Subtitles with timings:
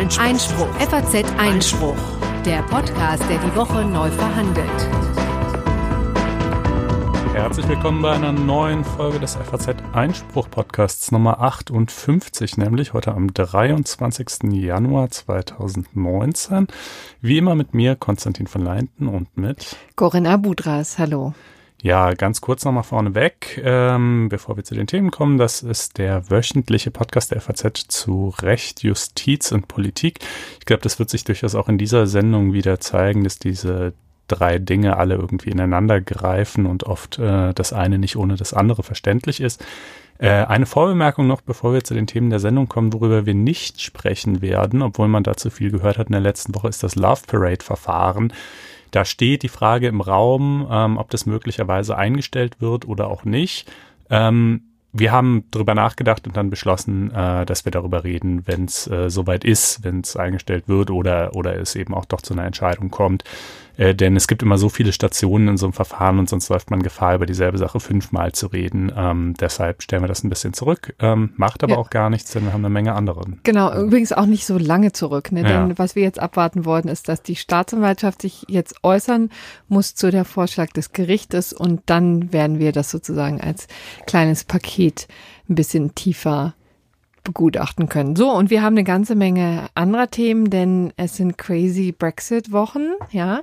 [0.00, 0.24] Einspruch.
[0.24, 0.74] Einspruch.
[0.76, 1.96] FAZ Einspruch.
[2.46, 4.66] Der Podcast, der die Woche neu verhandelt.
[7.34, 13.34] Herzlich willkommen bei einer neuen Folge des FAZ Einspruch Podcasts Nummer 58, nämlich heute am
[13.34, 14.50] 23.
[14.50, 16.68] Januar 2019.
[17.20, 20.98] Wie immer mit mir, Konstantin von Leinten und mit Corinna Budras.
[20.98, 21.34] Hallo.
[21.82, 25.38] Ja, ganz kurz nochmal vorneweg, ähm, bevor wir zu den Themen kommen.
[25.38, 30.18] Das ist der wöchentliche Podcast der FAZ zu Recht, Justiz und Politik.
[30.58, 33.94] Ich glaube, das wird sich durchaus auch in dieser Sendung wieder zeigen, dass diese
[34.28, 38.82] drei Dinge alle irgendwie ineinander greifen und oft äh, das eine nicht ohne das andere
[38.82, 39.64] verständlich ist.
[40.18, 43.80] Äh, eine Vorbemerkung noch, bevor wir zu den Themen der Sendung kommen, worüber wir nicht
[43.80, 47.22] sprechen werden, obwohl man dazu viel gehört hat in der letzten Woche, ist das Love
[47.26, 48.34] Parade Verfahren.
[48.90, 53.70] Da steht die Frage im Raum, ähm, ob das möglicherweise eingestellt wird oder auch nicht.
[54.10, 54.62] Ähm,
[54.92, 59.08] wir haben darüber nachgedacht und dann beschlossen, äh, dass wir darüber reden, wenn es äh,
[59.08, 62.90] soweit ist, wenn es eingestellt wird oder, oder es eben auch doch zu einer Entscheidung
[62.90, 63.22] kommt.
[63.80, 66.70] Äh, denn es gibt immer so viele Stationen in so einem Verfahren und sonst läuft
[66.70, 68.92] man Gefahr, über dieselbe Sache fünfmal zu reden.
[68.94, 70.94] Ähm, deshalb stellen wir das ein bisschen zurück.
[70.98, 71.78] Ähm, macht aber ja.
[71.78, 73.40] auch gar nichts, denn wir haben eine Menge anderen.
[73.42, 75.32] Genau, übrigens auch nicht so lange zurück.
[75.32, 75.44] Ne?
[75.44, 75.78] Denn ja.
[75.78, 79.30] was wir jetzt abwarten wollten, ist, dass die Staatsanwaltschaft sich jetzt äußern
[79.68, 83.66] muss zu der Vorschlag des Gerichtes und dann werden wir das sozusagen als
[84.06, 85.08] kleines Paket
[85.48, 86.54] ein bisschen tiefer
[87.22, 88.16] begutachten können.
[88.16, 93.40] So, und wir haben eine ganze Menge anderer Themen, denn es sind crazy Brexit-Wochen, ja.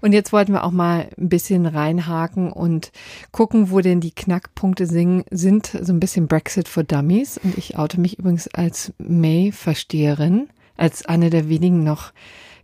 [0.00, 2.92] Und jetzt wollten wir auch mal ein bisschen reinhaken und
[3.32, 7.38] gucken, wo denn die Knackpunkte sind, so ein bisschen Brexit for Dummies.
[7.42, 12.12] Und ich oute mich übrigens als May-Versteherin, als eine der wenigen noch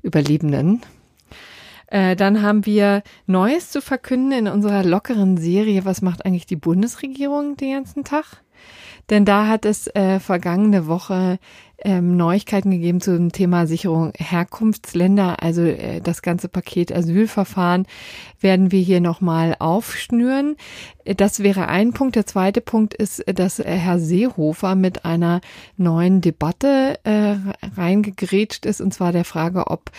[0.03, 0.83] Überlebenden.
[1.89, 5.84] Äh, dann haben wir Neues zu verkünden in unserer lockeren Serie.
[5.84, 8.42] Was macht eigentlich die Bundesregierung den ganzen Tag?
[9.10, 11.38] Denn da hat es äh, vergangene Woche
[11.78, 15.42] ähm, Neuigkeiten gegeben zum Thema Sicherung Herkunftsländer.
[15.42, 17.86] Also äh, das ganze Paket Asylverfahren
[18.40, 20.56] werden wir hier nochmal aufschnüren.
[21.05, 22.16] Das wäre ein Punkt.
[22.16, 25.40] Der zweite Punkt ist, dass Herr Seehofer mit einer
[25.77, 27.36] neuen Debatte äh,
[27.77, 29.90] reingegrätscht ist, und zwar der Frage, ob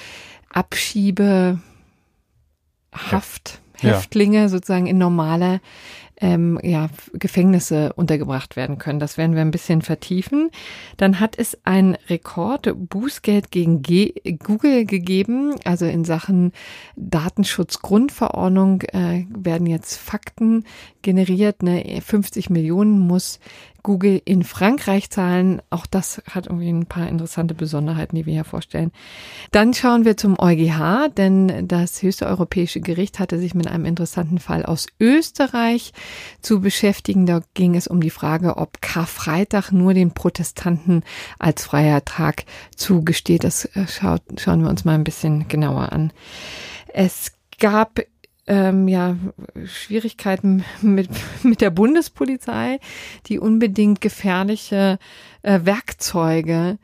[0.50, 1.60] Abschiebe
[2.94, 4.50] Haft, Häftlinge ja.
[4.50, 5.62] sozusagen in normale
[6.20, 9.00] ähm, ja, Gefängnisse untergebracht werden können.
[9.00, 10.50] Das werden wir ein bisschen vertiefen.
[10.98, 14.14] Dann hat es ein Rekord Bußgeld gegen G
[14.44, 15.56] Google gegeben.
[15.64, 16.52] Also in Sachen
[16.96, 20.64] Datenschutzgrundverordnung äh, werden jetzt Fakten
[21.02, 21.62] generiert.
[21.62, 22.02] Ne?
[22.02, 23.40] 50 Millionen muss
[23.88, 25.62] Google in Frankreich zahlen.
[25.70, 28.92] Auch das hat irgendwie ein paar interessante Besonderheiten, die wir hier vorstellen.
[29.52, 34.40] Dann schauen wir zum EuGH, denn das höchste europäische Gericht hatte sich mit einem interessanten
[34.40, 35.94] Fall aus Österreich
[36.42, 37.26] zu beschäftigen.
[37.26, 41.04] Da ging es um die Frage, ob Karfreitag nur den Protestanten
[41.40, 42.44] als freier Tag
[42.76, 43.46] zugesteht.
[43.46, 46.12] Das äh, schaut, schauen wir uns mal ein bisschen genauer an.
[46.94, 48.02] Es gab
[48.48, 49.16] ähm, ja,
[49.66, 51.10] Schwierigkeiten mit,
[51.44, 52.80] mit der Bundespolizei,
[53.28, 55.00] die unbedingt gefährliche
[55.42, 56.78] äh, Werkzeuge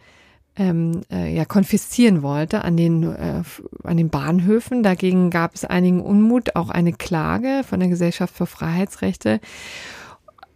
[0.55, 3.43] ähm, äh, ja, konfiszieren wollte an den, äh,
[3.83, 4.83] an den Bahnhöfen.
[4.83, 9.39] Dagegen gab es einigen Unmut, auch eine Klage von der Gesellschaft für Freiheitsrechte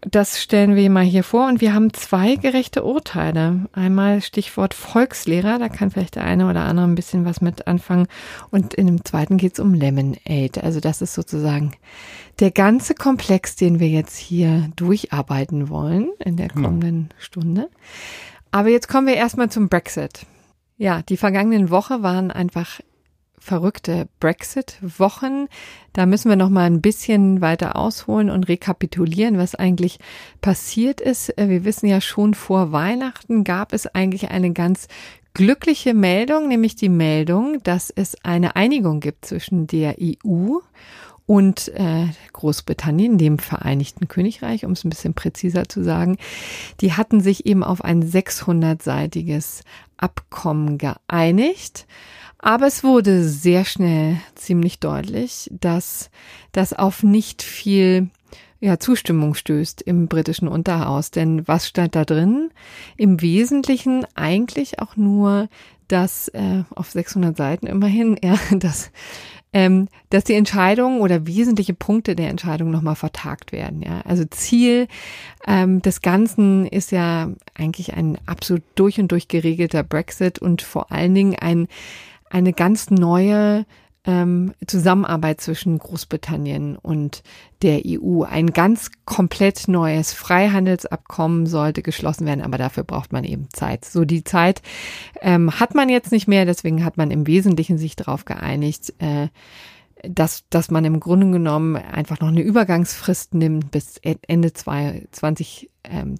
[0.02, 3.66] das stellen wir mal hier vor und wir haben zwei gerechte Urteile.
[3.74, 8.08] Einmal Stichwort Volkslehrer, da kann vielleicht der eine oder andere ein bisschen was mit anfangen.
[8.52, 10.62] Und in dem zweiten geht es um Lemonade.
[10.62, 11.72] Also das ist sozusagen
[12.40, 16.68] der ganze Komplex, den wir jetzt hier durcharbeiten wollen in der genau.
[16.68, 17.70] kommenden Stunde.
[18.52, 20.26] Aber jetzt kommen wir erstmal zum Brexit.
[20.78, 22.80] Ja, die vergangenen Woche waren einfach
[23.48, 25.48] verrückte Brexit-Wochen.
[25.94, 30.00] Da müssen wir noch mal ein bisschen weiter ausholen und rekapitulieren, was eigentlich
[30.42, 31.34] passiert ist.
[31.38, 34.88] Wir wissen ja schon vor Weihnachten gab es eigentlich eine ganz
[35.34, 40.58] glückliche Meldung, nämlich die Meldung, dass es eine Einigung gibt zwischen der EU
[41.26, 46.18] und äh, Großbritannien, dem Vereinigten Königreich, um es ein bisschen präziser zu sagen.
[46.82, 49.62] Die hatten sich eben auf ein 600-seitiges
[49.98, 51.86] Abkommen geeinigt.
[52.40, 56.10] Aber es wurde sehr schnell ziemlich deutlich, dass
[56.52, 58.10] das auf nicht viel
[58.60, 61.12] ja, Zustimmung stößt im britischen Unterhaus.
[61.12, 62.50] Denn was stand da drin?
[62.96, 65.50] Im Wesentlichen eigentlich auch nur,
[65.88, 68.92] dass äh, auf 600 Seiten immerhin, ja, dass
[69.54, 73.82] ähm, dass die Entscheidungen oder wesentliche Punkte der Entscheidung nochmal vertagt werden.
[73.82, 74.88] Ja, also Ziel
[75.48, 80.92] ähm, des Ganzen ist ja eigentlich ein absolut durch und durch geregelter Brexit und vor
[80.92, 81.70] allen Dingen ein
[82.30, 83.66] eine ganz neue
[84.08, 87.24] ähm, Zusammenarbeit zwischen Großbritannien und
[87.62, 88.24] der EU.
[88.24, 93.84] Ein ganz komplett neues Freihandelsabkommen sollte geschlossen werden, aber dafür braucht man eben Zeit.
[93.84, 94.62] So die Zeit
[95.22, 99.28] ähm, hat man jetzt nicht mehr, deswegen hat man im Wesentlichen sich darauf geeinigt, äh,
[100.04, 105.70] dass, dass man im Grunde genommen einfach noch eine Übergangsfrist nimmt bis Ende 2022.
[105.90, 106.20] Ähm,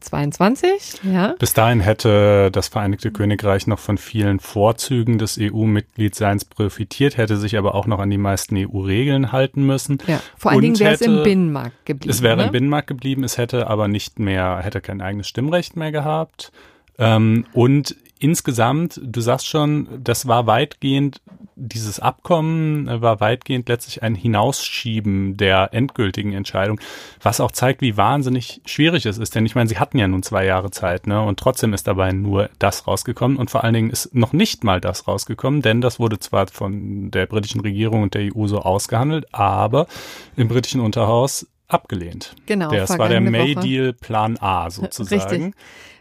[1.14, 1.36] ja.
[1.38, 7.58] Bis dahin hätte das Vereinigte Königreich noch von vielen Vorzügen des EU-Mitgliedseins profitiert, hätte sich
[7.58, 10.00] aber auch noch an die meisten EU-Regeln halten müssen.
[10.08, 12.10] Ja, vor allen Dingen wäre es im Binnenmarkt geblieben.
[12.12, 12.46] Es wäre ne?
[12.46, 16.52] im Binnenmarkt geblieben, es hätte aber nicht mehr, hätte kein eigenes Stimmrecht mehr gehabt.
[16.98, 21.22] Ähm, und insgesamt, du sagst schon, das war weitgehend,
[21.56, 26.80] dieses Abkommen war weitgehend letztlich ein Hinausschieben der endgültigen Entscheidung,
[27.22, 29.34] was auch zeigt, wie wahnsinnig schwierig es ist.
[29.34, 31.22] Denn ich meine, sie hatten ja nun zwei Jahre Zeit, ne?
[31.22, 34.80] Und trotzdem ist dabei nur das rausgekommen und vor allen Dingen ist noch nicht mal
[34.80, 39.34] das rausgekommen, denn das wurde zwar von der britischen Regierung und der EU so ausgehandelt,
[39.34, 39.88] aber
[40.36, 42.36] im britischen Unterhaus abgelehnt.
[42.46, 42.72] Genau.
[42.72, 45.44] Das war der May-Deal Plan A sozusagen.
[45.44, 45.54] Richtig.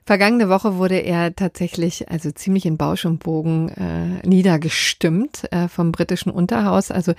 [0.06, 5.90] Vergangene Woche wurde er tatsächlich also ziemlich in Bausch und Bogen äh, niedergestimmt äh, vom
[5.90, 6.92] britischen Unterhaus.
[6.92, 7.12] Also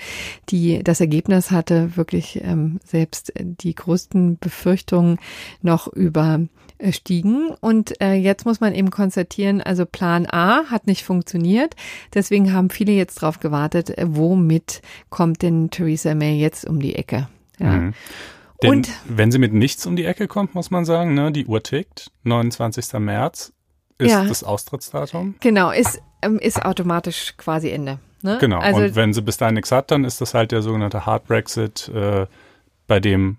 [0.48, 5.20] die das Ergebnis hatte wirklich ähm, selbst die größten Befürchtungen
[5.62, 7.50] noch überstiegen.
[7.60, 11.76] Und äh, jetzt muss man eben konstatieren, also Plan A hat nicht funktioniert.
[12.14, 16.96] Deswegen haben viele jetzt darauf gewartet, äh, womit kommt denn Theresa May jetzt um die
[16.96, 17.28] Ecke?
[17.60, 17.72] Ja.
[17.72, 17.94] Mhm.
[18.64, 21.46] Denn und wenn sie mit nichts um die Ecke kommt, muss man sagen, ne, die
[21.46, 22.12] Uhr tickt.
[22.24, 22.94] 29.
[22.94, 23.54] März
[24.00, 24.26] ist ja.
[24.26, 25.36] das Austrittsdatum.
[25.40, 28.00] Genau, ist, ähm, ist automatisch quasi Ende.
[28.22, 28.38] Ne?
[28.40, 31.06] Genau, also, und wenn sie bis dahin nichts hat, dann ist das halt der sogenannte
[31.06, 32.26] Hard Brexit, äh,
[32.88, 33.38] bei dem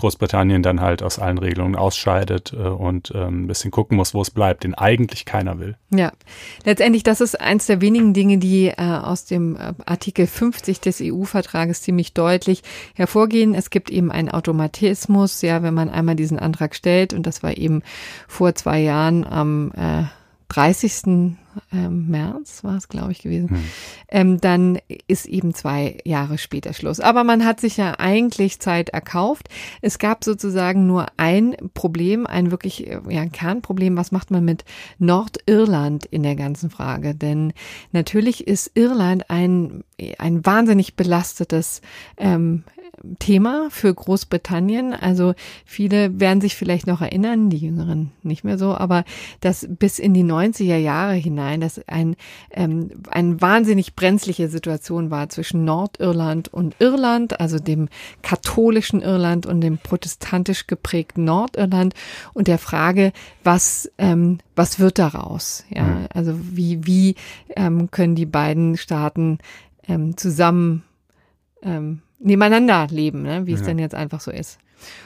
[0.00, 4.22] Großbritannien dann halt aus allen Regelungen ausscheidet äh, und ähm, ein bisschen gucken muss, wo
[4.22, 5.76] es bleibt, den eigentlich keiner will.
[5.90, 6.12] Ja,
[6.64, 11.00] letztendlich, das ist eins der wenigen Dinge, die äh, aus dem äh, Artikel 50 des
[11.02, 12.62] EU-Vertrages ziemlich deutlich
[12.94, 13.54] hervorgehen.
[13.54, 17.56] Es gibt eben einen Automatismus, ja, wenn man einmal diesen Antrag stellt, und das war
[17.56, 17.82] eben
[18.26, 20.04] vor zwei Jahren am äh,
[20.50, 21.36] 30.
[21.72, 23.64] Ähm, März war es, glaube ich, gewesen, hm.
[24.08, 27.00] ähm, dann ist eben zwei Jahre später Schluss.
[27.00, 29.48] Aber man hat sich ja eigentlich Zeit erkauft.
[29.80, 33.96] Es gab sozusagen nur ein Problem, ein wirklich äh, ja, ein Kernproblem.
[33.96, 34.64] Was macht man mit
[34.98, 37.14] Nordirland in der ganzen Frage?
[37.14, 37.52] Denn
[37.92, 39.82] natürlich ist Irland ein,
[40.18, 41.80] ein wahnsinnig belastetes
[42.16, 42.64] ähm,
[43.18, 44.94] Thema für Großbritannien.
[44.94, 49.04] Also viele werden sich vielleicht noch erinnern, die Jüngeren nicht mehr so, aber
[49.40, 52.16] dass bis in die 90er Jahre hinein, dass ein,
[52.50, 57.88] ähm, eine wahnsinnig brenzliche Situation war zwischen Nordirland und Irland, also dem
[58.22, 61.94] katholischen Irland und dem protestantisch geprägten Nordirland
[62.34, 63.12] und der Frage,
[63.44, 65.64] was, ähm, was wird daraus?
[65.70, 66.06] Ja, mhm.
[66.12, 67.14] also wie, wie
[67.56, 69.38] ähm, können die beiden Staaten
[69.88, 70.84] ähm, zusammen
[71.62, 73.46] ähm, nebeneinander leben, ne?
[73.46, 73.66] wie es ja.
[73.66, 74.58] denn jetzt einfach so ist.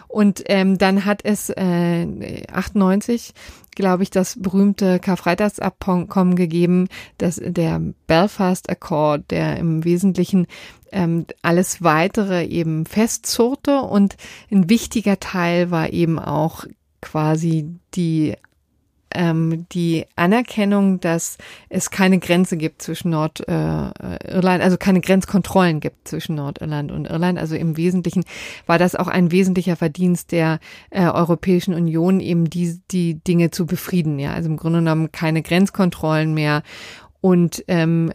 [0.06, 3.32] Und ähm, dann hat es äh, 98,
[3.74, 6.88] glaube ich, das berühmte Karfreitagsabkommen gegeben,
[7.18, 10.46] dass der Belfast Accord, der im Wesentlichen
[10.92, 14.16] ähm, alles weitere eben festzurrte und
[14.50, 16.64] ein wichtiger Teil war eben auch
[17.00, 18.34] quasi die
[19.14, 21.38] ähm, die Anerkennung, dass
[21.68, 27.38] es keine Grenze gibt zwischen Nordirland, äh, also keine Grenzkontrollen gibt zwischen Nordirland und Irland.
[27.38, 28.24] Also im Wesentlichen
[28.66, 30.58] war das auch ein wesentlicher Verdienst der
[30.90, 34.18] äh, Europäischen Union, eben die, die Dinge zu befrieden.
[34.18, 36.62] Ja, also im Grunde genommen keine Grenzkontrollen mehr
[37.20, 38.12] und ähm,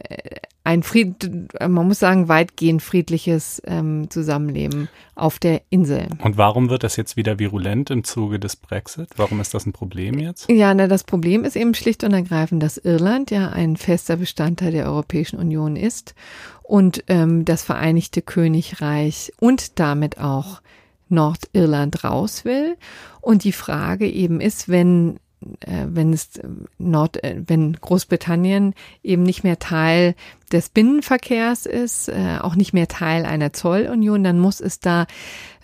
[0.62, 1.30] ein Fried,
[1.60, 6.08] man muss sagen, weitgehend friedliches ähm, Zusammenleben auf der Insel.
[6.22, 9.08] Und warum wird das jetzt wieder virulent im Zuge des Brexit?
[9.16, 10.50] Warum ist das ein Problem jetzt?
[10.50, 14.72] Ja, na, das Problem ist eben schlicht und ergreifend, dass Irland ja ein fester Bestandteil
[14.72, 16.14] der Europäischen Union ist
[16.62, 20.60] und ähm, das Vereinigte Königreich und damit auch
[21.08, 22.76] Nordirland raus will.
[23.20, 25.18] Und die Frage eben ist, wenn
[25.60, 26.40] äh, wenn es
[26.78, 30.14] Nord, äh, wenn Großbritannien eben nicht mehr Teil
[30.52, 35.06] des Binnenverkehrs ist, äh, auch nicht mehr Teil einer Zollunion, dann muss es da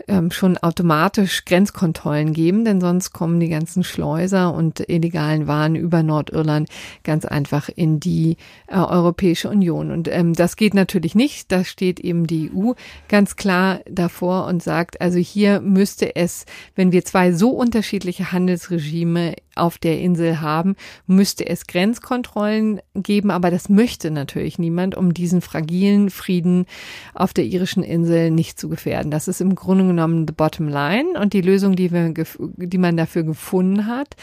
[0.09, 6.03] ähm, schon automatisch Grenzkontrollen geben, denn sonst kommen die ganzen Schleuser und illegalen Waren über
[6.03, 6.69] Nordirland
[7.03, 9.91] ganz einfach in die äh, Europäische Union.
[9.91, 11.51] Und ähm, das geht natürlich nicht.
[11.51, 12.73] Da steht eben die EU
[13.09, 19.35] ganz klar davor und sagt, also hier müsste es, wenn wir zwei so unterschiedliche Handelsregime
[19.55, 20.77] auf der Insel haben,
[21.07, 26.67] müsste es Grenzkontrollen geben, aber das möchte natürlich niemand niemand, um diesen fragilen Frieden
[27.15, 29.11] auf der irischen Insel nicht zu gefährden.
[29.11, 31.19] Das ist im Grunde genommen the bottom line.
[31.19, 34.17] Und die Lösung, die, wir, die man dafür gefunden hat,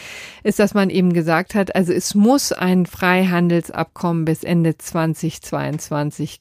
[0.44, 6.40] ist, dass man eben gesagt hat, also es muss ein Freihandelsabkommen bis Ende 2022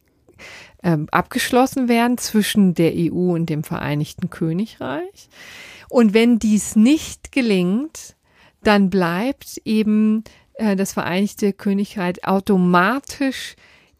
[0.83, 5.29] ähm, abgeschlossen werden zwischen der EU und dem Vereinigten Königreich.
[5.89, 8.15] Und wenn dies nicht gelingt,
[8.63, 10.23] dann bleibt eben
[10.55, 13.55] äh, das Vereinigte Königreich automatisch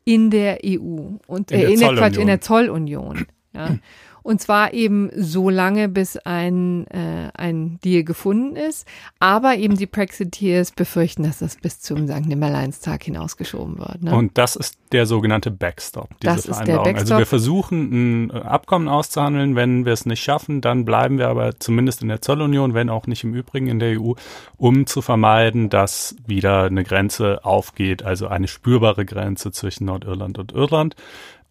[0.06, 2.28] in der EU und In äh, der in, der, Quatsch, in Zollunion.
[2.28, 3.26] der Zollunion.
[3.54, 3.78] Ja.
[4.24, 8.88] Und zwar eben so lange, bis ein, äh, ein Deal gefunden ist.
[9.20, 12.26] Aber eben die Brexiteers befürchten, dass das bis zum St.
[12.26, 14.02] Nimmerleinstag hinausgeschoben wird.
[14.02, 14.16] Ne?
[14.16, 16.86] Und das ist der sogenannte Backstop, diese Das ist der Vereinbarung.
[16.86, 17.20] Also Backstop.
[17.20, 21.60] wir versuchen ein äh, Abkommen auszuhandeln, wenn wir es nicht schaffen, dann bleiben wir aber
[21.60, 24.14] zumindest in der Zollunion, wenn auch nicht im Übrigen in der EU,
[24.58, 30.52] um zu vermeiden, dass wieder eine Grenze aufgeht, also eine spürbare Grenze zwischen Nordirland und
[30.54, 30.96] Irland.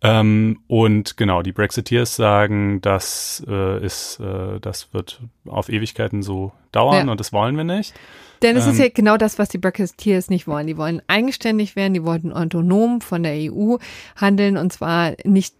[0.02, 6.52] Ähm, und genau, die Brexiteers sagen, das äh, ist, äh, das wird auf Ewigkeiten so
[6.72, 7.12] dauern Ja.
[7.12, 7.94] und das wollen wir nicht.
[8.42, 10.66] Denn es ist ähm, ja genau das, was die Brexiteers nicht wollen.
[10.66, 13.76] Die wollen eigenständig werden, die wollten autonom von der EU
[14.16, 15.54] handeln und zwar nicht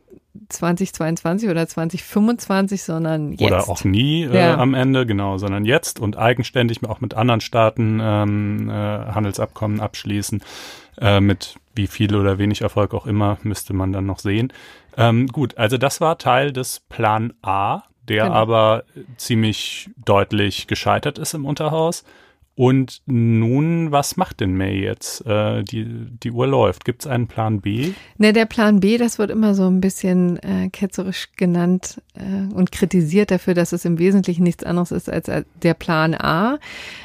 [0.49, 3.43] 2022 oder 2025, sondern jetzt.
[3.43, 4.57] Oder auch nie äh, Ja.
[4.59, 10.43] am Ende, genau, sondern jetzt und eigenständig auch mit anderen Staaten ähm, äh, Handelsabkommen abschließen.
[11.01, 14.53] Äh, mit wie viel oder wenig Erfolg auch immer, müsste man dann noch sehen.
[14.97, 18.35] Ähm, gut, also das war Teil des Plan A, der Genau.
[18.35, 18.85] aber
[19.17, 22.05] ziemlich deutlich gescheitert ist im Unterhaus.
[22.55, 25.25] Und nun, was macht denn May jetzt?
[25.25, 25.87] Äh, die,
[26.23, 26.85] die Uhr läuft.
[26.85, 27.93] Gibt es einen Plan B?
[28.19, 32.71] Ne, der Plan B, das wird immer so ein bisschen äh, ketzerisch genannt äh, und
[32.71, 35.31] kritisiert dafür, dass es im Wesentlichen nichts anderes ist als
[35.63, 36.59] der Plan A,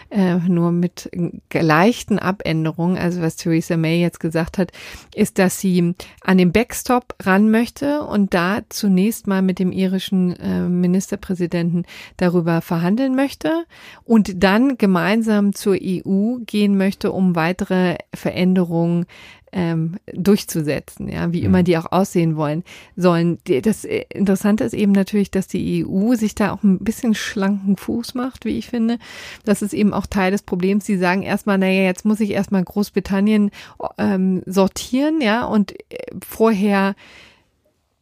[0.10, 1.10] äh, nur mit
[1.54, 2.98] leichten Abänderungen.
[2.98, 4.72] Also was Theresa May jetzt gesagt hat,
[5.16, 10.36] ist, dass sie an den Backstop ran möchte und da zunächst mal mit dem irischen
[10.38, 11.86] äh, Ministerpräsidenten
[12.18, 13.66] darüber verhandeln möchte
[14.04, 19.06] und dann gemeinsam zur EU gehen möchte, um weitere Veränderungen
[19.58, 22.64] ähm, durchzusetzen, ja, wie immer die auch aussehen wollen
[22.96, 23.40] sollen.
[23.64, 27.76] Das äh, Interessante ist eben natürlich, dass die EU sich da auch ein bisschen schlanken
[27.76, 29.00] Fuß macht, wie ich finde.
[29.46, 30.86] Das ist eben auch Teil des Problems.
[30.86, 33.50] Sie sagen erstmal, naja, jetzt muss ich erstmal Großbritannien
[33.98, 36.94] ähm, sortieren, ja, und äh, vorher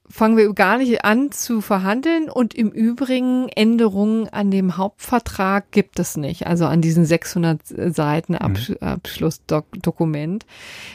[0.10, 6.00] fangen wir gar nicht an zu verhandeln und im Übrigen Änderungen an dem Hauptvertrag gibt
[6.00, 6.48] es nicht.
[6.48, 7.62] Also an diesen 600
[7.94, 10.46] Seiten Absch Abschlussdokument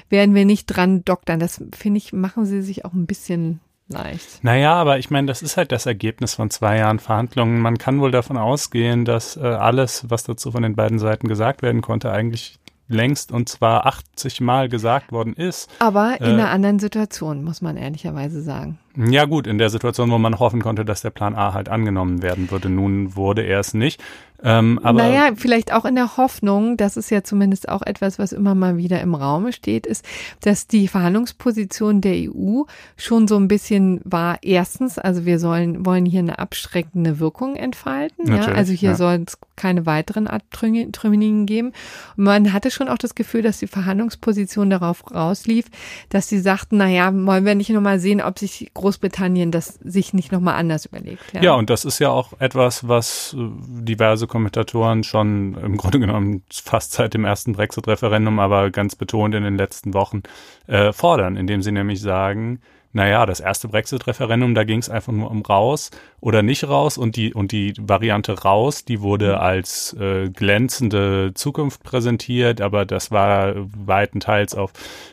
[0.09, 1.41] werden wir nicht dran doktern.
[1.41, 4.43] Das finde ich, machen sie sich auch ein bisschen leicht.
[4.43, 7.61] Naja, aber ich meine, das ist halt das Ergebnis von zwei Jahren Verhandlungen.
[7.61, 11.63] Man kann wohl davon ausgehen, dass äh, alles, was dazu von den beiden Seiten gesagt
[11.63, 15.71] werden konnte, eigentlich längst und zwar 80 Mal gesagt worden ist.
[15.79, 18.79] Aber in Äh, einer anderen Situation, muss man ehrlicherweise sagen.
[18.97, 22.23] Ja gut, in der Situation, wo man hoffen konnte, dass der Plan A halt angenommen
[22.23, 22.69] werden würde.
[22.69, 24.03] Nun wurde er es nicht.
[24.43, 28.33] Ähm, aber naja, vielleicht auch in der Hoffnung, das ist ja zumindest auch etwas, was
[28.33, 30.05] immer mal wieder im Raume steht, ist,
[30.41, 32.63] dass die Verhandlungsposition der EU
[32.97, 38.33] schon so ein bisschen war, erstens, also wir sollen, wollen hier eine abschreckende Wirkung entfalten.
[38.33, 38.47] Ja?
[38.47, 38.97] Also hier ja.
[38.97, 41.73] soll es keine weiteren Abtrünnigen geben.
[42.17, 45.67] Und man hatte schon auch das Gefühl, dass die Verhandlungsposition darauf rauslief,
[46.09, 50.33] dass sie sagten, naja, wollen wir nicht nochmal sehen, ob sich Großbritannien das sich nicht
[50.33, 51.23] nochmal anders überlegt.
[51.41, 53.49] Ja, und das ist ja auch etwas, was äh,
[53.85, 59.45] diverse Kommentatoren schon im Grunde genommen fast seit dem ersten Brexit-Referendum, aber ganz betont in
[59.45, 60.23] den letzten Wochen
[60.67, 62.61] äh, fordern, indem sie nämlich sagen,
[62.93, 67.15] naja, das erste Brexit-Referendum, da ging es einfach nur um raus oder nicht raus und
[67.15, 73.55] die und die Variante raus, die wurde als äh, glänzende Zukunft präsentiert, aber das war
[73.57, 74.73] weitenteils auf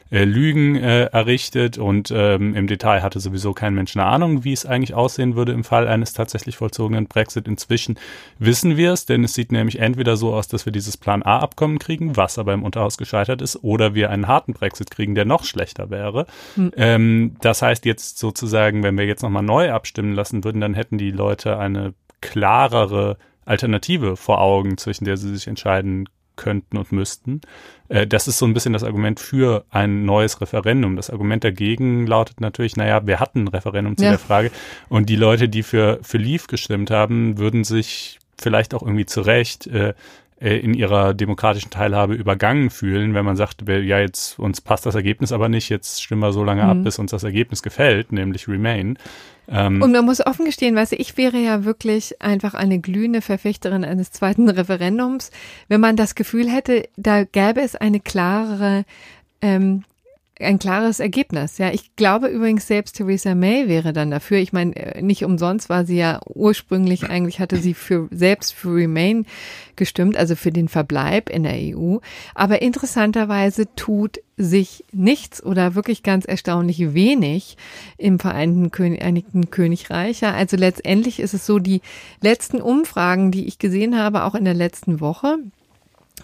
[0.09, 4.53] äh, Lügen äh, errichtet und ähm, im Detail hatte sowieso kein Mensch eine Ahnung, wie
[4.53, 7.47] es eigentlich aussehen würde im Fall eines tatsächlich vollzogenen Brexit.
[7.47, 7.99] Inzwischen
[8.39, 11.79] wissen wir es, denn es sieht nämlich entweder so aus, dass wir dieses Plan A-Abkommen
[11.79, 15.43] kriegen, was aber im Unterhaus gescheitert ist, oder wir einen harten Brexit kriegen, der noch
[15.43, 16.25] schlechter wäre.
[16.75, 20.97] Ähm, das heißt jetzt sozusagen, wenn wir jetzt nochmal neu abstimmen lassen würden, dann hätten
[20.97, 27.41] die Leute eine klarere Alternative vor Augen, zwischen der sie sich entscheiden könnten und müssten.
[27.89, 30.96] Äh, das ist so ein bisschen das Argument für ein neues Referendum.
[30.96, 34.12] Das Argument dagegen lautet natürlich, naja, wir hatten ein Referendum zu Ja.
[34.12, 34.51] der Frage
[34.88, 39.22] und die Leute, die für, für Leave gestimmt haben, würden sich vielleicht auch irgendwie zu
[39.22, 39.94] Recht äh,
[40.39, 44.96] äh, in ihrer demokratischen Teilhabe übergangen fühlen, wenn man sagt, ja, jetzt uns passt das
[44.96, 48.48] Ergebnis aber nicht, jetzt stimmen wir so lange ab, bis uns das Ergebnis gefällt, nämlich
[48.48, 48.98] Remain.
[49.48, 53.22] Ähm, Und man muss offen gestehen, weißt du, ich wäre ja wirklich einfach eine glühende
[53.22, 55.32] Verfechterin eines zweiten Referendums,
[55.70, 58.86] wenn man das Gefühl hätte, da gäbe es eine klarere
[59.41, 59.84] ähm,
[60.39, 61.58] ein klares Ergebnis.
[61.58, 64.38] Ja, ich glaube übrigens selbst Theresa May wäre dann dafür.
[64.38, 68.75] Ich meine, äh, nicht umsonst war sie ja ursprünglich eigentlich hatte sie für selbst für
[68.75, 69.25] Remain
[69.75, 71.98] gestimmt, also für den Verbleib in der EU.
[72.36, 77.58] Aber interessanterweise tut sich nichts oder wirklich ganz erstaunlich wenig
[77.98, 80.22] im Vereinten Vereinigten Königreich.
[80.22, 81.82] Ja, also letztendlich ist es so, die
[82.22, 85.38] letzten Umfragen, die ich gesehen habe, auch in der letzten Woche,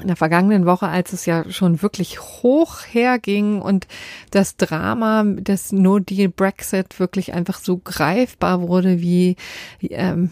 [0.02, 3.88] in der vergangenen Woche, als es ja schon wirklich hoch herging und
[4.32, 9.36] das Drama des No-Deal-Brexit wirklich einfach so greifbar wurde wie
[9.82, 10.32] ähm,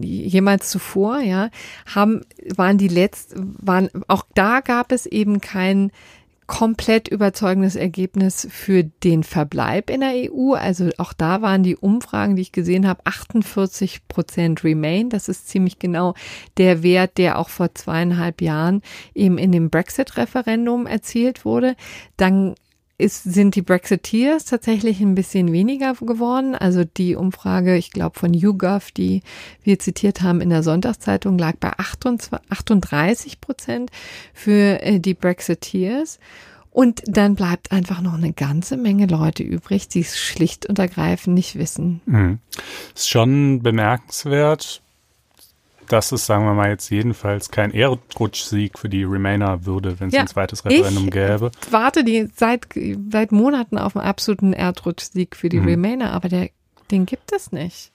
[0.00, 1.50] jemals zuvor, ja,
[1.86, 2.20] haben
[2.56, 5.90] waren die letzten, waren auch da gab es eben kein
[6.50, 10.54] komplett überzeugendes Ergebnis für den Verbleib in der EU.
[10.54, 15.10] Also auch da waren die Umfragen, die ich gesehen habe, 48 Prozent Remain.
[15.10, 16.14] Das ist ziemlich genau
[16.56, 18.82] der Wert, der auch vor zweieinhalb Jahren
[19.14, 21.76] eben in dem Brexit-Referendum erzielt wurde.
[22.16, 22.56] Dann
[23.00, 26.54] ist, sind die Brexiteers tatsächlich ein bisschen weniger geworden.
[26.54, 29.22] Also die Umfrage, ich glaube von YouGov, die
[29.62, 33.90] wir zitiert haben in der Sonntagszeitung, lag bei 38 Prozent
[34.34, 36.18] für äh, die Brexiteers.
[36.72, 41.34] Und dann bleibt einfach noch eine ganze Menge Leute übrig, die es schlicht und ergreifend
[41.34, 42.00] nicht wissen.
[42.06, 42.38] Mhm.
[42.94, 44.80] Ist schon bemerkenswert,
[45.92, 50.14] dass es, sagen wir mal jetzt jedenfalls kein Erdrutschsieg für die Remainer würde, wenn es
[50.14, 51.50] ja, ein zweites Referendum ich gäbe.
[51.70, 52.68] warte die seit,
[53.10, 55.68] seit Monaten auf einen absoluten Erdrutschsieg für die mhm.
[55.68, 56.50] Remainer, aber der,
[56.90, 57.92] den gibt es nicht.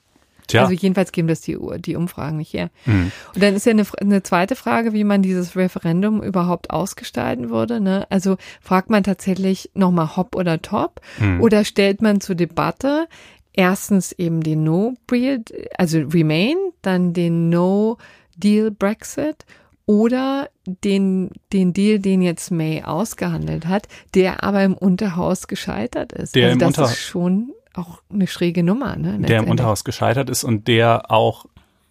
[0.48, 0.62] Tja.
[0.62, 2.70] Also jedenfalls geben das die, die Umfragen nicht her.
[2.86, 3.12] Mhm.
[3.34, 7.80] Und dann ist ja eine, eine zweite Frage, wie man dieses Referendum überhaupt ausgestalten würde.
[7.80, 8.06] Ne?
[8.10, 11.42] Also fragt man tatsächlich nochmal Hop oder Top mhm.
[11.42, 13.08] oder stellt man zur Debatte
[13.56, 15.44] erstens eben den No-Deal,
[15.78, 19.46] also Remain, dann den No-Deal-Brexit
[19.86, 26.36] oder den, den Deal, den jetzt May ausgehandelt hat, der aber im Unterhaus gescheitert ist.
[26.36, 28.96] Der also im das Unter ist schon auch eine schräge Nummer.
[28.96, 31.46] Ne, der im Unterhaus gescheitert ist und der auch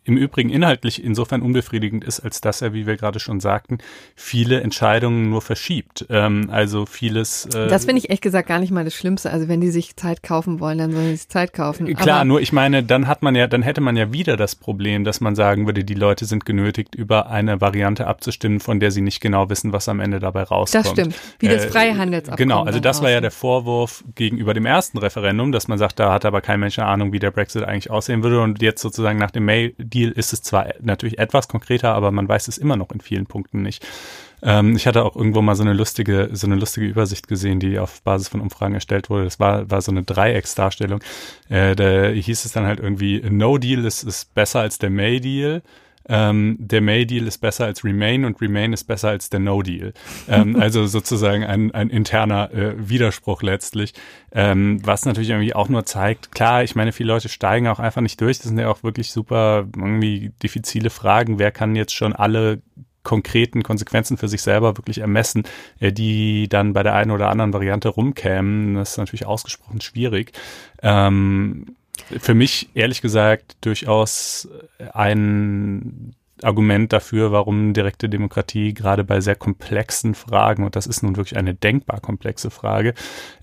[0.04, 3.78] im Übrigen inhaltlich insofern unbefriedigend ist, als dass er, wie wir gerade schon sagten,
[4.14, 6.06] viele Entscheidungen nur verschiebt.
[6.10, 7.46] Ähm, also vieles.
[7.46, 9.30] Äh, das finde ich echt gesagt gar nicht mal das Schlimmste.
[9.30, 11.86] Also wenn die sich Zeit kaufen wollen, dann sollen sie sich Zeit kaufen.
[11.94, 14.54] Klar, Aber nur ich meine, dann hat man ja, dann hätte man ja wieder das
[14.54, 18.90] Problem, dass man sagen würde, die Leute sind genötigt, über eine Variante abzustimmen, von der
[18.90, 20.84] sie nicht genau wissen, was am Ende dabei rauskommt.
[20.84, 21.14] Das stimmt.
[21.38, 22.48] Wie das äh, Freihandelsabkommen.
[22.48, 26.12] Genau, also das war ja der Vorwurf gegenüber dem ersten Referendum, dass man sagt, da
[26.12, 29.18] hat aber kein Mensch eine Ahnung, wie der Brexit eigentlich aussehen würde und jetzt sozusagen
[29.18, 32.76] nach dem May Deal ist es zwar natürlich etwas konkreter, aber man weiß es immer
[32.76, 33.86] noch in vielen Punkten nicht.
[34.42, 37.78] Ähm, ich hatte auch irgendwo mal so eine lustige, so eine lustige Übersicht gesehen, die
[37.78, 39.24] auf Basis von Umfragen erstellt wurde.
[39.24, 41.00] Das war, war so eine Dreiecksdarstellung.
[41.48, 45.20] Äh, da hieß es dann halt irgendwie, No Deal ist, ist besser als der May
[45.20, 45.62] Deal
[46.08, 49.92] ähm, der May-Deal ist besser als Remain und Remain ist besser als der No-Deal.
[50.28, 53.94] Ähm, also sozusagen ein, ein interner äh, Widerspruch letztlich,
[54.32, 58.00] ähm, was natürlich irgendwie auch nur zeigt, klar, ich meine, viele Leute steigen auch einfach
[58.00, 62.12] nicht durch, das sind ja auch wirklich super irgendwie diffizile Fragen, wer kann jetzt schon
[62.12, 62.60] alle
[63.04, 65.44] konkreten Konsequenzen für sich selber wirklich ermessen,
[65.78, 68.74] äh, die dann bei der einen oder anderen Variante rumkämen.
[68.74, 70.32] Das ist natürlich ausgesprochen schwierig.
[70.82, 71.76] Ähm,
[72.18, 74.48] für mich ehrlich gesagt durchaus
[74.92, 81.16] ein Argument dafür, warum direkte Demokratie gerade bei sehr komplexen Fragen, und das ist nun
[81.16, 82.94] wirklich eine denkbar komplexe Frage,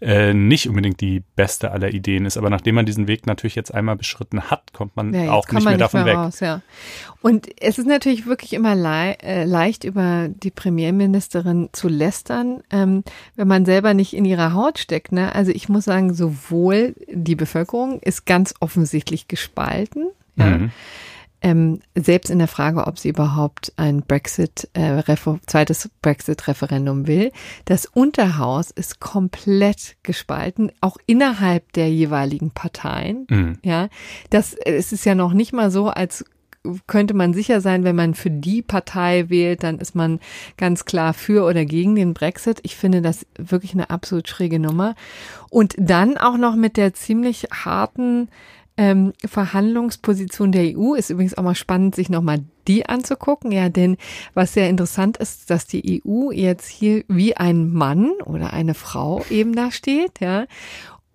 [0.01, 2.37] äh, nicht unbedingt die beste aller Ideen ist.
[2.37, 5.63] Aber nachdem man diesen Weg natürlich jetzt einmal beschritten hat, kommt man ja, auch nicht
[5.63, 6.17] mehr nicht davon mehr weg.
[6.17, 6.61] Raus, ja.
[7.21, 13.03] Und es ist natürlich wirklich immer le äh, leicht, über die Premierministerin zu lästern, ähm,
[13.35, 15.11] wenn man selber nicht in ihrer Haut steckt.
[15.11, 15.33] Ne?
[15.35, 20.07] Also ich muss sagen, sowohl die Bevölkerung ist ganz offensichtlich gespalten.
[20.35, 20.45] Ja.
[20.45, 20.71] Mhm
[21.41, 25.01] ähm, selbst in der Frage, ob sie überhaupt ein Brexit, äh,
[25.47, 27.31] zweites Brexit-Referendum will.
[27.65, 33.25] Das Unterhaus ist komplett gespalten, auch innerhalb der jeweiligen Parteien.
[33.29, 33.57] Mhm.
[33.63, 33.89] Ja,
[34.29, 36.25] das es ist ja noch nicht mal so, als
[36.87, 40.19] könnte man sicher sein, wenn man für die Partei wählt, dann ist man
[40.57, 42.59] ganz klar für oder gegen den Brexit.
[42.63, 44.95] Ich finde das wirklich eine absolut schräge Nummer.
[45.49, 48.29] Und dann auch noch mit der ziemlich harten
[48.81, 50.95] ähm, Verhandlungsposition der EU.
[50.95, 53.51] Ist übrigens auch mal spannend, sich nochmal die anzugucken.
[53.51, 53.95] Ja, denn
[54.33, 59.23] was sehr interessant ist, dass die EU jetzt hier wie ein Mann oder eine Frau
[59.29, 60.45] eben da steht, ja.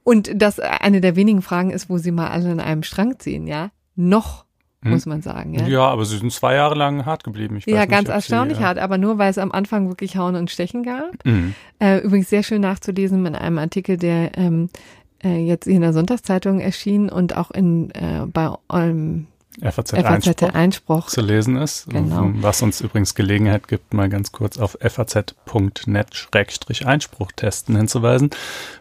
[0.04, 3.48] Und das eine der wenigen Fragen ist, wo sie mal alle an einem Strang ziehen,
[3.48, 3.70] ja.
[3.96, 4.44] Noch
[4.82, 4.92] hm.
[4.92, 5.54] muss man sagen.
[5.54, 5.66] Ja.
[5.66, 7.58] ja, aber sie sind zwei Jahre lang hart geblieben.
[7.66, 8.68] ja, nicht, ganz erstaunlich sie, ja.
[8.68, 11.24] hart, aber nur weil es am Anfang wirklich Hauen und Stechen gab.
[11.24, 11.54] Mhm.
[11.80, 14.68] Äh, übrigens sehr schön nachzulesen in einem Artikel, der ähm,
[15.26, 19.26] äh, jetzt in der Sonntagszeitung erschienen und auch in äh, bei ähm,
[19.62, 21.06] FAZ-Einspruch FAZ Einspruch.
[21.06, 22.28] zu lesen ist, Genau.
[22.42, 28.28] was uns übrigens Gelegenheit gibt, mal ganz kurz auf faz.net-einspruch testen hinzuweisen,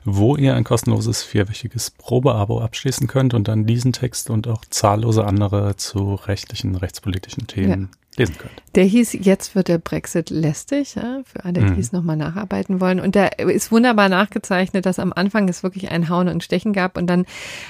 [0.03, 5.23] wo ihr ein kostenloses vierwöchiges Probeabo abschließen könnt und dann diesen Text und auch zahllose
[5.25, 8.53] andere zu rechtlichen, rechtspolitischen Themen lesen könnt.
[8.75, 11.79] Der hieß, jetzt wird der Brexit lästig, ja, für alle, die Mhm.
[11.79, 12.99] es nochmal nacharbeiten wollen.
[12.99, 16.97] Und da ist wunderbar nachgezeichnet, dass am Anfang es wirklich ein Hauen und Stechen gab
[16.97, 17.25] und dann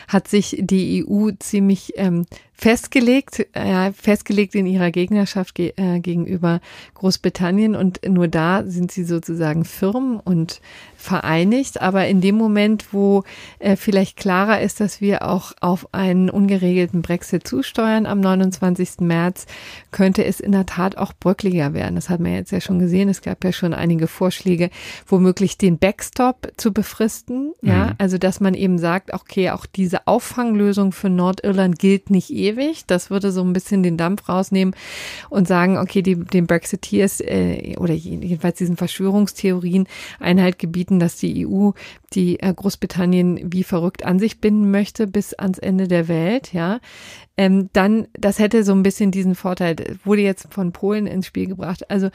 [0.07, 6.61] hat sich die EU ziemlich ähm, festgelegt, äh, festgelegt in ihrer Gegnerschaft ge äh, gegenüber
[6.95, 10.61] Großbritannien und nur da sind sie sozusagen firm und
[11.05, 11.81] vereinigt.
[11.81, 13.23] Aber in dem Moment, wo
[13.59, 18.99] äh, vielleicht klarer ist, dass wir auch auf einen ungeregelten Brexit zusteuern am 29.
[19.01, 19.45] März,
[19.91, 21.95] könnte es in der Tat auch bröckliger werden.
[21.95, 23.07] Das hat man jetzt ja schon gesehen.
[23.07, 24.69] Es gab ja schon einige Vorschläge,
[25.07, 27.53] womöglich den Backstop zu befristen.
[27.61, 27.91] Ja, Mhm.
[27.99, 32.85] also dass man eben sagt, okay, auch diese Auffanglösung für Nordirland gilt nicht ewig.
[32.87, 34.75] Das würde so ein bisschen den Dampf rausnehmen
[35.29, 39.87] und sagen, okay, die, den Brexiteers äh, oder jedenfalls diesen Verschwörungstheorien
[40.19, 41.71] Einhalt gebieten, dass die EU
[42.15, 46.79] die äh, Großbritannien wie verrückt an sich binden möchte bis ans Ende der Welt, ja.
[47.37, 49.75] Ähm, dann, das hätte so ein bisschen diesen Vorteil,
[50.05, 51.89] wurde jetzt von Polen ins Spiel gebracht.
[51.91, 52.09] Also,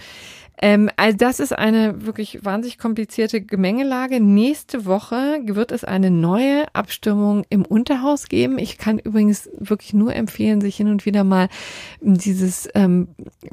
[0.63, 4.21] ähm, also das ist eine wirklich wahnsinnig komplizierte Gemengelage.
[4.21, 8.59] Nächste Woche wird es eine neue Abstimmung im Unterhaus geben.
[8.59, 11.49] Ich kann übrigens wirklich nur empfehlen, sich hin und wieder mal
[12.01, 13.09] dieses ähm,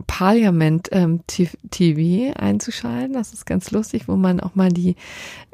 [0.06, 3.14] Parliament ähm, TV einzuschalten.
[3.14, 4.96] Das ist ganz lustig, wo man auch mal die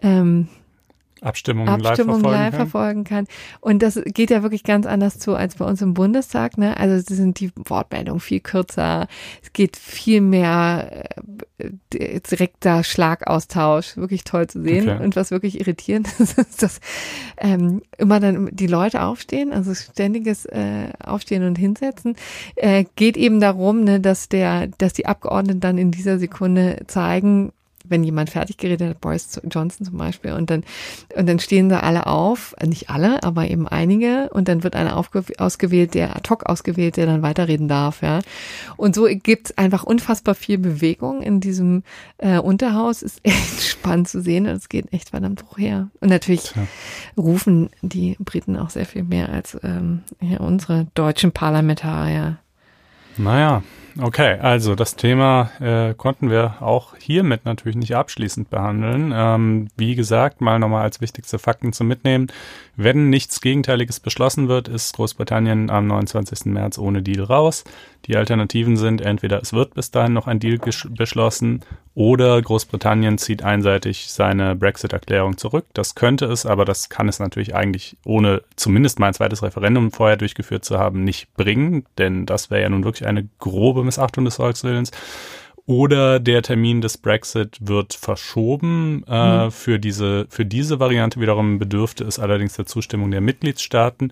[0.02, 0.48] ähm,
[1.24, 2.60] Abstimmungen Abstimmung live verfolgen live kann.
[2.60, 3.28] verfolgen kann.
[3.62, 6.58] Und das geht ja wirklich ganz anders zu als bei uns im Bundestag.
[6.58, 6.78] Ne?
[6.78, 9.08] Also es sind die Wortmeldungen viel kürzer.
[9.42, 11.06] Es geht viel mehr
[11.58, 11.70] äh,
[12.30, 13.98] direkter Schlagaustausch.
[13.98, 14.90] Wirklich toll zu sehen.
[14.90, 15.04] Okay.
[15.04, 16.80] Und was wirklich irritierend ist, ist, dass
[17.38, 22.16] ähm, immer dann die Leute aufstehen, also ständiges äh, Aufstehen und Hinsetzen.
[22.56, 27.52] Äh, geht eben darum, ne, dass der, dass die Abgeordneten dann in dieser Sekunde zeigen,
[27.84, 30.64] wenn jemand fertig geredet hat, Boris Johnson zum Beispiel, und dann,
[31.16, 34.96] und dann stehen da alle auf, nicht alle, aber eben einige, und dann wird einer
[34.96, 38.20] ausgewählt, der ad hoc ausgewählt, der dann weiterreden darf, ja.
[38.78, 41.84] Und so gibt's einfach unfassbar viel Bewegung in diesem
[42.18, 43.02] äh, Unterhaus.
[43.02, 45.90] Ist echt spannend zu sehen und es geht echt verdammt hoch her.
[46.00, 46.68] Und natürlich Tja.
[47.18, 52.38] rufen die Briten auch sehr viel mehr als ähm, ja, unsere deutschen Parlamentarier.
[53.18, 53.64] Naja,
[54.02, 59.14] okay, also das Thema äh, konnten wir auch hiermit natürlich nicht abschließend behandeln.
[59.16, 62.28] Ähm, wie gesagt, mal nochmal als wichtigste Fakten zu mitnehmen.
[62.76, 66.46] Wenn nichts Gegenteiliges beschlossen wird, ist Großbritannien am 29.
[66.46, 67.64] März ohne Deal raus.
[68.06, 71.62] Die Alternativen sind entweder es wird bis dahin noch ein Deal beschlossen
[71.94, 75.68] oder Großbritannien zieht einseitig seine Brexit-Erklärung zurück.
[75.74, 79.92] Das könnte es, aber das kann es natürlich eigentlich ohne zumindest mal ein zweites Referendum
[79.92, 84.26] vorher durchgeführt zu haben nicht bringen, denn das wäre ja nun wirklich eine grobe Missachtung
[84.26, 84.90] des Volkswillens.
[85.66, 89.04] Oder der Termin des Brexit wird verschoben.
[89.08, 94.12] Äh, für, diese, für diese Variante wiederum bedürfte es allerdings der Zustimmung der Mitgliedstaaten.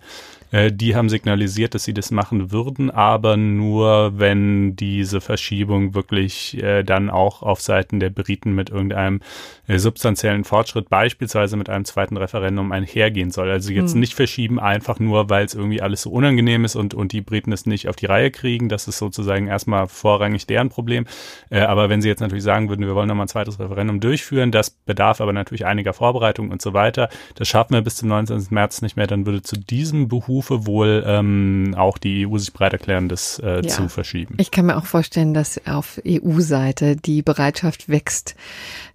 [0.52, 6.62] Äh, die haben signalisiert, dass sie das machen würden, aber nur, wenn diese Verschiebung wirklich
[6.62, 9.22] äh, dann auch auf Seiten der Briten mit irgendeinem
[9.68, 13.50] äh, substanziellen Fortschritt, beispielsweise mit einem zweiten Referendum, einhergehen soll.
[13.50, 14.00] Also jetzt Hm.
[14.02, 17.52] nicht verschieben, einfach nur, weil es irgendwie alles so unangenehm ist und, und die Briten
[17.52, 18.70] es nicht auf die Reihe kriegen.
[18.70, 21.06] Das ist sozusagen erstmal vorrangig deren Problem.
[21.50, 24.52] Äh, aber wenn sie jetzt natürlich sagen würden, wir wollen nochmal ein zweites Referendum durchführen,
[24.52, 27.10] das bedarf aber natürlich einiger Vorbereitung und so weiter.
[27.36, 28.48] Das schaffen wir bis zum 19.
[28.50, 30.08] März nicht mehr, dann würde zu diesem
[30.42, 33.68] Behufe wohl ähm, auch die EU sich bereit erklären, das äh, Ja.
[33.68, 34.36] zu verschieben.
[34.40, 38.36] Ich kann mir auch vorstellen, dass auf EU-Seite die Bereitschaft wächst,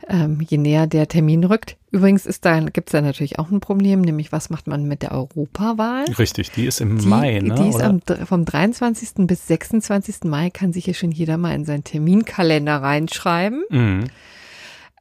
[0.08, 1.76] ähm, je näher der Termin rückt.
[1.92, 5.02] Übrigens ist da, gibt es da natürlich auch ein Problem, nämlich was macht man mit
[5.02, 6.04] der Europawahl?
[6.18, 7.54] Richtig, die ist im Die, Mai, ne?
[7.54, 9.26] die ist am, vom 23.
[9.26, 10.24] bis 26.
[10.24, 13.64] Mai, kann sich hier schon jeder mal in seinen Terminkalender reinschreiben.
[13.70, 14.04] Mhm.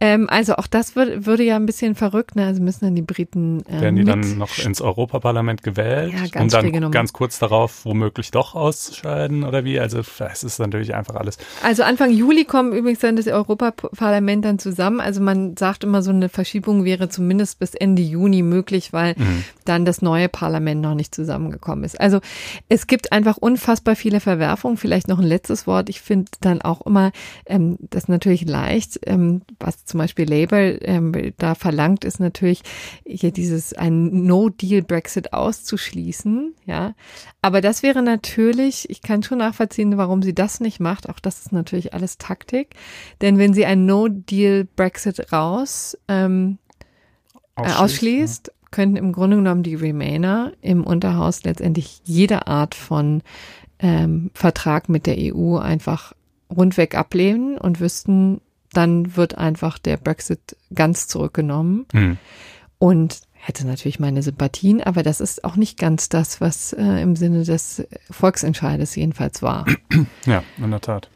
[0.01, 2.45] Ähm, also auch das würd, würde ja ein bisschen verrückt, ne?
[2.45, 6.53] Also müssen dann die Briten ähm, Werden die dann noch ins Europaparlament gewählt Ja, ganz
[6.53, 9.79] und dann ganz kurz darauf womöglich doch ausscheiden oder wie?
[9.79, 11.38] Also es ist natürlich einfach alles.
[11.63, 14.99] Also Anfang Juli kommen übrigens dann das Europaparlament dann zusammen.
[14.99, 19.15] Also man sagt immer, so eine Verschiebung wäre zumindest bis Ende Juni möglich, weil
[19.63, 21.99] dann das neue Parlament noch nicht zusammengekommen ist.
[22.01, 22.19] Also
[22.67, 24.75] es gibt einfach unfassbar viele Verwerfungen.
[24.75, 25.89] Vielleicht noch ein letztes Wort.
[25.89, 27.12] Ich finde dann auch immer,
[27.45, 32.62] ähm, das natürlich leicht, ähm, was zum Beispiel Labour ähm, da verlangt, ist natürlich
[33.06, 36.56] hier dieses ein No-Deal-Brexit auszuschließen.
[36.65, 36.95] Ja,
[37.41, 41.08] aber das wäre natürlich, ich kann schon nachvollziehen, warum sie das nicht macht.
[41.10, 42.76] Auch das ist natürlich alles Taktik.
[43.21, 46.58] Denn wenn sie ein No-Deal-Brexit raus ähm,
[47.56, 53.21] äh, ausschließt, könnten im Grunde genommen die Remainer im Unterhaus letztendlich jede Art von
[53.80, 56.13] ähm, Vertrag mit der EU einfach
[56.56, 58.41] rundweg ablehnen und wüssten,
[58.77, 61.85] dann wird einfach der Brexit ganz zurückgenommen.
[61.93, 62.17] Mhm.
[62.77, 67.15] Und hätte natürlich meine Sympathien, aber das ist auch nicht ganz das, was äh, im
[67.15, 69.65] Sinne des Volksentscheides jedenfalls war.
[70.25, 71.09] Ja, in der Tat.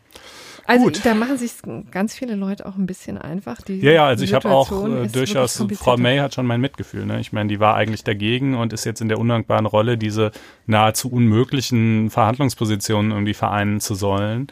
[0.69, 1.03] Also Gut.
[1.03, 1.53] da machen sich
[1.89, 3.59] ganz viele Leute auch ein bisschen einfach.
[3.63, 7.07] Die, ja, ja, also ich habe auch äh, durchaus, Frau May hat schon mein Mitgefühl.
[7.07, 7.19] Ne?
[7.19, 10.31] Ich meine, die war eigentlich dagegen und ist jetzt in der undankbaren Rolle, diese
[10.67, 14.45] nahezu unmöglichen Verhandlungspositionen irgendwie vereinen zu sollen.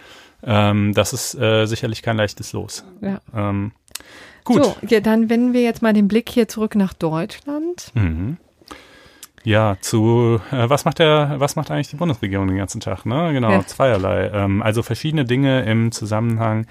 [0.47, 2.85] Ähm, das ist äh, sicherlich kein leichtes Los.
[3.01, 3.19] Ja.
[3.35, 3.73] Ähm,
[4.45, 4.63] gut.
[4.63, 7.91] So, ja, dann wenden wir jetzt mal den Blick hier zurück nach Deutschland.
[7.93, 8.37] Mhm.
[9.43, 13.05] Ja, zu äh, was macht der, was macht eigentlich die Bundesregierung den ganzen Tag?
[13.05, 13.31] Ne?
[13.33, 13.65] Genau, ja.
[13.65, 14.29] zweierlei.
[14.33, 16.65] Ähm, also verschiedene Dinge im Zusammenhang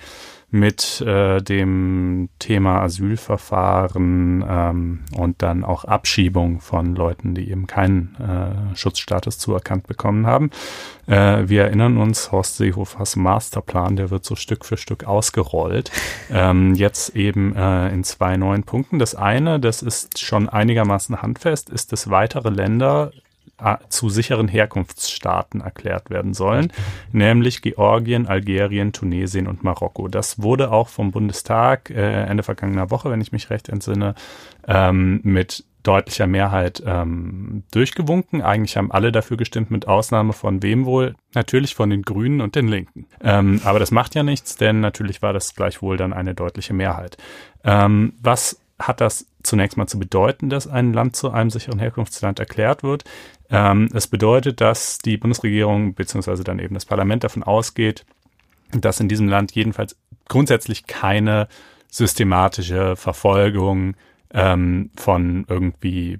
[0.59, 8.17] mit äh, dem Thema Asylverfahren ähm, und dann auch Abschiebung von Leuten, die eben keinen
[8.17, 10.51] äh, Schutzstatus zuerkannt bekommen haben.
[11.07, 15.91] Äh, wir erinnern uns, Horst Seehofers Masterplan, der wird so Stück für Stück ausgerollt.
[16.31, 18.99] Ähm, jetzt eben äh, in zwei neuen Punkten.
[18.99, 23.13] Das eine, das ist schon einigermaßen handfest, ist, dass weitere Länder
[23.89, 26.73] zu sicheren Herkunftsstaaten erklärt werden sollen,
[27.13, 30.09] nämlich Georgien, Algerien, Tunesien und Marokko.
[30.09, 34.15] Das wurde auch vom Bundestag äh, Ende vergangener Woche, wenn ich mich recht entsinne,
[34.69, 38.43] ähm, mit deutlicher Mehrheit ähm, durchgewunken.
[38.43, 41.15] Eigentlich haben alle dafür gestimmt, mit Ausnahme von wem wohl?
[41.35, 43.07] Natürlich von den Grünen und den Linken.
[43.23, 47.17] Ähm, aber das macht ja nichts, denn natürlich war das gleichwohl dann eine deutliche Mehrheit.
[47.65, 52.39] Ähm, was hat das zunächst mal zu bedeuten, dass ein Land zu einem sicheren Herkunftsland
[52.39, 53.05] erklärt wird.
[53.51, 58.05] Ähm, es bedeutet, dass die Bundesregierung beziehungsweise dann eben das Parlament davon ausgeht,
[58.73, 59.97] dass in diesem Land jedenfalls
[60.29, 61.49] grundsätzlich keine
[61.89, 63.95] systematische Verfolgung
[64.33, 66.19] ähm, von irgendwie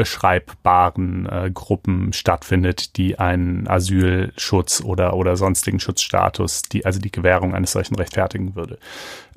[0.00, 7.54] beschreibbaren äh, Gruppen stattfindet, die einen Asylschutz oder, oder sonstigen Schutzstatus, die, also die Gewährung
[7.54, 8.78] eines solchen rechtfertigen würde.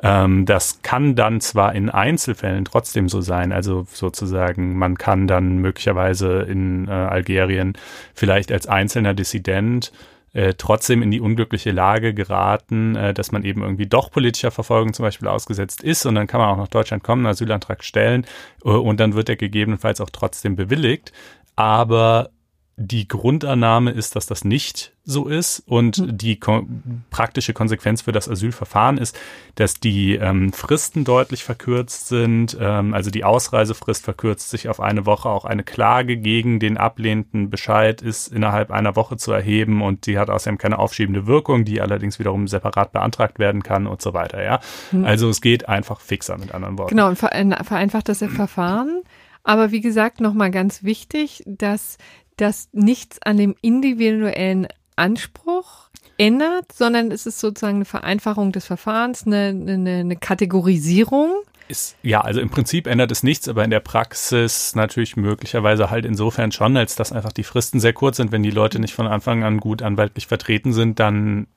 [0.01, 5.57] Ähm, das kann dann zwar in Einzelfällen trotzdem so sein, also sozusagen, man kann dann
[5.57, 7.73] möglicherweise in äh, Algerien
[8.13, 9.91] vielleicht als einzelner Dissident
[10.33, 14.93] äh, trotzdem in die unglückliche Lage geraten, äh, dass man eben irgendwie doch politischer Verfolgung
[14.93, 18.25] zum Beispiel ausgesetzt ist und dann kann man auch nach Deutschland kommen, einen Asylantrag stellen
[18.65, 21.11] äh, und dann wird er gegebenenfalls auch trotzdem bewilligt.
[21.55, 22.31] Aber
[22.75, 26.17] die Grundannahme ist, dass das nicht so ist und mhm.
[26.17, 26.65] die ko
[27.11, 29.15] praktische Konsequenz für das Asylverfahren ist,
[29.55, 32.57] dass die ähm, Fristen deutlich verkürzt sind.
[32.59, 35.29] Ähm, also die Ausreisefrist verkürzt sich auf eine Woche.
[35.29, 40.17] Auch eine Klage gegen den ablehnten Bescheid ist innerhalb einer Woche zu erheben und die
[40.17, 44.43] hat außerdem keine aufschiebende Wirkung, die allerdings wiederum separat beantragt werden kann und so weiter.
[44.43, 45.05] Ja, mhm.
[45.05, 46.95] also es geht einfach fixer mit anderen Worten.
[46.95, 49.03] Genau, und vereinfacht das Verfahren.
[49.43, 51.97] Aber wie gesagt, nochmal ganz wichtig, dass
[52.37, 59.25] das nichts an dem individuellen Anspruch ändert, sondern es ist sozusagen eine Vereinfachung des Verfahrens,
[59.25, 61.31] eine, eine, eine Kategorisierung.
[61.67, 66.05] Ist, ja, also im Prinzip ändert es nichts, aber in der Praxis natürlich möglicherweise halt
[66.05, 68.31] insofern schon, als dass einfach die Fristen sehr kurz sind.
[68.31, 71.47] Wenn die Leute nicht von Anfang an gut anwaltlich vertreten sind, dann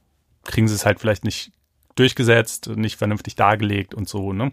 [0.45, 1.51] kriegen sie es halt vielleicht nicht
[1.97, 4.33] durchgesetzt, nicht vernünftig dargelegt und so.
[4.33, 4.53] Ne?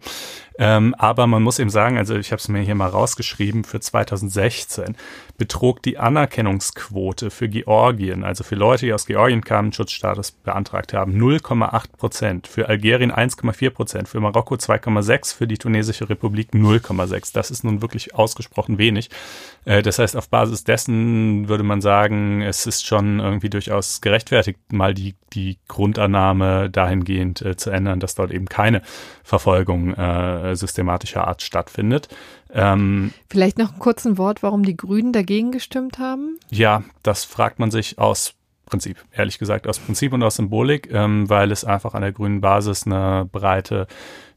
[0.57, 3.79] Ähm, aber man muss eben sagen, also ich habe es mir hier mal rausgeschrieben, für
[3.79, 4.95] 2016
[5.38, 11.19] betrug die Anerkennungsquote für Georgien, also für Leute, die aus Georgien kamen, Schutzstatus beantragt haben,
[11.19, 17.34] 0,8 Prozent, für Algerien 1,4 Prozent, für Marokko 2,6, für die tunesische Republik 0,6.
[17.34, 19.10] Das ist nun wirklich ausgesprochen wenig.
[19.65, 24.60] Äh, das heißt, auf Basis dessen würde man sagen, es ist schon irgendwie durchaus gerechtfertigt,
[24.72, 28.84] mal die, die Grundannahme dahingehend äh, zu ändern, dass dort eben keine
[29.24, 32.10] Verfolgung äh, systematischer Art stattfindet.
[32.54, 36.38] Ähm, Vielleicht noch ein kurzes Wort, warum die Grünen dagegen gestimmt haben?
[36.50, 38.36] Ja, das fragt man sich aus
[38.66, 42.42] Prinzip, ehrlich gesagt, aus Prinzip und aus Symbolik, ähm, weil es einfach an der grünen
[42.42, 43.88] Basis eine breite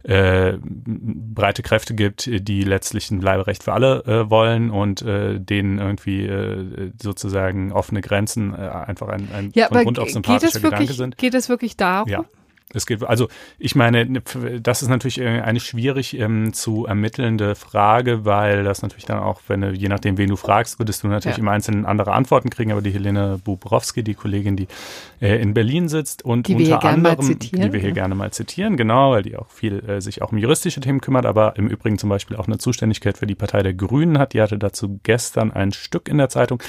[0.03, 5.79] äh, breite Kräfte gibt, die letztlich ein Bleiberecht für alle äh, wollen und äh, denen
[5.79, 10.93] irgendwie äh, sozusagen offene Grenzen äh, einfach ein, ein ja, von Grund auf sympathischer Gedanke
[10.93, 11.19] sind.
[11.19, 12.09] Geht es wirklich darum?
[12.09, 12.25] Ja.
[12.73, 13.29] Es geht, also
[13.61, 14.23] ich meine, ne,
[14.61, 19.41] das ist natürlich äh, eine schwierig ähm, zu ermittelnde Frage, weil das natürlich dann auch,
[19.47, 21.43] wenn du, je nachdem, wen du fragst, würdest du natürlich ja.
[21.43, 22.73] im Einzelnen andere Antworten kriegen.
[22.73, 24.67] Aber die Helene Bubrowski, die Kollegin, die
[25.21, 27.95] äh, in Berlin sitzt und die unter anderem, die wir hier ja.
[27.95, 31.25] gerne mal zitieren, genau, weil die auch viel äh, sich auch um juristische Themen kümmert,
[31.25, 34.33] aber im Übrigen zum Beispiel auch eine Zuständigkeit für die Partei der Grünen hat.
[34.33, 36.61] Die hatte dazu gestern ein Stück in der Zeitung,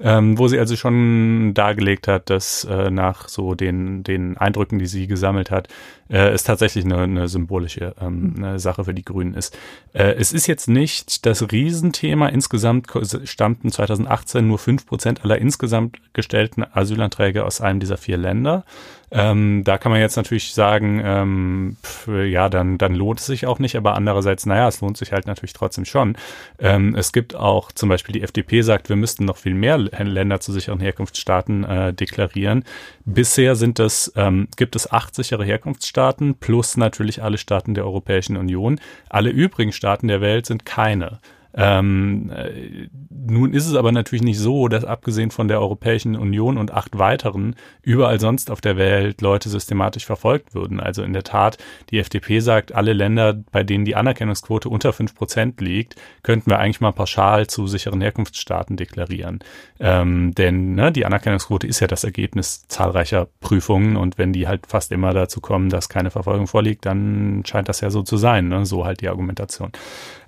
[0.00, 4.86] ähm, wo sie also schon dargelegt hat, dass äh, nach so den den Eindrücken, die
[4.86, 5.68] sie gesammelt gestellt hat,
[6.08, 8.44] äh, ist tatsächlich eine, eine symbolische ähm, hm.
[8.44, 9.56] eine Sache für die Grünen ist.
[9.92, 12.28] Äh, es ist jetzt nicht das Riesenthema.
[12.28, 12.88] Insgesamt
[13.24, 18.64] stammten 2018 nur fünf Prozent aller insgesamt gestellten Asylanträge aus einem dieser vier Länder.
[19.10, 23.46] Ähm, da kann man jetzt natürlich sagen, ähm, pf, ja, dann, dann lohnt es sich
[23.46, 26.16] auch nicht, aber andererseits, naja, es lohnt sich halt natürlich trotzdem schon.
[26.58, 30.40] Ähm, es gibt auch zum Beispiel die FDP sagt, wir müssten noch viel mehr Länder
[30.40, 32.64] zu sicheren Herkunftsstaaten äh, deklarieren.
[33.04, 38.36] Bisher sind es, ähm, gibt es acht sichere Herkunftsstaaten plus natürlich alle Staaten der Europäischen
[38.36, 38.80] Union.
[39.08, 41.20] Alle übrigen Staaten der Welt sind keine.
[41.56, 46.58] Ähm, äh, nun ist es aber natürlich nicht so, dass abgesehen von der Europäischen Union
[46.58, 50.80] und acht weiteren überall sonst auf der Welt Leute systematisch verfolgt würden.
[50.80, 51.56] Also in der Tat,
[51.90, 56.58] die FDP sagt, alle Länder, bei denen die Anerkennungsquote unter fünf Prozent liegt, könnten wir
[56.58, 59.38] eigentlich mal pauschal zu sicheren Herkunftsstaaten deklarieren.
[59.80, 64.66] Ähm, denn ne, die Anerkennungsquote ist ja das Ergebnis zahlreicher Prüfungen und wenn die halt
[64.66, 68.48] fast immer dazu kommen, dass keine Verfolgung vorliegt, dann scheint das ja so zu sein.
[68.48, 68.66] Ne?
[68.66, 69.72] So halt die Argumentation.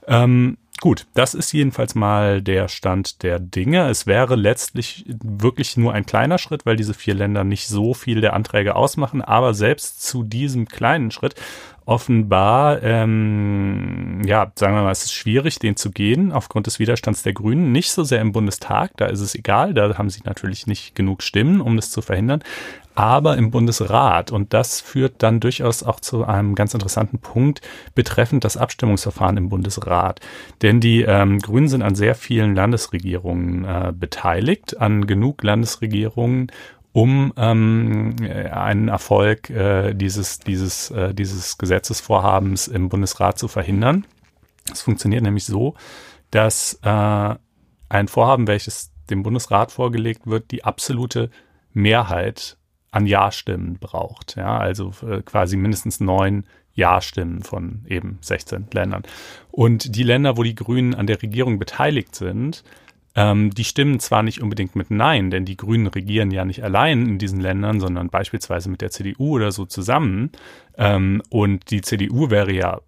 [0.07, 3.89] Ähm, Gut, das ist jedenfalls mal der Stand der Dinge.
[3.89, 8.21] Es wäre letztlich wirklich nur ein kleiner Schritt, weil diese vier Länder nicht so viel
[8.21, 9.21] der Anträge ausmachen.
[9.21, 11.35] Aber selbst zu diesem kleinen Schritt
[11.85, 17.23] offenbar, ähm, ja, sagen wir mal, es ist schwierig, den zu gehen, aufgrund des Widerstands
[17.23, 17.73] der Grünen.
[17.73, 21.23] Nicht so sehr im Bundestag, da ist es egal, da haben sie natürlich nicht genug
[21.23, 22.43] Stimmen, um das zu verhindern
[22.99, 24.33] aber im Bundesrat.
[24.33, 27.61] Und das führt dann durchaus auch zu einem ganz interessanten Punkt
[27.95, 30.21] betreffend das Abstimmungsverfahren im Bundesrat.
[30.63, 36.51] Denn die ähm, Grünen sind an sehr vielen Landesregierungen äh, beteiligt, an genug Landesregierungen,
[36.91, 38.17] um ähm,
[38.51, 44.09] einen Erfolg äh, dieses, dieses, äh, dieses Gesetzesvorhabens im Bundesrat zu verhindern.
[44.73, 45.75] Es funktioniert nämlich so,
[46.33, 47.35] dass äh,
[47.89, 51.31] ein Vorhaben, welches dem Bundesrat vorgelegt wird, die absolute
[51.73, 52.58] Mehrheit
[52.91, 54.37] an Ja-Stimmen braucht.
[54.37, 59.03] Ja, also äh, quasi mindestens neun Ja-Stimmen von eben 16 Ländern.
[59.51, 62.63] Und die Länder, wo die Grünen an der Regierung beteiligt sind,
[63.15, 67.07] ähm, die stimmen zwar nicht unbedingt mit Nein, denn die Grünen regieren ja nicht allein
[67.07, 70.31] in diesen Ländern, sondern beispielsweise mit der CDU oder so zusammen.
[70.77, 72.81] Ähm, und die CDU wäre ja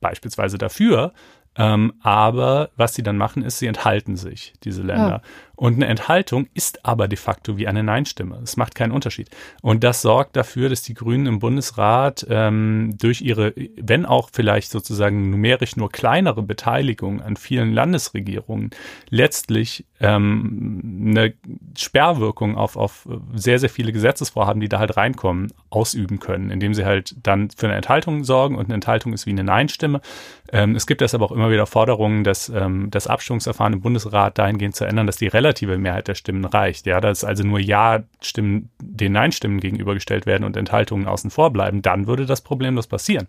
[0.00, 1.12] beispielsweise dafür,
[1.58, 5.22] ähm, aber was sie dann machen, ist, sie enthalten sich, diese Länder.
[5.22, 5.22] Ja.
[5.56, 8.38] Und eine Enthaltung ist aber de facto wie eine Nein-Stimme.
[8.42, 9.30] Es macht keinen Unterschied.
[9.62, 14.70] Und das sorgt dafür, dass die Grünen im Bundesrat ähm, durch ihre, wenn auch vielleicht
[14.70, 18.70] sozusagen numerisch nur kleinere Beteiligung an vielen Landesregierungen,
[19.08, 21.32] letztlich ähm, eine
[21.76, 26.84] Sperrwirkung auf, auf sehr, sehr viele Gesetzesvorhaben, die da halt reinkommen, ausüben können, indem sie
[26.84, 30.02] halt dann für eine Enthaltung sorgen und eine Enthaltung ist wie eine Nein-Stimme.
[30.52, 34.76] Ähm, es gibt deshalb auch immer wieder Forderungen, dass ähm, das Abstimmungsverfahren im Bundesrat dahingehend
[34.76, 36.86] zu ändern, dass die relativ relative Mehrheit der Stimmen reicht.
[36.86, 42.06] Ja, dass also nur Ja-Stimmen den Nein-Stimmen gegenübergestellt werden und Enthaltungen außen vor bleiben, dann
[42.06, 43.26] würde das problemlos passieren.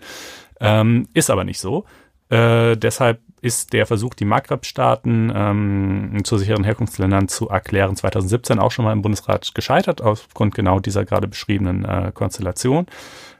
[0.59, 1.85] Ähm, ist aber nicht so.
[2.29, 8.71] Äh, deshalb ist der Versuch, die Maghreb-Staaten ähm, zu sicheren Herkunftsländern zu erklären, 2017 auch
[8.71, 12.87] schon mal im Bundesrat gescheitert, aufgrund genau dieser gerade beschriebenen äh, Konstellation.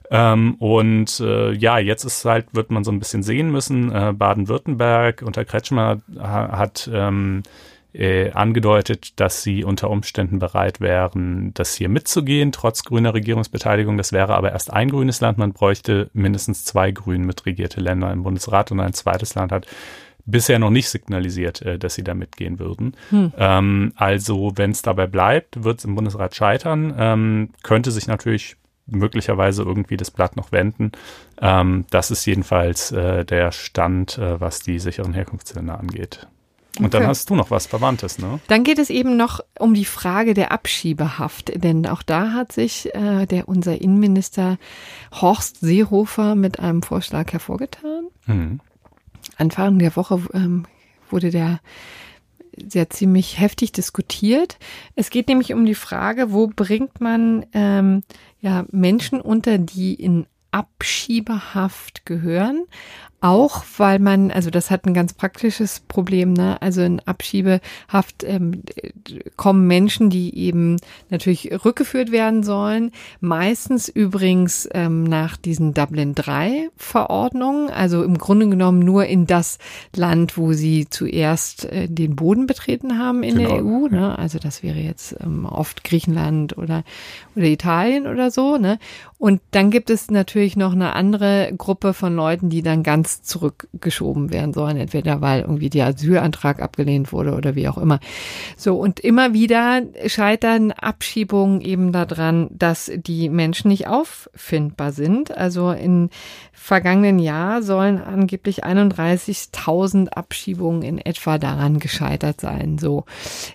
[0.09, 3.91] Ähm, und äh, ja, jetzt ist halt, wird man so ein bisschen sehen müssen.
[3.91, 7.43] Äh, Baden-Württemberg unter Kretschmer hat ähm,
[7.97, 13.97] äh, angedeutet, dass sie unter Umständen bereit wären, das hier mitzugehen, trotz grüner Regierungsbeteiligung.
[13.97, 15.37] Das wäre aber erst ein grünes Land.
[15.37, 19.65] Man bräuchte mindestens zwei grün mitregierte Länder im Bundesrat und ein zweites Land hat
[20.25, 22.95] bisher noch nicht signalisiert, äh, dass sie da mitgehen würden.
[23.09, 23.33] Hm.
[23.37, 26.93] Ähm, also wenn es dabei bleibt, wird es im Bundesrat scheitern.
[26.97, 30.91] Ähm, könnte sich natürlich möglicherweise irgendwie das Blatt noch wenden.
[31.41, 36.27] Ähm, das ist jedenfalls äh, der Stand, äh, was die sicheren Herkunftsländer angeht.
[36.79, 36.99] Und okay.
[36.99, 38.39] dann hast du noch was Verwandtes, ne?
[38.47, 42.93] Dann geht es eben noch um die Frage der Abschiebehaft, denn auch da hat sich
[42.93, 44.57] äh, der unser Innenminister
[45.11, 48.07] Horst Seehofer mit einem Vorschlag hervorgetan.
[48.25, 48.59] Mhm.
[49.37, 50.65] Anfang der Woche ähm,
[51.09, 51.59] wurde der
[52.57, 54.57] sehr ziemlich heftig diskutiert.
[54.95, 58.03] Es geht nämlich um die Frage, wo bringt man ähm,
[58.41, 62.65] ja Menschen unter, die in Abschiebehaft gehören,
[63.19, 66.61] auch weil man, also das hat ein ganz praktisches Problem, ne?
[66.61, 68.61] Also in Abschiebehaft ähm,
[69.35, 70.77] kommen Menschen, die eben
[71.09, 78.49] natürlich rückgeführt werden sollen, meistens übrigens ähm, nach diesen Dublin 3 Verordnungen, also im Grunde
[78.49, 79.57] genommen nur in das
[79.95, 83.49] Land, wo sie zuerst äh, den Boden betreten haben in genau.
[83.49, 83.87] der EU.
[83.87, 84.19] Ne?
[84.19, 86.83] Also das wäre jetzt ähm, oft Griechenland oder,
[87.35, 88.57] oder Italien oder so.
[88.57, 88.77] Ne?
[89.17, 93.21] Und dann gibt es natürlich noch eine andere Gruppe von Leuten, die dann ganz Instanz
[93.23, 97.99] zurückgeschoben werden sollen, entweder weil irgendwie der Asylantrag abgelehnt wurde oder wie auch immer.
[98.57, 105.35] So, und immer wieder scheitern Abschiebungen eben daran, dass die Menschen nicht auffindbar sind.
[105.35, 106.09] Also in
[106.51, 112.77] vergangenen Jahr sollen angeblich 31.000 Abschiebungen in etwa daran gescheitert sein.
[112.77, 113.05] So,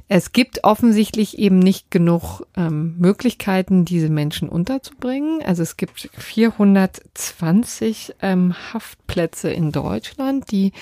[0.09, 5.43] es gibt offensichtlich eben nicht genug ähm, Möglichkeiten, diese Menschen unterzubringen.
[5.45, 10.73] Also es gibt 420 ähm, Haftplätze in Deutschland, die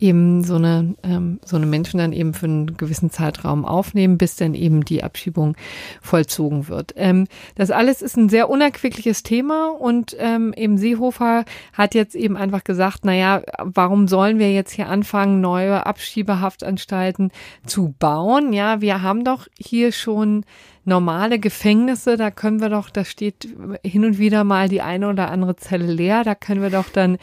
[0.00, 4.36] eben so eine, ähm, so eine Menschen dann eben für einen gewissen Zeitraum aufnehmen, bis
[4.36, 5.56] dann eben die Abschiebung
[6.00, 6.94] vollzogen wird.
[6.96, 12.36] Ähm, das alles ist ein sehr unerquickliches Thema und ähm, eben Seehofer hat jetzt eben
[12.36, 17.32] einfach gesagt, na ja, warum sollen wir jetzt hier anfangen, neue Abschiebehaftanstalten
[17.66, 18.52] zu bauen?
[18.52, 20.44] Ja, wir haben doch hier schon
[20.88, 23.48] normale Gefängnisse, da können wir doch, da steht
[23.84, 27.18] hin und wieder mal die eine oder andere Zelle leer, da können wir doch dann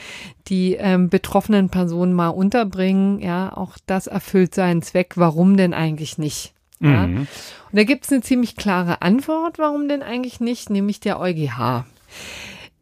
[0.48, 3.20] die ähm, betroffenen Personen mal unterbringen.
[3.20, 5.18] Ja, auch das erfüllt seinen Zweck.
[5.18, 6.54] Warum denn eigentlich nicht?
[6.80, 7.08] Ja?
[7.08, 7.18] Mhm.
[7.18, 7.28] Und
[7.72, 11.86] da gibt es eine ziemlich klare Antwort, warum denn eigentlich nicht, nämlich der EuGH.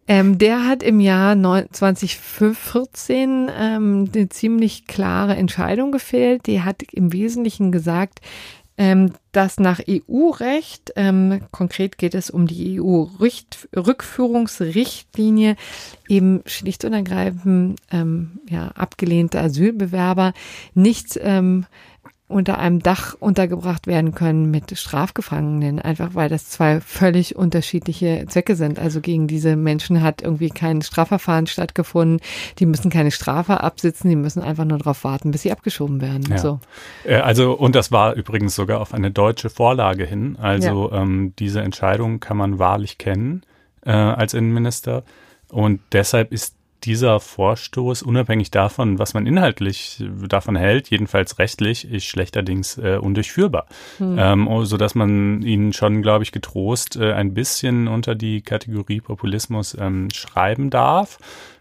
[0.05, 6.45] Ähm, der hat im Jahr 2014 ähm, eine ziemlich klare Entscheidung gefehlt.
[6.47, 8.19] Die hat im Wesentlichen gesagt,
[8.78, 15.55] ähm, dass nach EU-Recht, ähm, konkret geht es um die EU-Rückführungsrichtlinie,
[16.07, 20.34] eben schlicht und ergreifend ähm, ja, abgelehnte Asylbewerber
[20.74, 21.65] nicht ähm,
[22.28, 28.55] unter einem Dach untergebracht werden können mit Strafgefangenen, einfach weil das zwei völlig unterschiedliche Zwecke
[28.55, 28.80] sind.
[28.80, 32.21] Also gegen diese Menschen hat irgendwie kein Strafverfahren stattgefunden.
[32.59, 36.26] Die müssen keine Strafe absitzen, die müssen einfach nur darauf warten, bis sie abgeschoben werden.
[36.30, 36.38] Ja.
[36.38, 36.59] So.
[37.03, 40.38] Äh, also, und das war übrigens sogar auf eine deutsche Vorlage hin.
[40.39, 41.01] Also ja.
[41.01, 43.43] ähm, diese Entscheidung kann man wahrlich kennen
[43.86, 45.03] äh, als Innenminister.
[45.49, 46.55] Und deshalb ist
[46.86, 53.67] dieser Vorstoß, unabhängig davon, was man inhaltlich davon hält, jedenfalls rechtlich, ist schlechterdings äh, undurchführbar.
[53.97, 54.17] Hm.
[54.19, 58.41] Ähm, oh, so dass man ihn schon, glaube ich, getrost äh, ein bisschen unter die
[58.41, 61.17] Kategorie Populismus ähm, schreiben darf.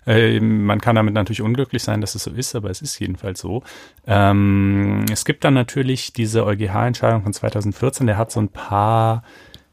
[0.06, 3.40] Äh, man kann damit natürlich unglücklich sein, dass es so ist, aber es ist jedenfalls
[3.40, 3.62] so.
[4.06, 9.22] Ähm, es gibt dann natürlich diese EuGH-Entscheidung von 2014, der hat so ein paar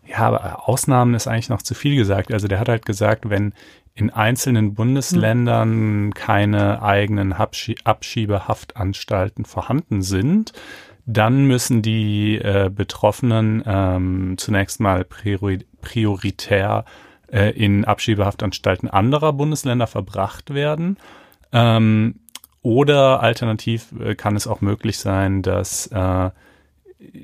[0.10, 2.34] ja, aber Ausnahmen ist eigentlich noch zu viel gesagt.
[2.34, 3.54] Also der hat halt gesagt, wenn
[4.00, 6.14] in einzelnen Bundesländern mhm.
[6.14, 10.54] keine eigenen Abschie Abschiebehaftanstalten vorhanden sind,
[11.06, 16.86] dann müssen die äh, Betroffenen ähm, zunächst mal priori prioritär
[17.32, 20.98] äh, in Abschiebehaftanstalten anderer Bundesländer verbracht werden.
[21.52, 22.16] Ähm,
[22.62, 26.30] oder alternativ äh, kann es auch möglich sein, dass äh,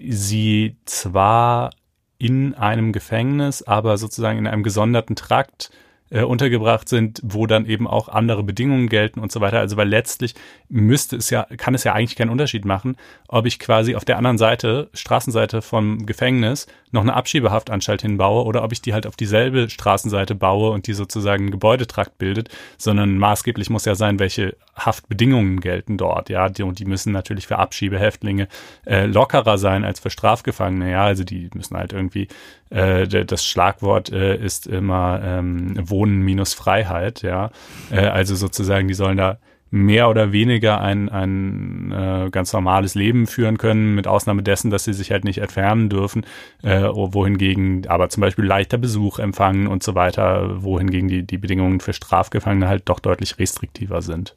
[0.10, 1.72] sie zwar
[2.18, 5.70] in einem Gefängnis, aber sozusagen in einem gesonderten Trakt
[6.10, 9.60] äh, untergebracht sind, wo dann eben auch andere Bedingungen gelten und so weiter.
[9.60, 10.36] Also weil letztlich
[10.70, 12.96] müsste es ja, kann es ja eigentlich keinen Unterschied machen,
[13.28, 18.64] ob ich quasi auf der anderen Seite, Straßenseite vom Gefängnis, noch eine Abschiebehaftanstalt hinbaue oder
[18.64, 23.20] ob ich die halt auf dieselbe Straßenseite baue und die sozusagen einen Gebäudetrakt bildet, sondern
[23.20, 26.30] maßgeblich muss ja sein, welche Haftbedingungen gelten dort.
[26.30, 28.48] Ja, die, und die müssen natürlich für Abschiebehäftlinge
[28.86, 30.92] äh, lockerer sein als für Strafgefangene.
[30.92, 32.28] Ja, also die müssen halt irgendwie,
[32.72, 37.22] äh, das Schlagwort äh, ist immer ähm, Wohnen minus Freiheit.
[37.22, 37.52] Ja,
[37.92, 39.38] äh, also sozusagen, die sollen da
[39.72, 44.84] mehr oder weniger ein, ein äh, ganz normales Leben führen können, mit Ausnahme dessen, dass
[44.84, 46.26] sie sich halt nicht entfernen dürfen,
[46.64, 51.80] äh, wohingegen aber zum Beispiel leichter Besuch empfangen und so weiter, wohingegen die, die Bedingungen
[51.80, 54.36] für Strafgefangene halt doch deutlich restriktiver sind.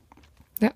[0.60, 0.72] Ja.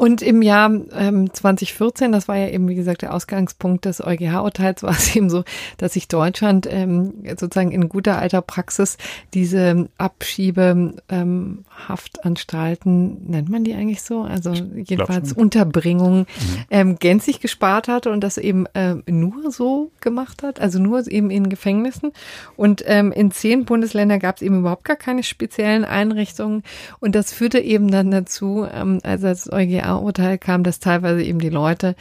[0.00, 4.82] Und im Jahr ähm, 2014, das war ja eben, wie gesagt, der Ausgangspunkt des EuGH-Urteils,
[4.90, 5.44] war es eben so,
[5.76, 8.96] dass sich Deutschland ähm, sozusagen in guter alter Praxis
[9.34, 14.22] diese Abschiebehaftanstalten, ähm, nennt man die eigentlich so?
[14.22, 16.64] Also jedenfalls Unterbringungen mhm.
[16.70, 21.30] ähm, gänzlich gespart hatte und das eben äh, nur so gemacht hat, also nur eben
[21.30, 22.12] in Gefängnissen.
[22.56, 26.62] Und ähm, in zehn Bundesländern gab es eben überhaupt gar keine speziellen Einrichtungen.
[27.00, 31.48] Und das führte eben dann dazu, ähm, als das EuGH-Urteil kam, dass teilweise eben die
[31.48, 31.94] Leute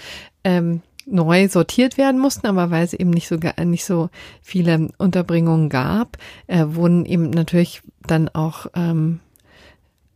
[0.43, 4.09] ähm, neu sortiert werden mussten, aber weil es eben nicht so nicht so
[4.41, 6.17] viele Unterbringungen gab,
[6.47, 9.19] äh, wurden eben natürlich dann auch ähm,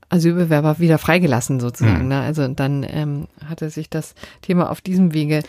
[0.09, 2.03] Asylbewerber wieder freigelassen sozusagen.
[2.03, 2.09] Mhm.
[2.09, 2.21] Ne?
[2.21, 5.41] Also dann ähm, hatte sich das Thema auf diesem Wege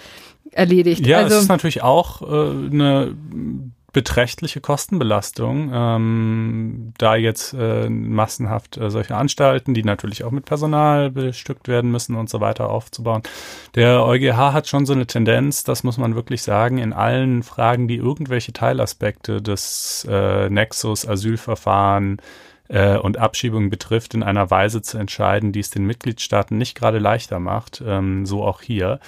[0.53, 1.07] erledigt.
[1.07, 3.14] Ja, also, es ist natürlich auch äh, eine
[3.95, 11.11] beträchtliche Kostenbelastung, ähm, da jetzt äh, massenhaft äh, solche Anstalten, die natürlich auch mit Personal
[11.11, 13.22] bestückt werden müssen und so weiter aufzubauen.
[13.76, 17.88] Der EuGH hat schon so eine Tendenz, das muss man wirklich sagen, in allen Fragen,
[17.88, 22.18] die irgendwelche Teilaspekte des äh, Nexus, Asylverfahren,
[22.68, 26.99] äh, und Abschiebungen betrifft, in einer Weise zu entscheiden, die es den Mitgliedstaaten nicht gerade
[26.99, 29.01] leichter macht, ähm, so auch hier.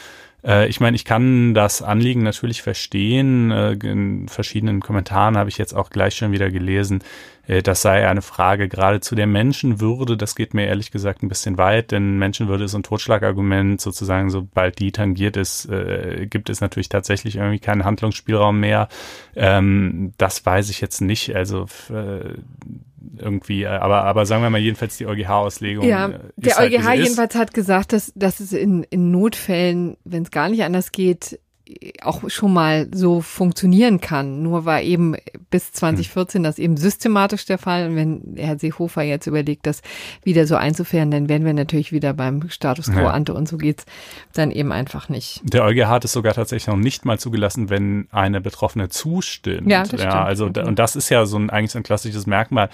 [0.47, 3.51] Äh, ich meine, ich kann das Anliegen natürlich verstehen.
[3.51, 7.03] Äh, in verschiedenen Kommentaren habe ich jetzt auch gleich schon wieder gelesen,
[7.47, 10.17] äh, das sei eine Frage gerade zu der Menschenwürde.
[10.17, 13.81] Das geht mir ehrlich gesagt ein bisschen weit, denn Menschenwürde ist ein Totschlagargument.
[13.81, 18.89] Sozusagen, sobald die tangiert ist, äh, gibt es natürlich tatsächlich irgendwie keinen Handlungsspielraum mehr.
[19.35, 21.35] Ähm, das weiß ich jetzt nicht.
[21.35, 22.35] Also äh,
[23.19, 25.87] irgendwie, äh, aber, aber sagen wir mal jedenfalls die EuGH-Auslegung.
[25.87, 30.23] Ja, äh, der halt, EuGH jedenfalls hat gesagt, dass, dass es in, in Notfällen, wenn
[30.23, 31.39] es gar nicht anders geht,
[32.03, 34.43] auch schon mal so funktionieren kann.
[34.43, 35.17] Nur war eben
[35.51, 37.89] bis 2014 das eben systematisch der Fall.
[37.89, 39.83] Und wenn Herr Seehofer jetzt überlegt, das
[40.23, 43.11] wieder so einzufähren, dann werden wir natürlich wieder beim Status quo ja.
[43.11, 43.85] ante und so geht's
[44.33, 45.41] dann eben einfach nicht.
[45.43, 49.69] Der EuGH hat es sogar tatsächlich noch nicht mal zugelassen, wenn eine Betroffene zustimmt.
[49.69, 52.69] Ja, das ja, also und das ist ja so ein eigentlich so ein klassisches Merkmal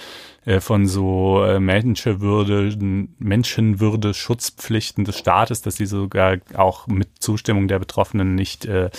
[0.61, 2.76] von so äh, Menschenwürde,
[3.18, 8.90] Menschenwürde, Schutzpflichten des Staates, dass sie sogar auch mit Zustimmung der Betroffenen nicht äh,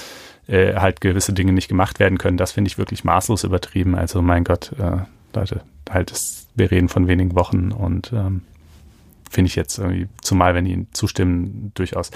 [0.47, 2.37] äh, halt gewisse Dinge nicht gemacht werden können.
[2.37, 3.95] Das finde ich wirklich maßlos übertrieben.
[3.95, 5.01] Also mein Gott, äh,
[5.35, 8.41] Leute, halt, ist, wir reden von wenigen Wochen und ähm,
[9.33, 12.11] finde ich jetzt irgendwie, zumal wenn die zustimmen, durchaus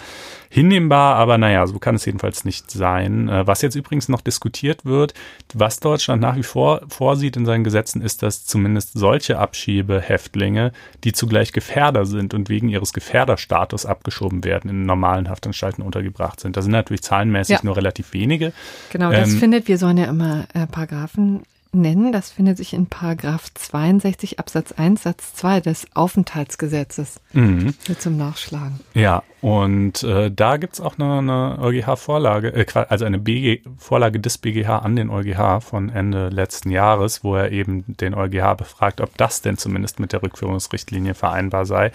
[0.49, 1.15] hinnehmbar.
[1.15, 3.27] Aber naja, so kann es jedenfalls nicht sein.
[3.27, 5.13] Äh, was jetzt übrigens noch diskutiert wird,
[5.53, 10.71] was Deutschland nach wie vor vorsieht in seinen Gesetzen, ist, dass zumindest solche Abschiebehäftlinge,
[11.03, 16.55] die zugleich Gefährder sind und wegen ihres Gefährderstatus abgeschoben werden, in normalen Haftanstalten untergebracht sind.
[16.55, 17.59] Da sind natürlich zahlenmäßig ja.
[17.63, 18.53] nur relativ wenige.
[18.91, 21.43] Genau, das ähm, findet, wir sollen ja immer äh, Paragraphen
[21.77, 22.11] nennen.
[22.11, 27.19] Das findet sich in Paragraph 62 Absatz 1 Satz 2 des Aufenthaltsgesetzes.
[27.33, 27.73] Mhm.
[27.99, 28.79] zum Nachschlagen.
[28.93, 34.37] Ja, und äh, da gibt's auch eine, eine EuGH-Vorlage, äh, also eine BG, Vorlage des
[34.37, 39.15] BGH an den EuGH von Ende letzten Jahres, wo er eben den EuGH befragt, ob
[39.17, 41.91] das denn zumindest mit der Rückführungsrichtlinie vereinbar sei.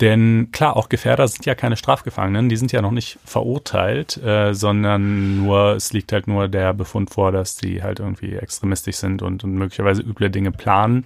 [0.00, 4.52] Denn klar, auch Gefährder sind ja keine Strafgefangenen, die sind ja noch nicht verurteilt, äh,
[4.52, 9.22] sondern nur, es liegt halt nur der Befund vor, dass die halt irgendwie extremistisch sind
[9.22, 11.04] und, und möglicherweise üble Dinge planen.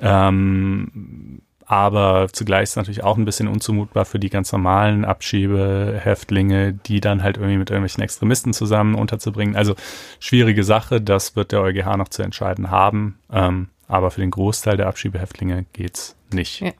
[0.00, 7.00] Ähm, aber zugleich ist natürlich auch ein bisschen unzumutbar für die ganz normalen Abschiebehäftlinge, die
[7.00, 9.54] dann halt irgendwie mit irgendwelchen Extremisten zusammen unterzubringen.
[9.54, 9.74] Also
[10.18, 13.18] schwierige Sache, das wird der EuGH noch zu entscheiden haben.
[13.30, 16.60] Ähm, aber für den Großteil der Abschiebehäftlinge geht's nicht.
[16.60, 16.72] Ja.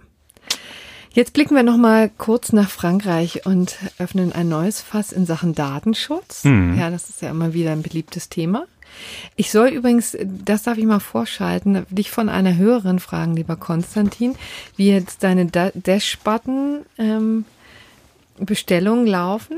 [1.18, 5.52] Jetzt blicken wir noch mal kurz nach Frankreich und öffnen ein neues Fass in Sachen
[5.52, 6.44] Datenschutz.
[6.44, 6.78] Mhm.
[6.78, 8.66] Ja, das ist ja immer wieder ein beliebtes Thema.
[9.34, 14.36] Ich soll übrigens, das darf ich mal vorschalten, dich von einer Hörerin fragen, lieber Konstantin,
[14.76, 17.44] wie jetzt deine Dash-Button ähm,
[18.38, 19.56] Bestellungen laufen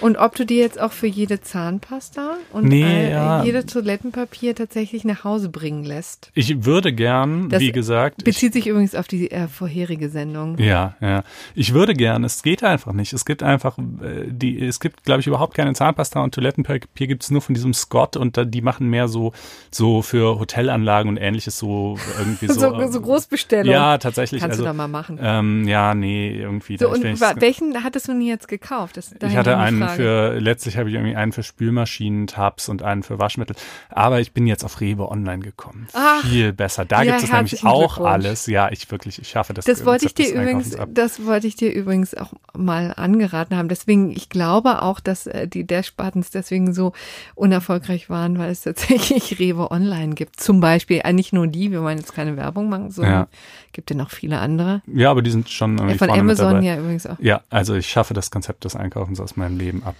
[0.00, 3.42] und ob du dir jetzt auch für jede Zahnpasta und nee, äh, ja.
[3.44, 6.30] jede Toilettenpapier tatsächlich nach Hause bringen lässt.
[6.34, 8.24] Ich würde gern, das wie gesagt.
[8.24, 10.58] Bezieht ich, sich übrigens auf die äh, vorherige Sendung.
[10.58, 11.22] Ja, ja.
[11.54, 13.12] Ich würde gern, es geht einfach nicht.
[13.12, 17.22] Es gibt einfach, äh, die, es gibt, glaube ich, überhaupt keine Zahnpasta und Toilettenpapier gibt
[17.22, 19.32] es nur von diesem Scott und da, die machen mehr so,
[19.70, 22.54] so für Hotelanlagen und ähnliches so irgendwie so.
[22.54, 23.72] so, so Großbestellung.
[23.72, 24.40] Ja, tatsächlich.
[24.40, 25.18] Kannst also, du da mal machen.
[25.20, 26.78] Ähm, ja, nee, irgendwie.
[26.78, 27.02] So, und
[27.40, 28.96] welchen hattest du denn jetzt gekauft?
[28.96, 29.96] Das, ich hatte einen Frage.
[29.96, 33.56] für, letztlich habe ich irgendwie einen für Spülmaschinen, Tabs und einen für Waschmittel.
[33.88, 35.88] Aber ich bin jetzt auf Rewe Online gekommen.
[35.92, 36.84] Ach, Viel besser.
[36.84, 38.46] Da ja, gibt es nämlich auch alles.
[38.46, 39.64] Ja, ich wirklich, ich schaffe das.
[39.64, 43.68] Das wollte ich dir übrigens, das wollte ich dir übrigens auch mal angeraten haben.
[43.68, 46.92] Deswegen, ich glaube auch, dass äh, die Dash-Buttons deswegen so
[47.34, 50.40] unerfolgreich waren, weil es tatsächlich Rewe Online gibt.
[50.40, 53.28] Zum Beispiel, äh, nicht nur die, wir wollen jetzt keine Werbung machen, sondern ja.
[53.72, 54.82] gibt ja noch viele andere.
[54.86, 57.18] Ja, aber die sind schon irgendwie ja, Von Amazon ja übrigens auch.
[57.18, 59.96] Ja, also ich schaffe das Konzept des Einkaufens aus meinem Leben ab.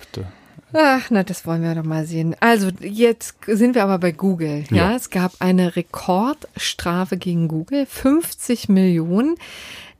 [0.72, 2.36] Ach, na, das wollen wir doch mal sehen.
[2.40, 4.64] Also, jetzt sind wir aber bei Google.
[4.70, 4.96] Ja, ja.
[4.96, 7.86] es gab eine Rekordstrafe gegen Google.
[7.86, 9.36] 50 Millionen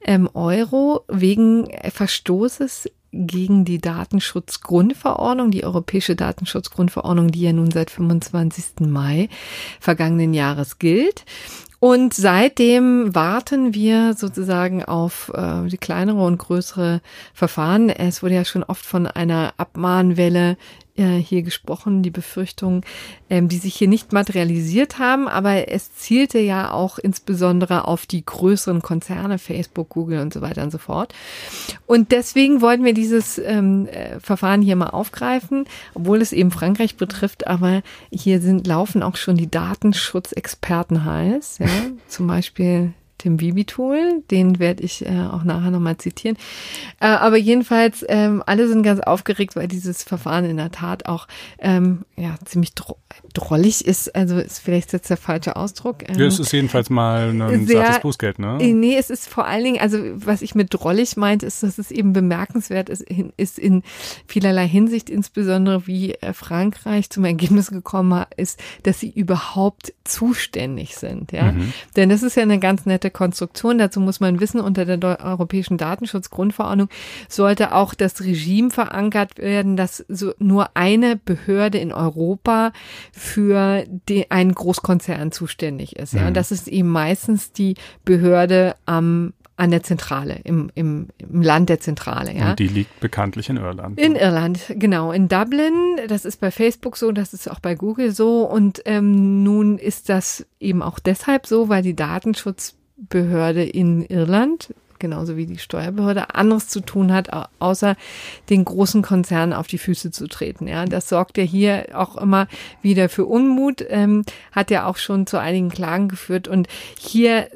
[0.04, 8.86] ähm, Euro wegen Verstoßes gegen die Datenschutzgrundverordnung, die europäische Datenschutzgrundverordnung, die ja nun seit 25.
[8.86, 9.30] Mai
[9.80, 11.24] vergangenen Jahres gilt.
[11.80, 17.00] Und seitdem warten wir sozusagen auf äh, die kleinere und größere
[17.32, 17.88] Verfahren.
[17.88, 20.56] Es wurde ja schon oft von einer Abmahnwelle
[20.99, 22.82] äh, hier gesprochen, die Befürchtungen,
[23.30, 28.24] ähm, die sich hier nicht materialisiert haben, aber es zielte ja auch insbesondere auf die
[28.24, 31.14] größeren Konzerne, Facebook, Google und so weiter und so fort.
[31.86, 36.96] Und deswegen wollten wir dieses ähm, äh, Verfahren hier mal aufgreifen, obwohl es eben Frankreich
[36.96, 41.68] betrifft, aber hier sind, laufen auch schon die Datenschutzexperten heiß, ja,
[42.09, 46.36] zum Beispiel Tim Wibitool, den werde ich äh, auch nachher nochmal zitieren.
[47.00, 51.26] Äh, aber jedenfalls, ähm, alle sind ganz aufgeregt, weil dieses Verfahren in der Tat auch
[51.58, 52.96] ähm, ja, ziemlich dro
[53.34, 54.14] drollig ist.
[54.14, 56.08] Also ist vielleicht jetzt der falsche Ausdruck.
[56.08, 58.58] Ähm, ja, es ist jedenfalls mal ein sehr, Bußgeld, ne?
[58.60, 61.78] Äh, nee, es ist vor allen Dingen, also was ich mit drollig meint, ist, dass
[61.78, 63.04] es eben bemerkenswert ist,
[63.36, 63.82] ist in
[64.26, 71.32] vielerlei Hinsicht, insbesondere wie äh, Frankreich zum Ergebnis gekommen ist, dass sie überhaupt zuständig sind.
[71.32, 71.72] Ja, mhm.
[71.96, 73.78] denn das ist ja eine ganz nette Konstruktion.
[73.78, 76.88] Dazu muss man wissen, unter der Europäischen Datenschutzgrundverordnung
[77.28, 82.72] sollte auch das Regime verankert werden, dass so nur eine Behörde in Europa
[83.12, 86.14] für die, einen Großkonzern zuständig ist.
[86.14, 86.26] Ja, mhm.
[86.28, 91.68] und das ist eben meistens die Behörde am an der Zentrale, im, im, im Land
[91.68, 92.32] der Zentrale.
[92.32, 92.50] Ja.
[92.50, 93.98] Und die liegt bekanntlich in Irland.
[93.98, 95.11] In Irland, genau.
[95.11, 95.72] In Dublin,
[96.06, 98.44] das ist bei Facebook so, das ist auch bei Google so.
[98.44, 101.96] Und ähm, nun ist das eben auch deshalb so, weil die
[102.99, 107.28] Datenschutzbehörde in Irland genauso wie die Steuerbehörde, anderes zu tun hat,
[107.61, 107.94] außer
[108.51, 110.66] den großen Konzernen auf die Füße zu treten.
[110.66, 112.49] Ja, das sorgt ja hier auch immer
[112.82, 116.49] wieder für Unmut, ähm, hat ja auch schon zu einigen Klagen geführt.
[116.49, 116.66] Und
[116.99, 117.49] hier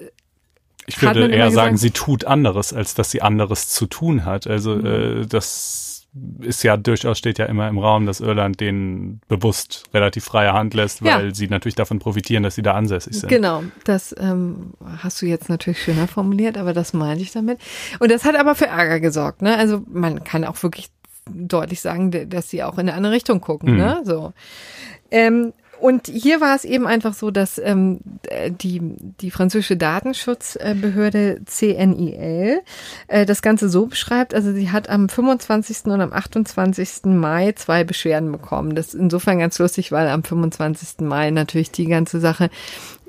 [0.86, 4.46] ich würde eher sagen, sie tut anderes, als dass sie anderes zu tun hat.
[4.46, 4.86] Also mhm.
[4.86, 5.91] äh, das
[6.40, 10.74] ist ja durchaus steht ja immer im Raum, dass Irland denen bewusst relativ freie Hand
[10.74, 11.34] lässt, weil ja.
[11.34, 13.30] sie natürlich davon profitieren, dass sie da ansässig sind.
[13.30, 17.58] Genau, das ähm, hast du jetzt natürlich schöner formuliert, aber das meine ich damit.
[17.98, 19.40] Und das hat aber für Ärger gesorgt.
[19.40, 19.56] Ne?
[19.56, 20.90] Also man kann auch wirklich
[21.30, 23.72] deutlich sagen, dass sie auch in eine andere Richtung gucken.
[23.72, 23.78] Mhm.
[23.78, 24.00] Ne?
[24.04, 24.32] So.
[25.10, 27.98] Ähm, und hier war es eben einfach so, dass ähm,
[28.48, 28.80] die,
[29.20, 32.60] die französische Datenschutzbehörde CNIL
[33.08, 34.32] äh, das Ganze so beschreibt.
[34.32, 35.86] Also sie hat am 25.
[35.86, 37.06] und am 28.
[37.06, 38.76] Mai zwei Beschwerden bekommen.
[38.76, 41.00] Das ist insofern ganz lustig, weil am 25.
[41.00, 42.48] Mai natürlich die ganze Sache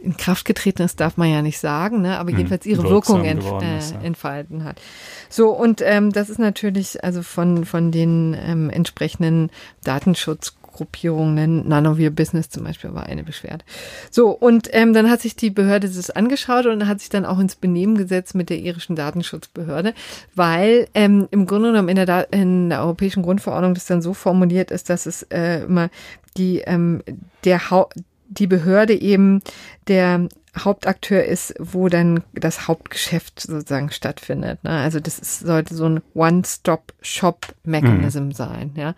[0.02, 2.18] in Kraft getreten ist, darf man ja nicht sagen, ne?
[2.18, 4.02] aber hm, jedenfalls ihre Wirkung entf äh, ist, ja.
[4.02, 4.82] entfalten hat.
[5.30, 9.52] So, und ähm, das ist natürlich also von, von den ähm, entsprechenden
[9.84, 13.64] Datenschutz Gruppierungen, Nanovir Business zum Beispiel war eine Beschwerde.
[14.12, 17.40] So, und ähm, dann hat sich die Behörde das angeschaut und hat sich dann auch
[17.40, 19.94] ins Benehmen gesetzt mit der irischen Datenschutzbehörde,
[20.36, 24.72] weil ähm, im Grunde genommen in der, in der Europäischen Grundverordnung das dann so formuliert
[24.72, 25.90] ist, dass es äh, immer
[26.38, 27.04] die, ähm,
[27.44, 27.88] der ha
[28.30, 29.42] die Behörde eben
[29.88, 34.64] der Hauptakteur ist, wo dann das Hauptgeschäft sozusagen stattfindet.
[34.64, 34.70] Ne?
[34.70, 38.34] Also das ist, sollte so ein One-Stop-Shop-Mechanism mhm.
[38.34, 38.72] sein.
[38.76, 38.93] Ja,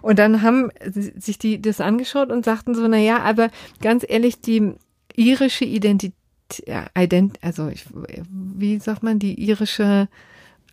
[0.00, 3.50] und dann haben sich die das angeschaut und sagten so, na ja, aber
[3.82, 4.72] ganz ehrlich, die
[5.14, 6.14] irische Identität,
[6.96, 7.84] ident, also ich,
[8.28, 10.08] wie sagt man, die irische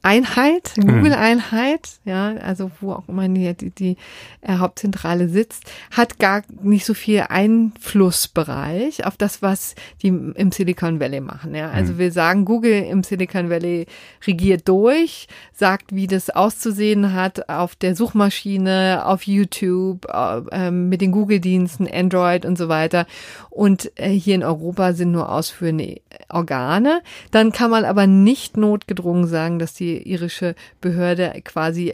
[0.03, 0.87] Einheit, mhm.
[0.87, 3.97] Google-Einheit, ja, also wo auch immer die, die, die
[4.41, 10.99] äh, Hauptzentrale sitzt, hat gar nicht so viel Einflussbereich auf das, was die im Silicon
[10.99, 11.53] Valley machen.
[11.53, 11.97] Ja, also mhm.
[11.99, 13.85] wir sagen, Google im Silicon Valley
[14.25, 21.11] regiert durch, sagt, wie das auszusehen hat auf der Suchmaschine, auf YouTube, äh, mit den
[21.11, 23.05] Google-Diensten, Android und so weiter.
[23.51, 27.01] Und äh, hier in Europa sind nur ausführende Organe.
[27.29, 31.93] Dann kann man aber nicht notgedrungen sagen, dass die irische Behörde quasi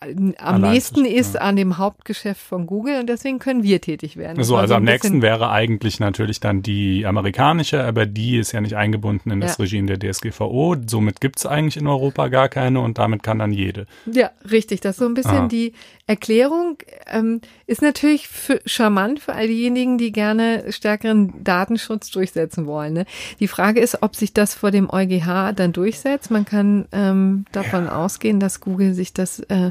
[0.00, 1.40] am Allein nächsten ist, ja.
[1.40, 4.42] an dem Hauptgeschäft von Google und deswegen können wir tätig werden.
[4.44, 8.76] So, also am nächsten wäre eigentlich natürlich dann die amerikanische, aber die ist ja nicht
[8.76, 9.64] eingebunden in das ja.
[9.64, 10.76] Regime der DSGVO.
[10.86, 13.86] Somit gibt es eigentlich in Europa gar keine und damit kann dann jede.
[14.06, 14.80] Ja, richtig.
[14.80, 15.48] Das ist so ein bisschen ah.
[15.48, 15.72] die
[16.06, 22.94] Erklärung ähm, ist natürlich für, charmant für all diejenigen, die gerne stärkeren Datenschutz durchsetzen wollen.
[22.94, 23.06] Ne?
[23.40, 26.30] Die Frage ist, ob sich das vor dem EuGH dann durchsetzt.
[26.30, 27.96] Man kann ähm, davon ja.
[27.96, 29.70] ausgehen, dass Google sich das äh,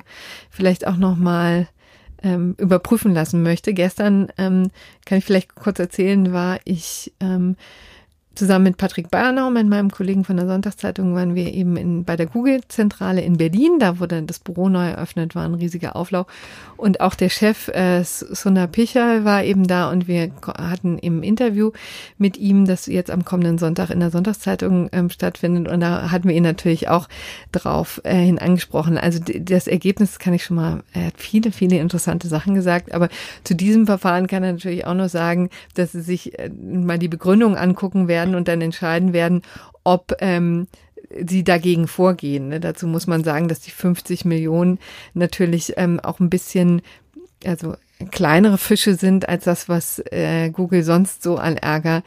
[0.49, 1.67] vielleicht auch noch mal
[2.23, 3.73] ähm, überprüfen lassen möchte.
[3.73, 4.71] Gestern ähm,
[5.05, 7.55] kann ich vielleicht kurz erzählen, war ich ähm,
[8.37, 12.15] Zusammen mit Patrick Bernau, mit meinem Kollegen von der Sonntagszeitung, waren wir eben in, bei
[12.15, 13.79] der Google-Zentrale in Berlin.
[13.79, 16.27] Da wurde das Büro neu eröffnet, war ein riesiger Auflauf.
[16.77, 21.71] Und auch der Chef äh, Sundar Pichai war eben da und wir hatten im Interview
[22.19, 25.67] mit ihm, das jetzt am kommenden Sonntag in der Sonntagszeitung ähm, stattfindet.
[25.67, 27.07] Und da hatten wir ihn natürlich auch
[27.51, 28.99] drauf äh, hin angesprochen.
[28.99, 32.93] Also das Ergebnis kann ich schon mal, er hat viele, viele interessante Sachen gesagt.
[32.93, 33.09] Aber
[33.43, 37.07] zu diesem Verfahren kann er natürlich auch nur sagen, dass sie sich äh, mal die
[37.07, 39.41] Begründung angucken werden werden und dann entscheiden werden,
[39.83, 40.67] ob ähm,
[41.25, 42.49] sie dagegen vorgehen.
[42.49, 42.59] Ne?
[42.59, 44.79] Dazu muss man sagen, dass die 50 Millionen
[45.13, 46.81] natürlich ähm, auch ein bisschen,
[47.45, 47.75] also
[48.11, 52.03] kleinere Fische sind als das, was äh, Google sonst so an Ärger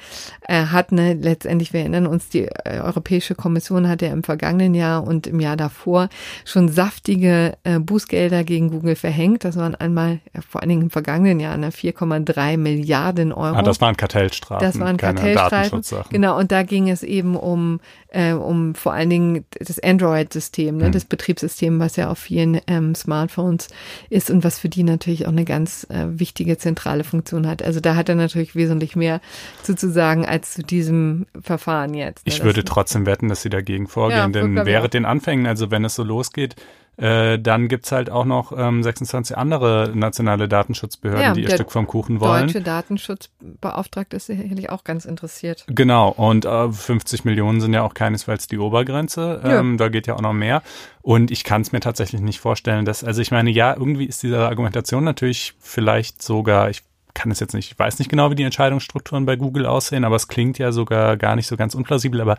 [0.47, 0.93] äh, hat.
[0.93, 1.15] Ne?
[1.15, 5.41] Letztendlich, wir erinnern uns, die äh, Europäische Kommission hat ja im vergangenen Jahr und im
[5.41, 6.09] Jahr davor
[6.45, 9.45] schon saftige äh, Bußgelder gegen Google verhängt.
[9.45, 13.57] Das waren einmal, äh, vor allen Dingen im vergangenen Jahr, ne, 4,3 Milliarden Euro.
[13.57, 14.65] Ah, das waren Kartellstrafen.
[14.65, 15.83] Das waren Kartellstrafen.
[16.11, 20.87] Genau, und da ging es eben um, äh, um vor allen Dingen das Android-System, ne,
[20.87, 20.93] hm.
[20.93, 23.69] das Betriebssystem, was ja auf vielen ähm, Smartphones
[24.09, 27.63] ist und was für die natürlich auch eine ganz äh, wichtige zentrale Funktion hat.
[27.63, 29.21] Also da hat er natürlich wesentlich mehr
[29.63, 32.27] zu, zu sagen als zu diesem Verfahren jetzt.
[32.27, 32.33] Ne?
[32.33, 35.85] Ich würde trotzdem wetten, dass sie dagegen vorgehen, ja, denn während den Anfängen, also wenn
[35.85, 36.57] es so losgeht,
[36.97, 41.73] äh, dann gibt's halt auch noch ähm, 26 andere nationale Datenschutzbehörden, ja, die ihr Stück
[41.73, 42.47] vom Kuchen wollen.
[42.47, 45.65] Deutsche Datenschutzbeauftragte ist sicherlich auch ganz interessiert.
[45.69, 49.41] Genau, und äh, 50 Millionen sind ja auch keinesfalls die Obergrenze.
[49.43, 49.77] Ähm, ja.
[49.79, 50.63] Da geht ja auch noch mehr.
[51.03, 54.23] Und ich kann es mir tatsächlich nicht vorstellen, dass, also ich meine, ja, irgendwie ist
[54.23, 56.83] diese Argumentation natürlich vielleicht sogar, ich
[57.15, 60.17] kann es jetzt nicht, ich weiß nicht genau, wie die Entscheidungsstrukturen bei Google aussehen, aber
[60.17, 62.37] es klingt ja sogar gar nicht so ganz unplausibel, aber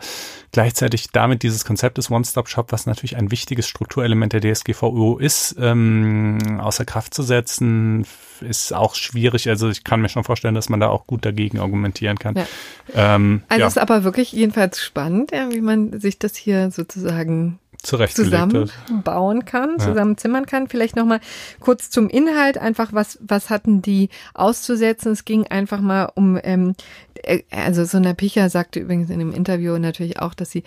[0.52, 6.60] gleichzeitig damit dieses Konzept des One-Stop-Shop, was natürlich ein wichtiges Strukturelement der DSGVO ist, ähm,
[6.60, 8.06] außer Kraft zu setzen,
[8.40, 9.48] ist auch schwierig.
[9.48, 12.36] Also ich kann mir schon vorstellen, dass man da auch gut dagegen argumentieren kann.
[12.36, 12.46] Ja.
[12.94, 13.66] Ähm, also ja.
[13.66, 19.86] ist aber wirklich jedenfalls spannend, ja, wie man sich das hier sozusagen zusammenbauen kann, ja.
[19.86, 20.68] zusammenzimmern kann.
[20.68, 21.20] Vielleicht nochmal
[21.60, 25.12] kurz zum Inhalt, einfach was, was hatten die auszusetzen?
[25.12, 26.74] Es ging einfach mal um, ähm,
[27.22, 30.62] äh, also Sonja Picher sagte übrigens in dem Interview natürlich auch, dass sie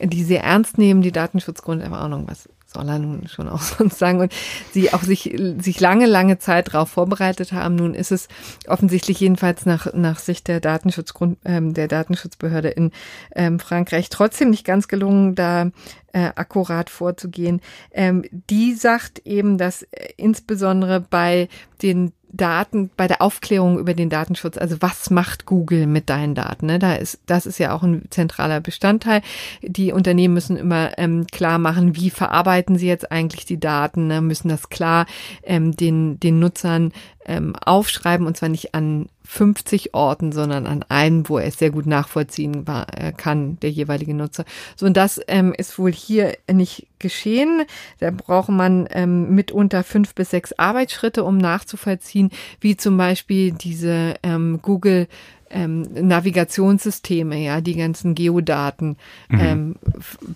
[0.00, 4.32] die sehr ernst nehmen, die Datenschutzgrundverordnung, was soll er nun schon auch sonst sagen, und
[4.72, 7.76] sie auch sich, sich lange, lange Zeit darauf vorbereitet haben.
[7.76, 8.28] Nun ist es
[8.68, 12.92] offensichtlich jedenfalls nach, nach Sicht der Datenschutzgrund, ähm, der Datenschutzbehörde in
[13.34, 15.70] ähm, Frankreich trotzdem nicht ganz gelungen, da
[16.12, 17.60] äh, akkurat vorzugehen.
[17.92, 21.48] Ähm, die sagt eben, dass äh, insbesondere bei
[21.82, 26.66] den Daten, bei der Aufklärung über den Datenschutz, also was macht Google mit deinen Daten?
[26.66, 26.78] Ne?
[26.78, 29.22] Da ist, das ist ja auch ein zentraler Bestandteil.
[29.62, 34.20] Die Unternehmen müssen immer ähm, klar machen, wie verarbeiten sie jetzt eigentlich die Daten, ne?
[34.20, 35.06] müssen das klar
[35.42, 36.92] ähm, den, den Nutzern
[37.26, 41.70] ähm, aufschreiben und zwar nicht an 50 Orten, sondern an einen, wo er es sehr
[41.70, 44.44] gut nachvollziehen äh, kann, der jeweilige Nutzer.
[44.76, 47.64] So, und das ähm, ist wohl hier nicht geschehen.
[47.98, 54.14] Da braucht man ähm, mitunter fünf bis sechs Arbeitsschritte, um nachzuvollziehen, wie zum Beispiel diese
[54.22, 55.08] ähm, Google
[55.50, 58.96] ähm, Navigationssysteme, ja, die ganzen Geodaten
[59.28, 59.40] mhm.
[59.40, 59.76] ähm,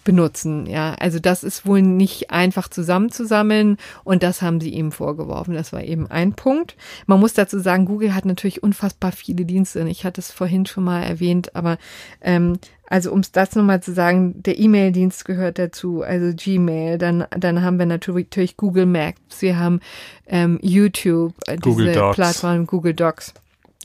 [0.05, 0.95] benutzen, ja.
[0.95, 5.55] Also das ist wohl nicht einfach zusammenzusammeln und das haben sie ihm vorgeworfen.
[5.55, 6.77] Das war eben ein Punkt.
[7.07, 9.81] Man muss dazu sagen, Google hat natürlich unfassbar viele Dienste.
[9.89, 11.79] Ich hatte es vorhin schon mal erwähnt, aber
[12.21, 17.25] ähm, also um es das nochmal zu sagen, der E-Mail-Dienst gehört dazu, also Gmail, dann,
[17.31, 19.81] dann haben wir natürlich, natürlich Google Maps, wir haben
[20.27, 22.17] ähm, YouTube, äh, Google diese Docs.
[22.17, 23.35] Plattform Google Docs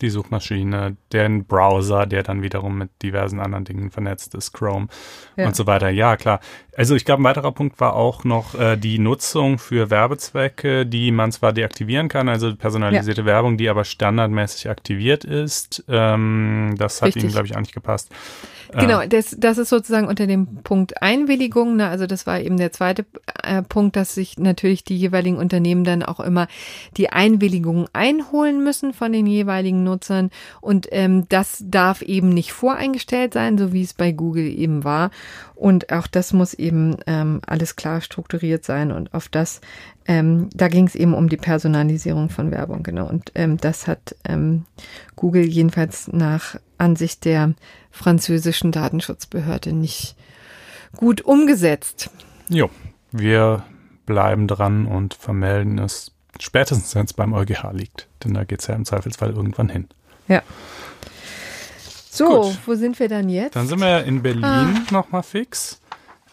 [0.01, 4.87] die Suchmaschine, den Browser, der dann wiederum mit diversen anderen Dingen vernetzt ist, Chrome
[5.37, 5.47] ja.
[5.47, 5.89] und so weiter.
[5.89, 6.41] Ja, klar.
[6.77, 11.11] Also ich glaube, ein weiterer Punkt war auch noch äh, die Nutzung für Werbezwecke, die
[11.11, 13.27] man zwar deaktivieren kann, also personalisierte ja.
[13.27, 15.85] Werbung, die aber standardmäßig aktiviert ist.
[15.87, 17.23] Ähm, das hat Richtig.
[17.23, 18.11] ihm, glaube ich, auch nicht gepasst.
[18.73, 19.07] Genau, äh.
[19.07, 21.75] das, das ist sozusagen unter dem Punkt Einwilligung.
[21.77, 21.87] Ne?
[21.87, 23.05] Also das war eben der zweite
[23.43, 26.47] äh, Punkt, dass sich natürlich die jeweiligen Unternehmen dann auch immer
[26.97, 30.29] die Einwilligung einholen müssen von den jeweiligen Nutzern.
[30.61, 35.11] Und ähm, das darf eben nicht voreingestellt sein, so wie es bei Google eben war.
[35.55, 38.91] Und auch das muss eben ähm, alles klar strukturiert sein.
[38.91, 39.61] Und auf das,
[40.05, 43.07] ähm, da ging es eben um die Personalisierung von Werbung, genau.
[43.07, 44.65] Und ähm, das hat ähm,
[45.15, 47.53] Google jedenfalls nach Ansicht der
[47.91, 50.15] französischen Datenschutzbehörde nicht
[50.95, 52.09] gut umgesetzt.
[52.49, 52.69] Jo,
[53.11, 53.63] wir
[54.05, 58.07] bleiben dran und vermelden es spätestens, wenn es beim EuGH liegt.
[58.23, 59.87] Denn da geht es ja im Zweifelsfall irgendwann hin.
[60.27, 60.41] Ja.
[62.15, 62.57] So, Gut.
[62.65, 63.57] wo sind wir dann jetzt?
[63.57, 64.69] Dann sind wir in Berlin ah.
[64.89, 65.81] nochmal fix.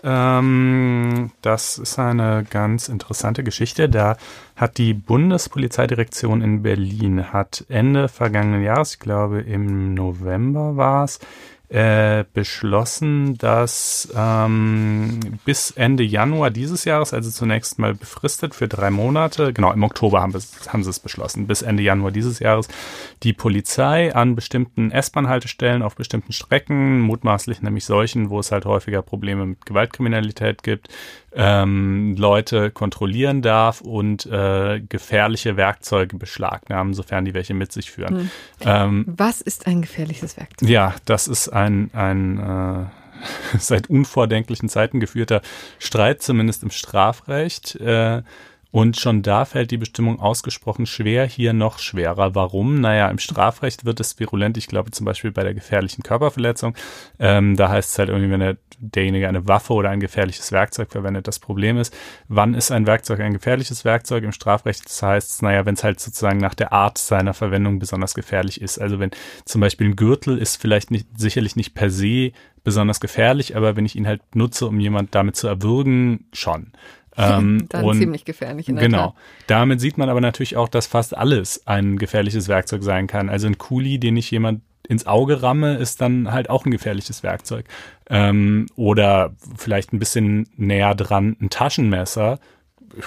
[0.05, 3.89] Ähm, das ist eine ganz interessante Geschichte.
[3.89, 4.16] Da
[4.55, 11.18] hat die Bundespolizeidirektion in Berlin hat Ende vergangenen Jahres, ich glaube im November war es,
[11.72, 18.90] äh, beschlossen, dass ähm, bis Ende Januar dieses Jahres, also zunächst mal befristet für drei
[18.90, 20.34] Monate, genau im Oktober haben,
[20.68, 22.68] haben sie es beschlossen, bis Ende Januar dieses Jahres,
[23.22, 29.00] die Polizei an bestimmten S-Bahn-Haltestellen auf bestimmten Strecken, mutmaßlich nämlich solchen, wo es halt häufiger
[29.00, 30.88] Probleme mit Gewaltkriminalität gibt,
[31.35, 38.18] ähm, Leute kontrollieren darf und äh, gefährliche Werkzeuge beschlagnahmen, sofern die welche mit sich führen.
[38.18, 38.30] Hm.
[38.61, 40.68] Ähm, Was ist ein gefährliches Werkzeug?
[40.68, 42.85] Ja, das ist ein, ein äh,
[43.59, 45.43] seit unvordenklichen Zeiten geführter
[45.78, 47.76] Streit, zumindest im Strafrecht.
[47.76, 48.22] Äh,
[48.72, 52.34] Und schon da fällt die Bestimmung ausgesprochen schwer, hier noch schwerer.
[52.34, 52.80] Warum?
[52.80, 56.74] Naja, im Strafrecht wird es virulent, ich glaube zum Beispiel bei der gefährlichen Körperverletzung.
[57.18, 60.90] Ähm, da heißt es halt irgendwie, wenn der, derjenige eine Waffe oder ein gefährliches Werkzeug
[60.90, 61.28] verwendet.
[61.28, 61.94] Das Problem ist,
[62.28, 64.24] wann ist ein Werkzeug ein gefährliches Werkzeug?
[64.24, 68.14] Im Strafrecht das heißt naja, wenn es halt sozusagen nach der Art seiner Verwendung besonders
[68.14, 68.78] gefährlich ist.
[68.78, 69.10] Also wenn
[69.44, 72.32] zum Beispiel ein Gürtel ist vielleicht nicht, sicherlich nicht per se
[72.64, 76.72] besonders gefährlich, aber wenn ich ihn halt nutze, um jemand damit zu erwürgen, schon.
[77.16, 78.68] Ähm, Dann und ziemlich gefährlich.
[78.68, 79.06] In der genau.
[79.08, 79.14] Tat.
[79.46, 83.28] Damit sieht man aber natürlich auch, dass fast alles ein gefährliches Werkzeug sein kann.
[83.28, 87.22] Also ein Kuli, den ich jemand ins Auge ramme, ist dann halt auch ein gefährliches
[87.22, 87.66] Werkzeug.
[88.10, 92.38] Ähm, oder vielleicht ein bisschen näher dran ein Taschenmesser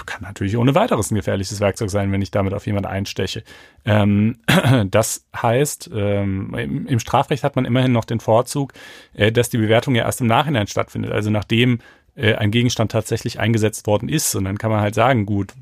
[0.06, 3.44] kann natürlich ohne weiteres ein gefährliches Werkzeug sein, wenn ich damit auf jemand einsteche.
[3.86, 4.38] Ähm,
[4.90, 8.74] das heißt, ähm, im, im, Strafrecht hat man immerhin noch den Vorzug,
[9.14, 11.12] äh, dass die Bewertung ja erst im Nachhinein stattfindet.
[11.12, 11.80] Also nachdem
[12.16, 14.36] äh, ein Gegenstand tatsächlich eingesetzt worden ist.
[14.36, 15.54] Und dann kann man halt sagen, gut,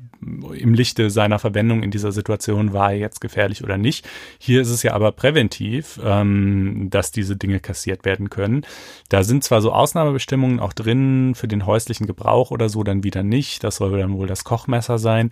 [0.54, 4.08] im Lichte seiner Verwendung in dieser Situation war er jetzt gefährlich oder nicht.
[4.38, 8.64] Hier ist es ja aber präventiv, ähm, dass diese Dinge kassiert werden können.
[9.08, 13.22] Da sind zwar so Ausnahmebestimmungen auch drin für den häuslichen Gebrauch oder so, dann wieder
[13.22, 13.64] nicht.
[13.64, 15.30] Das soll dann wohl das Kochmesser sein.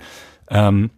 [0.51, 0.91] Ähm,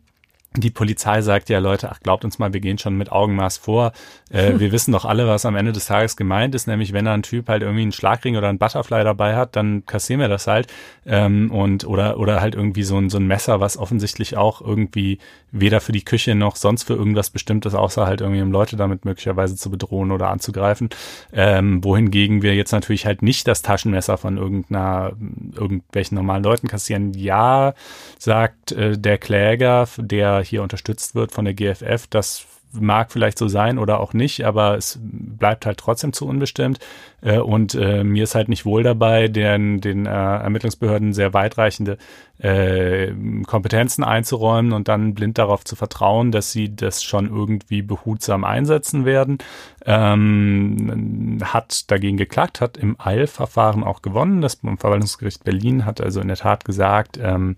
[0.56, 3.92] die Polizei sagt ja, Leute, ach glaubt uns mal, wir gehen schon mit Augenmaß vor.
[4.30, 7.14] Äh, wir wissen doch alle, was am Ende des Tages gemeint ist, nämlich wenn da
[7.14, 10.46] ein Typ halt irgendwie einen Schlagring oder einen Butterfly dabei hat, dann kassieren wir das
[10.46, 10.72] halt.
[11.06, 15.18] Ähm, und oder oder halt irgendwie so ein, so ein Messer, was offensichtlich auch irgendwie
[15.50, 18.76] weder für die Küche noch sonst für irgendwas bestimmt ist, außer halt irgendwie um Leute
[18.76, 20.88] damit möglicherweise zu bedrohen oder anzugreifen.
[21.32, 25.12] Ähm, wohingegen wir jetzt natürlich halt nicht das Taschenmesser von irgendeiner
[25.54, 27.12] irgendwelchen normalen Leuten kassieren.
[27.14, 27.74] Ja,
[28.18, 32.46] sagt äh, der Kläger, der hier unterstützt wird von der GFF, das
[32.80, 36.78] mag vielleicht so sein oder auch nicht, aber es bleibt halt trotzdem zu unbestimmt.
[37.20, 41.98] Äh, und äh, mir ist halt nicht wohl dabei, den, den äh, Ermittlungsbehörden sehr weitreichende
[42.38, 43.12] äh,
[43.46, 49.04] Kompetenzen einzuräumen und dann blind darauf zu vertrauen, dass sie das schon irgendwie behutsam einsetzen
[49.04, 49.38] werden.
[49.86, 54.40] Ähm, hat dagegen geklagt, hat im Eilverfahren auch gewonnen.
[54.40, 57.56] Das Verwaltungsgericht Berlin hat also in der Tat gesagt, ähm,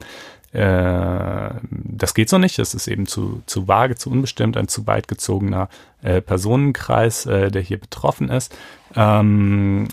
[0.57, 2.59] äh, das geht so nicht.
[2.59, 5.69] Es ist eben zu, zu vage, zu unbestimmt, ein zu weit gezogener
[6.03, 8.57] äh, Personenkreis, äh, der hier betroffen ist.
[8.95, 9.89] Ähm,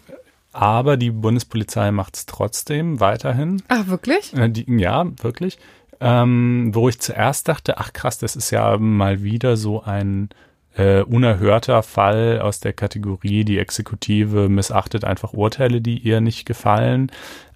[0.54, 3.62] aber die Bundespolizei macht es trotzdem weiterhin.
[3.68, 4.34] Ach, wirklich?
[4.36, 5.60] Äh, die, ja, wirklich.
[6.00, 10.30] Ähm, wo ich zuerst dachte, ach krass, das ist ja mal wieder so ein
[10.76, 17.12] äh, unerhörter Fall aus der Kategorie, die Exekutive missachtet einfach Urteile, die ihr nicht gefallen.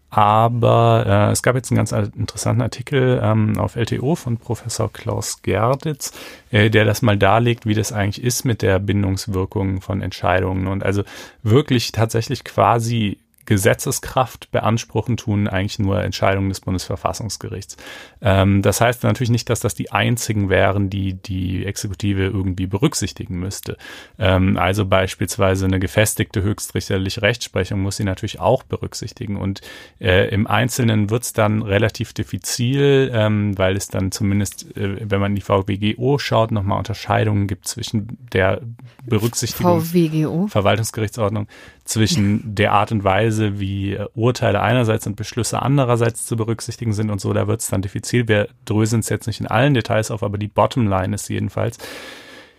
[0.09, 5.41] Aber äh, es gab jetzt einen ganz interessanten Artikel ähm, auf LTO von Professor Klaus
[5.41, 6.13] Gerditz,
[6.49, 10.67] äh, der das mal darlegt, wie das eigentlich ist mit der Bindungswirkung von Entscheidungen.
[10.67, 11.03] Und also
[11.43, 13.17] wirklich tatsächlich quasi
[13.47, 17.77] Gesetzeskraft beanspruchen, tun eigentlich nur Entscheidungen des Bundesverfassungsgerichts.
[18.21, 23.39] Ähm, das heißt natürlich nicht, dass das die einzigen wären, die die Exekutive irgendwie berücksichtigen
[23.39, 23.77] müsste.
[24.19, 29.37] Ähm, also beispielsweise eine gefestigte höchstrichterliche Rechtsprechung muss sie natürlich auch berücksichtigen.
[29.37, 29.61] Und
[30.01, 35.21] äh, im Einzelnen wird es dann relativ diffizil, ähm, weil es dann zumindest, äh, wenn
[35.21, 38.61] man in die VWGO schaut, nochmal Unterscheidungen gibt zwischen der
[39.05, 40.47] Berücksichtigung VWGO?
[40.47, 41.47] Verwaltungsgerichtsordnung
[41.87, 47.09] zwischen der Art und Weise, wie äh, Urteile einerseits und Beschlüsse andererseits zu berücksichtigen sind
[47.09, 48.27] und so, da wird es dann diffizil.
[48.27, 51.77] Wir dröseln es jetzt nicht in allen Details auf, aber die Bottomline ist jedenfalls.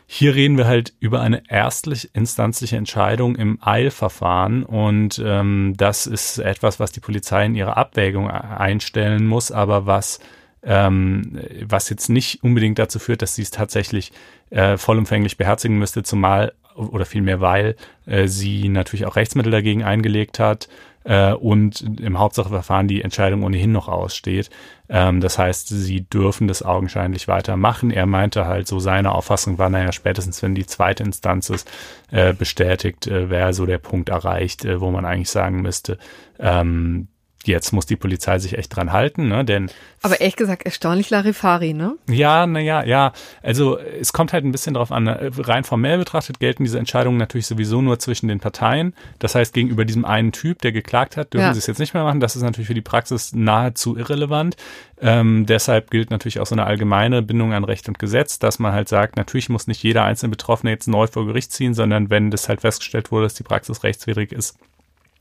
[0.06, 6.38] Hier reden wir halt über eine erstlich instanzliche Entscheidung im Eilverfahren und ähm, das ist
[6.38, 10.20] etwas, was die Polizei in ihre Abwägung einstellen muss, aber was
[10.62, 14.12] ähm, was jetzt nicht unbedingt dazu führt, dass sie es tatsächlich
[14.50, 17.76] äh, vollumfänglich beherzigen müsste, zumal oder vielmehr weil
[18.06, 20.68] äh, sie natürlich auch Rechtsmittel dagegen eingelegt hat
[21.04, 24.50] äh, und im Hauptsacheverfahren die Entscheidung ohnehin noch aussteht.
[24.88, 27.90] Ähm, das heißt, sie dürfen das augenscheinlich weitermachen.
[27.90, 31.64] Er meinte halt, so seine Auffassung war, naja, spätestens wenn die zweite Instanz es
[32.10, 35.98] äh, bestätigt, äh, wäre so der Punkt erreicht, äh, wo man eigentlich sagen müsste,
[36.38, 37.08] ähm,
[37.44, 39.44] jetzt muss die Polizei sich echt dran halten, ne?
[39.44, 39.70] Denn
[40.02, 41.96] aber ehrlich gesagt erstaunlich Larifari, ne?
[42.08, 43.12] Ja, naja, ja.
[43.42, 45.04] Also es kommt halt ein bisschen drauf an.
[45.04, 45.30] Ne?
[45.38, 48.94] Rein formell betrachtet gelten diese Entscheidungen natürlich sowieso nur zwischen den Parteien.
[49.18, 51.52] Das heißt, gegenüber diesem einen Typ, der geklagt hat, dürfen ja.
[51.52, 52.20] sie es jetzt nicht mehr machen.
[52.20, 54.56] Das ist natürlich für die Praxis nahezu irrelevant.
[55.00, 58.72] Ähm, deshalb gilt natürlich auch so eine allgemeine Bindung an Recht und Gesetz, dass man
[58.72, 62.30] halt sagt, natürlich muss nicht jeder einzelne Betroffene jetzt neu vor Gericht ziehen, sondern wenn
[62.30, 64.56] das halt festgestellt wurde, dass die Praxis rechtswidrig ist,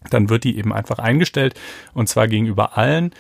[0.10, 1.60] dann wird die eben einfach eingestellt
[1.93, 3.12] und zwar gegenüber allen.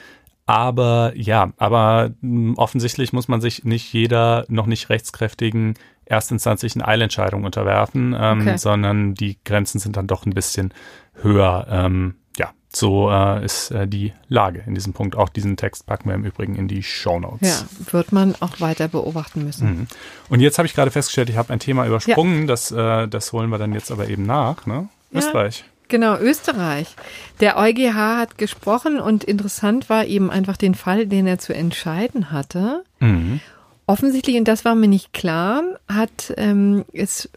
[0.45, 5.75] Aber ja, aber hm, offensichtlich muss man sich nicht jeder noch nicht rechtskräftigen
[6.05, 8.57] erstinstanzlichen Eilentscheidung unterwerfen, ähm, okay.
[8.57, 10.73] sondern die Grenzen sind dann doch ein bisschen
[11.21, 11.67] höher.
[11.69, 15.17] Ähm, ja, So äh, ist äh, die Lage in diesem Punkt.
[15.17, 17.67] Auch diesen Text packen wir im Übrigen in die Show Notes.
[17.85, 19.67] Ja, wird man auch weiter beobachten müssen.
[19.67, 19.87] Mhm.
[20.29, 22.41] Und jetzt habe ich gerade festgestellt, ich habe ein Thema übersprungen.
[22.41, 22.45] Ja.
[22.45, 24.65] Das, äh, das holen wir dann jetzt aber eben nach.
[24.65, 24.87] Ne?
[25.11, 25.19] Ja.
[25.19, 25.65] Österreich.
[25.87, 26.95] Genau, Österreich.
[27.39, 32.31] Der EuGH hat gesprochen und interessant war eben einfach den Fall, den er zu entscheiden
[32.31, 32.83] hatte.
[32.99, 33.39] Mhm.
[33.85, 37.29] Offensichtlich, und das war mir nicht klar, hat ähm, es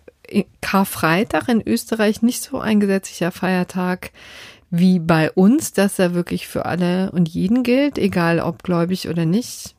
[0.60, 4.10] Karfreitag in Österreich nicht so ein gesetzlicher Feiertag
[4.70, 9.26] wie bei uns, dass er wirklich für alle und jeden gilt, egal ob gläubig oder
[9.26, 9.74] nicht.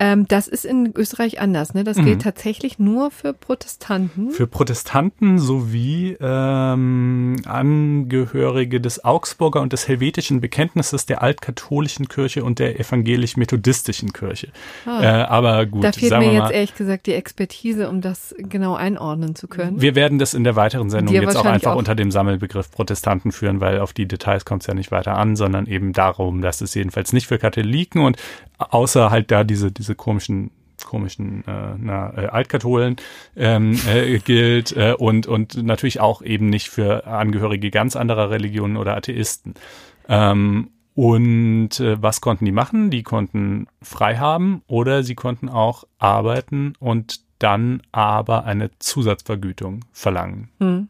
[0.00, 1.82] Ähm, das ist in Österreich anders, ne?
[1.82, 2.04] Das mhm.
[2.04, 4.30] gilt tatsächlich nur für Protestanten.
[4.30, 12.60] Für Protestanten sowie ähm, Angehörige des Augsburger und des helvetischen Bekenntnisses der altkatholischen Kirche und
[12.60, 14.48] der evangelisch-methodistischen Kirche.
[14.86, 15.02] Ah.
[15.02, 19.34] Äh, aber gut, da fehlt mir jetzt ehrlich gesagt die Expertise, um das genau einordnen
[19.34, 19.80] zu können.
[19.80, 23.32] Wir werden das in der weiteren Sendung jetzt auch einfach auch unter dem Sammelbegriff Protestanten
[23.32, 26.60] führen, weil auf die Details kommt es ja nicht weiter an, sondern eben darum, dass
[26.60, 28.16] es jedenfalls nicht für Katholiken und
[28.58, 30.50] außer halt da diese, diese komischen
[30.84, 32.96] komischen äh, na, äh, Altkatholen
[33.36, 38.76] ähm, äh, gilt äh, und und natürlich auch eben nicht für Angehörige ganz anderer Religionen
[38.76, 39.54] oder Atheisten.
[40.08, 42.90] Ähm, und äh, was konnten die machen?
[42.90, 50.50] Die konnten frei haben oder sie konnten auch arbeiten und dann aber eine Zusatzvergütung verlangen.
[50.58, 50.88] Hm.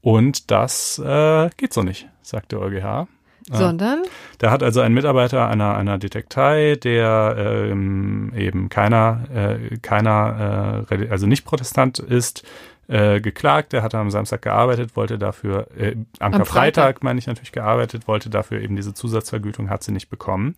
[0.00, 3.06] Und das äh, geht so nicht, sagt der EuGH.
[3.50, 4.02] Sondern?
[4.38, 11.08] Da hat also ein Mitarbeiter einer, einer Detektei, der ähm, eben keiner, äh, keiner äh,
[11.08, 12.42] also nicht Protestant ist,
[12.88, 13.72] äh, geklagt.
[13.72, 18.06] Der hat am Samstag gearbeitet, wollte dafür, äh, am, am Freitag meine ich natürlich gearbeitet,
[18.06, 20.54] wollte dafür eben diese Zusatzvergütung, hat sie nicht bekommen.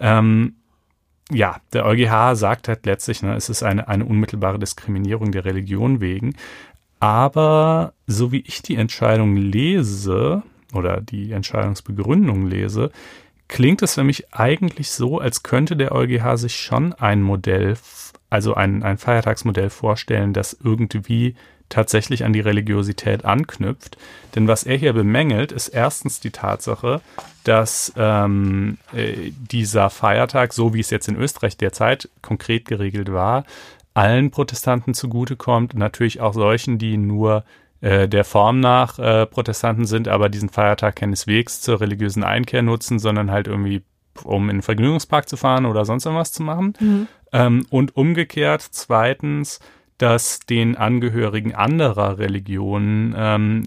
[0.00, 0.56] Ähm,
[1.30, 6.00] ja, der EuGH sagt halt letztlich, ne, es ist eine, eine unmittelbare Diskriminierung der Religion
[6.00, 6.36] wegen.
[7.00, 10.42] Aber so wie ich die Entscheidung lese,
[10.74, 12.90] oder die Entscheidungsbegründung lese,
[13.48, 17.76] klingt es für mich eigentlich so, als könnte der EuGH sich schon ein Modell,
[18.30, 21.36] also ein, ein Feiertagsmodell vorstellen, das irgendwie
[21.68, 23.96] tatsächlich an die Religiosität anknüpft.
[24.34, 27.00] Denn was er hier bemängelt, ist erstens die Tatsache,
[27.42, 33.44] dass ähm, äh, dieser Feiertag, so wie es jetzt in Österreich derzeit konkret geregelt war,
[33.94, 37.44] allen Protestanten zugutekommt, natürlich auch solchen, die nur
[37.84, 42.98] äh, der Form nach äh, Protestanten sind, aber diesen Feiertag keineswegs zur religiösen Einkehr nutzen,
[42.98, 43.82] sondern halt irgendwie
[44.22, 46.72] um in den Vergnügungspark zu fahren oder sonst irgendwas zu machen.
[46.80, 47.08] Mhm.
[47.32, 49.58] Ähm, und umgekehrt, zweitens,
[50.04, 53.62] dass den Angehörigen anderer Religionen ähm,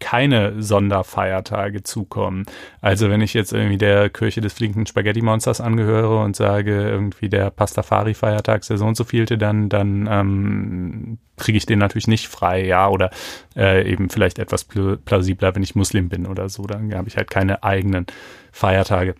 [0.00, 2.44] keine Sonderfeiertage zukommen.
[2.82, 7.30] Also wenn ich jetzt irgendwie der Kirche des fliegenden Spaghetti Monsters angehöre und sage, irgendwie
[7.30, 12.06] der Pastafari-Feiertag ist der so und so vielte, dann, dann ähm, kriege ich den natürlich
[12.06, 13.08] nicht frei, ja, oder
[13.56, 14.66] äh, eben vielleicht etwas
[15.06, 18.04] plausibler, wenn ich Muslim bin oder so, dann habe ich halt keine eigenen
[18.52, 19.14] Feiertage.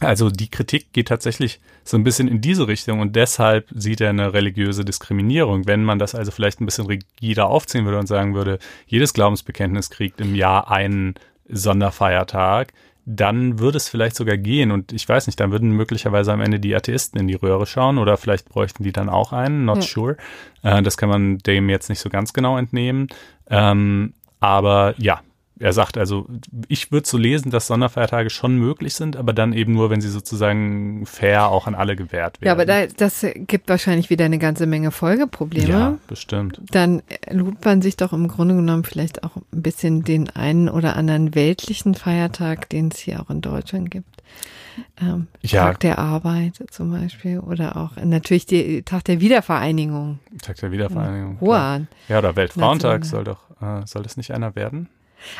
[0.00, 4.10] Also die Kritik geht tatsächlich so ein bisschen in diese Richtung und deshalb sieht er
[4.10, 5.66] eine religiöse Diskriminierung.
[5.66, 9.90] Wenn man das also vielleicht ein bisschen rigider aufziehen würde und sagen würde, jedes Glaubensbekenntnis
[9.90, 11.14] kriegt im Jahr einen
[11.48, 12.72] Sonderfeiertag,
[13.06, 16.58] dann würde es vielleicht sogar gehen und ich weiß nicht, dann würden möglicherweise am Ende
[16.58, 19.82] die Atheisten in die Röhre schauen oder vielleicht bräuchten die dann auch einen, not ja.
[19.82, 20.16] sure.
[20.62, 23.08] Äh, das kann man dem jetzt nicht so ganz genau entnehmen.
[23.50, 25.20] Ähm, aber ja,
[25.58, 26.26] er sagt also,
[26.66, 30.08] ich würde so lesen, dass Sonderfeiertage schon möglich sind, aber dann eben nur, wenn sie
[30.08, 32.46] sozusagen fair auch an alle gewährt werden.
[32.46, 35.68] Ja, aber da, das gibt wahrscheinlich wieder eine ganze Menge Folgeprobleme.
[35.68, 36.60] Ja, bestimmt.
[36.70, 40.96] Dann lud man sich doch im Grunde genommen vielleicht auch ein bisschen den einen oder
[40.96, 44.22] anderen weltlichen Feiertag, den es hier auch in Deutschland gibt.
[45.00, 45.66] Ähm, ja.
[45.66, 50.18] Tag der Arbeit zum Beispiel oder auch natürlich die Tag der Wiedervereinigung.
[50.42, 51.40] Tag der Wiedervereinigung.
[51.40, 51.82] Hoher.
[52.08, 54.88] Ja, oder Weltfrauentag soll doch, äh, soll das nicht einer werden?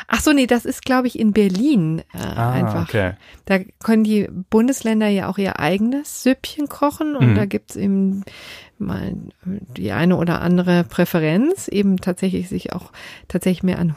[0.07, 2.89] Ach so, nee, das ist, glaube ich, in Berlin äh, ah, einfach.
[2.89, 3.13] Okay.
[3.45, 7.35] Da können die Bundesländer ja auch ihr eigenes Süppchen kochen und mhm.
[7.35, 8.23] da gibt's eben
[8.77, 9.15] mal
[9.45, 12.91] die eine oder andere Präferenz, eben tatsächlich sich auch
[13.27, 13.95] tatsächlich mehr an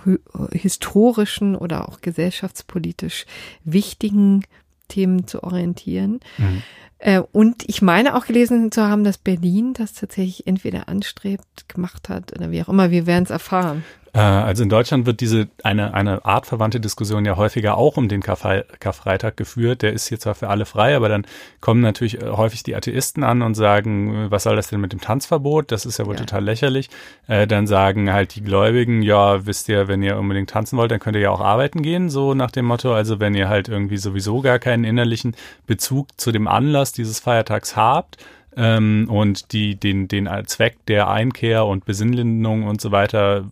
[0.52, 3.26] historischen oder auch gesellschaftspolitisch
[3.64, 4.44] wichtigen
[4.88, 6.20] Themen zu orientieren.
[6.38, 6.62] Mhm.
[6.98, 12.08] Äh, und ich meine auch gelesen zu haben, dass Berlin das tatsächlich entweder anstrebt, gemacht
[12.08, 12.90] hat oder wie auch immer.
[12.90, 13.84] Wir werden es erfahren.
[14.18, 18.20] Äh, also in Deutschland wird diese eine, eine artverwandte Diskussion ja häufiger auch um den
[18.20, 19.82] Karfre Karfreitag geführt.
[19.82, 21.24] Der ist hier zwar für alle frei, aber dann
[21.60, 25.00] kommen natürlich äh, häufig die Atheisten an und sagen, was soll das denn mit dem
[25.00, 25.70] Tanzverbot?
[25.70, 26.20] Das ist ja wohl ja.
[26.20, 26.90] total lächerlich.
[27.28, 30.98] Äh, dann sagen halt die Gläubigen, ja, wisst ihr, wenn ihr unbedingt tanzen wollt, dann
[30.98, 32.92] könnt ihr ja auch arbeiten gehen, so nach dem Motto.
[32.92, 37.76] Also wenn ihr halt irgendwie sowieso gar keinen innerlichen Bezug zu dem Anlass dieses Feiertags
[37.76, 38.16] habt,
[38.56, 43.44] ähm, und die den, den Zweck der Einkehr und Besinnlindung und so weiter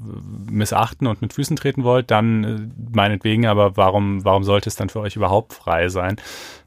[0.51, 2.59] missachten und mit Füßen treten wollt, dann äh,
[2.93, 6.17] meinetwegen, aber warum, warum sollte es dann für euch überhaupt frei sein?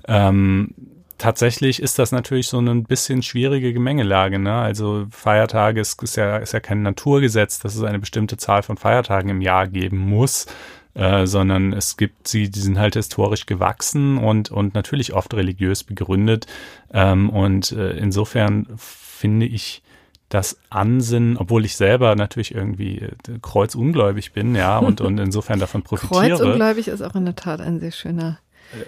[0.08, 0.74] Ähm,
[1.20, 4.40] tatsächlich ist das natürlich so eine ein bisschen schwierige Gemengelage.
[4.40, 4.54] Ne?
[4.54, 8.78] Also Feiertage ist, ist, ja, ist ja kein Naturgesetz, dass es eine bestimmte Zahl von
[8.78, 10.48] Feiertagen im Jahr geben muss.
[10.96, 15.84] Äh, sondern es gibt sie, die sind halt historisch gewachsen und, und natürlich oft religiös
[15.84, 16.48] begründet.
[16.92, 19.84] Ähm, und äh, insofern finde ich
[20.30, 23.12] das Ansinnen, obwohl ich selber natürlich irgendwie äh,
[23.42, 26.38] kreuzungläubig bin, ja, und, und insofern davon profitiere.
[26.38, 28.40] Kreuzungläubig ist auch in der Tat ein sehr schöner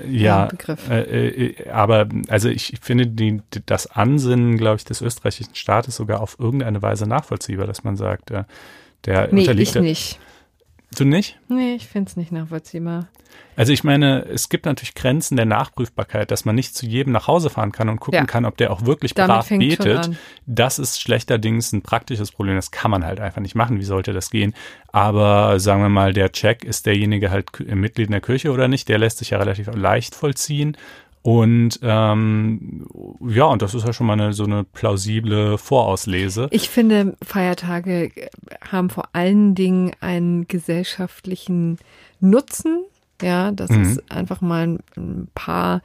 [0.08, 0.90] ja, Begriff.
[0.90, 6.22] Äh, äh, aber also ich finde die, das Ansinnen, glaube ich, des österreichischen Staates sogar
[6.22, 8.44] auf irgendeine Weise nachvollziehbar, dass man sagt, äh,
[9.06, 9.76] der nee, unterliegt.
[9.76, 10.20] Ich nicht.
[10.98, 11.40] Du nicht?
[11.48, 13.08] Nee, ich finde es nicht nachvollziehbar.
[13.56, 17.28] Also ich meine, es gibt natürlich Grenzen der Nachprüfbarkeit, dass man nicht zu jedem nach
[17.28, 18.26] Hause fahren kann und gucken ja.
[18.26, 20.12] kann, ob der auch wirklich Damit brav betet.
[20.46, 22.56] Das ist schlechterdings ein praktisches Problem.
[22.56, 23.80] Das kann man halt einfach nicht machen.
[23.80, 24.54] Wie sollte das gehen?
[24.92, 28.90] Aber sagen wir mal, der Check, ist derjenige halt Mitglied in der Kirche oder nicht?
[28.90, 30.76] Der lässt sich ja relativ leicht vollziehen.
[31.24, 32.88] Und ähm,
[33.28, 36.48] ja, und das ist ja schon mal eine, so eine plausible Vorauslese.
[36.52, 38.12] Ich finde, Feiertage
[38.70, 41.78] haben vor allen Dingen einen gesellschaftlichen
[42.20, 42.86] Nutzen.
[43.22, 43.84] Ja, das mhm.
[43.84, 45.84] ist einfach mal ein paar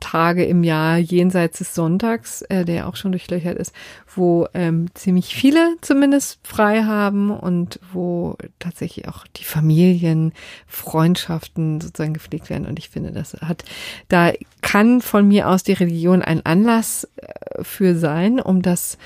[0.00, 3.72] Tage im Jahr jenseits des Sonntags, äh, der auch schon durchlöchert ist,
[4.14, 10.32] wo ähm, ziemlich viele zumindest frei haben und wo tatsächlich auch die Familien,
[10.66, 12.66] Freundschaften sozusagen gepflegt werden.
[12.66, 13.64] Und ich finde, das hat,
[14.08, 14.32] da
[14.62, 18.98] kann von mir aus die Religion ein Anlass äh, für sein, um das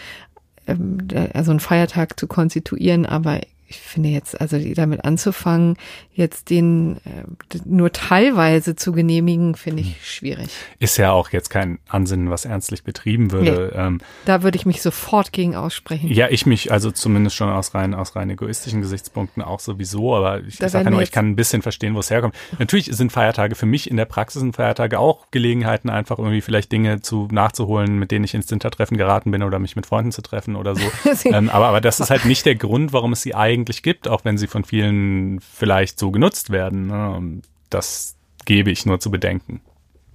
[0.67, 0.99] ähm,
[1.33, 3.41] also einen Feiertag zu konstituieren, aber
[3.73, 5.77] ich finde jetzt, also damit anzufangen,
[6.13, 9.95] jetzt den äh, nur teilweise zu genehmigen, finde ich hm.
[10.03, 10.51] schwierig.
[10.79, 13.71] Ist ja auch jetzt kein Ansinnen, was ernstlich betrieben würde.
[13.75, 16.09] Nee, ähm, da würde ich mich sofort gegen aussprechen.
[16.09, 20.41] Ja, ich mich, also zumindest schon aus rein, aus rein egoistischen Gesichtspunkten auch sowieso, aber
[20.41, 22.35] ich, ich sage ja nur, ich kann ein bisschen verstehen, wo es herkommt.
[22.59, 26.73] Natürlich sind Feiertage für mich in der Praxis sind Feiertage auch Gelegenheiten, einfach irgendwie vielleicht
[26.73, 30.21] Dinge zu nachzuholen, mit denen ich ins Hintertreffen geraten bin oder mich mit Freunden zu
[30.21, 30.83] treffen oder so.
[31.25, 34.09] ähm, aber, aber das ist halt nicht der Grund, warum es sie eigentlich eigentlich gibt,
[34.09, 36.89] auch wenn sie von vielen vielleicht so genutzt werden.
[36.89, 37.43] Ne?
[37.71, 39.61] Das gebe ich nur zu bedenken.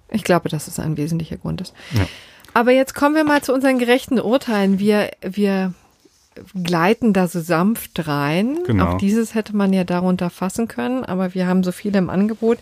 [0.09, 1.73] Ich glaube, dass es ein wesentlicher Grund ist.
[1.93, 2.07] Ja.
[2.53, 4.79] Aber jetzt kommen wir mal zu unseren gerechten Urteilen.
[4.79, 5.73] Wir, wir
[6.63, 8.59] gleiten da so sanft rein.
[8.65, 8.85] Genau.
[8.85, 12.57] Auch dieses hätte man ja darunter fassen können, aber wir haben so viele im Angebot.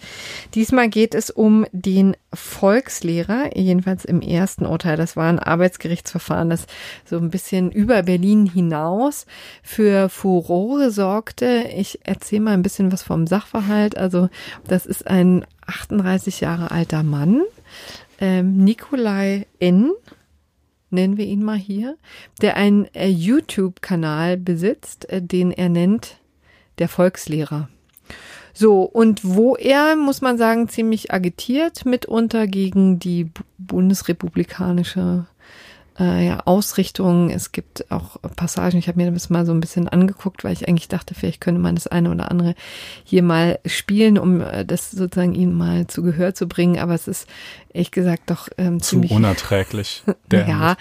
[0.54, 4.98] Diesmal geht es um den Volkslehrer, jedenfalls im ersten Urteil.
[4.98, 6.68] Das war ein Arbeitsgerichtsverfahren, das
[7.06, 9.26] so ein bisschen über Berlin hinaus
[9.64, 11.66] für Furore sorgte.
[11.76, 13.98] Ich erzähle mal ein bisschen was vom Sachverhalt.
[13.98, 14.30] Also
[14.68, 17.42] das ist ein 38 Jahre alter Mann,
[18.20, 19.92] ähm, Nikolai N
[20.96, 21.98] nennen wir ihn mal hier,
[22.42, 26.18] der einen äh, YouTube-Kanal besitzt, äh, den er nennt
[26.80, 27.70] der Volkslehrer.
[28.54, 35.26] So, und wo er, muss man sagen, ziemlich agitiert mitunter gegen die bundesrepublikanische
[36.00, 37.30] äh, ja, Ausrichtung.
[37.30, 40.68] Es gibt auch Passagen, ich habe mir das mal so ein bisschen angeguckt, weil ich
[40.68, 42.56] eigentlich dachte, vielleicht könnte man das eine oder andere
[43.04, 46.80] hier mal spielen, um äh, das sozusagen ihn mal zu Gehör zu bringen.
[46.80, 47.28] Aber es ist
[47.76, 50.04] ehrlich gesagt doch ähm, zu unerträglich.
[50.32, 50.78] ja,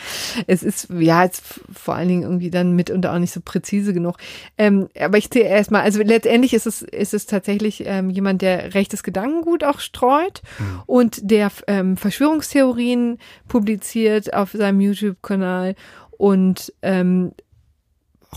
[0.47, 1.42] es ist ja jetzt
[1.72, 4.16] vor allen Dingen irgendwie dann mitunter auch nicht so präzise genug.
[4.57, 8.74] Ähm, aber ich sehe erstmal, also letztendlich ist es ist es tatsächlich ähm, jemand, der
[8.74, 10.82] rechtes Gedankengut auch streut mhm.
[10.86, 13.18] und der ähm, Verschwörungstheorien
[13.49, 15.74] publiziert auf seinem YouTube-Kanal
[16.16, 17.32] und ähm,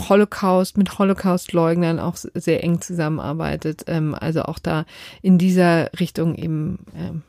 [0.09, 3.83] Holocaust, mit Holocaust-Leugnern auch sehr eng zusammenarbeitet.
[3.87, 4.85] Ähm, also auch da
[5.21, 7.23] in dieser Richtung eben ähm,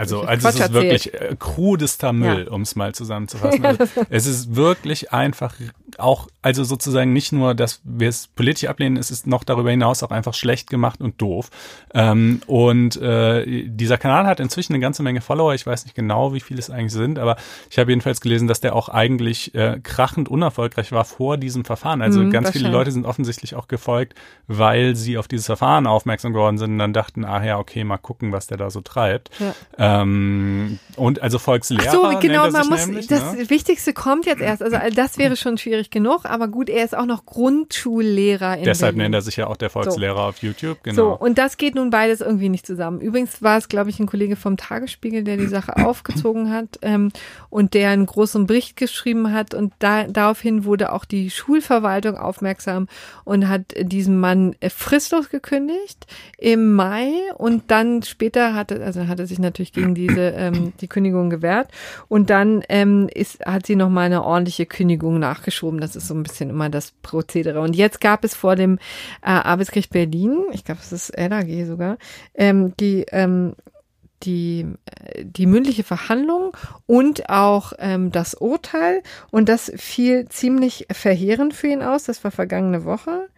[0.00, 0.82] also, also es ist erzählt.
[0.82, 2.52] wirklich äh, krudester Müll, ja.
[2.52, 3.62] um es mal zusammenzufassen.
[3.66, 5.54] Also, es ist wirklich einfach
[5.98, 10.02] auch, also sozusagen nicht nur, dass wir es politisch ablehnen, es ist noch darüber hinaus
[10.02, 11.50] auch einfach schlecht gemacht und doof.
[11.92, 15.52] Ähm, und äh, dieser Kanal hat inzwischen eine ganze Menge Follower.
[15.52, 17.36] Ich weiß nicht genau, wie viele es eigentlich sind, aber
[17.68, 22.00] ich habe jedenfalls gelesen, dass der auch eigentlich äh, krachend unerfolgreich war vor diesem Verfahren.
[22.00, 24.14] Also mhm, ganz viele Leute sind offensichtlich auch gefolgt,
[24.46, 27.98] weil sie auf dieses Verfahren aufmerksam geworden sind und dann dachten, ah ja, okay, mal
[27.98, 29.28] gucken, was der da so treibt.
[29.38, 29.54] Ja.
[29.76, 31.84] Ähm, und also Volkslehrer.
[31.86, 33.50] Ach so, genau, man muss, nämlich, das ne?
[33.50, 34.62] Wichtigste kommt jetzt erst.
[34.62, 38.94] Also das wäre schon schwierig genug, aber gut, er ist auch noch Grundschullehrer in Deshalb
[38.94, 39.12] Berlin.
[39.12, 40.22] nennt er sich ja auch der Volkslehrer so.
[40.22, 40.96] auf YouTube, genau.
[40.96, 43.00] So, und das geht nun beides irgendwie nicht zusammen.
[43.00, 47.10] Übrigens war es, glaube ich, ein Kollege vom Tagesspiegel, der die Sache aufgezogen hat ähm,
[47.48, 52.88] und der einen großen Bericht geschrieben hat und da, daraufhin wurde auch die Schulverwaltung aufmerksam
[53.24, 59.18] und hat diesem Mann äh, fristlos gekündigt im Mai und dann später hatte, also hat
[59.18, 61.68] er sich natürlich gegen diese ähm, die Kündigung gewährt
[62.08, 65.80] und dann ähm, ist, hat sie noch mal eine ordentliche Kündigung nachgeschoben.
[65.80, 67.60] Das ist so ein bisschen immer das Prozedere.
[67.60, 68.78] Und jetzt gab es vor dem
[69.22, 71.98] äh, Arbeitsgericht Berlin, ich glaube, es ist LAG sogar,
[72.34, 73.54] ähm, die ähm,
[74.22, 76.56] die, äh, die mündliche Verhandlung
[76.86, 79.02] und auch ähm, das Urteil.
[79.30, 82.04] Und das fiel ziemlich verheerend für ihn aus.
[82.04, 83.28] Das war vergangene Woche.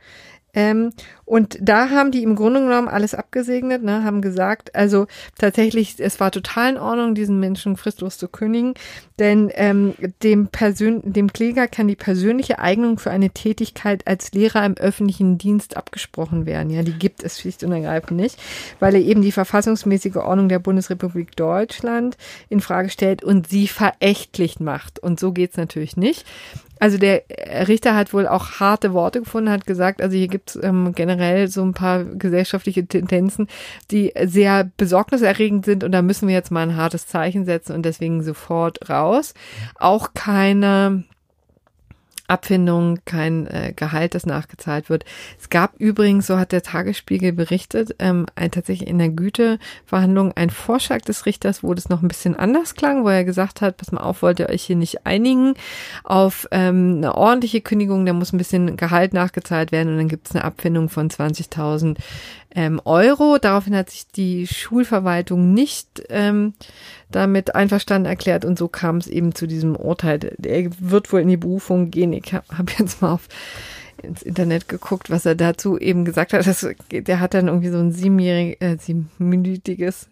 [0.54, 0.92] Ähm,
[1.24, 5.06] und da haben die im Grunde genommen alles abgesegnet, ne, haben gesagt, also
[5.38, 8.74] tatsächlich, es war total in Ordnung, diesen Menschen fristlos zu kündigen,
[9.18, 14.66] denn ähm, dem, Persön dem Kläger kann die persönliche Eignung für eine Tätigkeit als Lehrer
[14.66, 16.68] im öffentlichen Dienst abgesprochen werden.
[16.68, 18.38] Ja, die gibt es schlicht und ergreifend nicht,
[18.78, 22.18] weil er eben die verfassungsmäßige Ordnung der Bundesrepublik Deutschland
[22.50, 24.98] in Frage stellt und sie verächtlich macht.
[24.98, 26.26] Und so geht's natürlich nicht.
[26.82, 27.22] Also der
[27.68, 31.46] Richter hat wohl auch harte Worte gefunden, hat gesagt, also hier gibt es ähm, generell
[31.46, 33.46] so ein paar gesellschaftliche Tendenzen,
[33.92, 37.86] die sehr besorgniserregend sind und da müssen wir jetzt mal ein hartes Zeichen setzen und
[37.86, 39.32] deswegen sofort raus.
[39.78, 41.04] Auch keine
[42.32, 45.04] Abfindung, kein äh, Gehalt, das nachgezahlt wird.
[45.38, 50.48] Es gab übrigens, so hat der Tagesspiegel berichtet, ähm, ein, tatsächlich in der Güteverhandlung ein
[50.48, 53.92] Vorschlag des Richters, wo das noch ein bisschen anders klang, wo er gesagt hat, pass
[53.92, 55.54] mal auf, wollt ihr euch hier nicht einigen
[56.04, 60.28] auf ähm, eine ordentliche Kündigung, da muss ein bisschen Gehalt nachgezahlt werden und dann gibt
[60.28, 61.98] es eine Abfindung von 20.000
[62.54, 63.38] ähm, Euro.
[63.38, 66.54] Daraufhin hat sich die Schulverwaltung nicht ähm,
[67.10, 70.36] damit einverstanden erklärt und so kam es eben zu diesem Urteil.
[70.42, 72.12] Er wird wohl in die Berufung gehen.
[72.12, 73.28] Ich habe hab jetzt mal auf
[74.02, 76.46] ins Internet geguckt, was er dazu eben gesagt hat.
[76.46, 80.08] Das, der hat dann irgendwie so ein siebenjährig, äh, siebenminütiges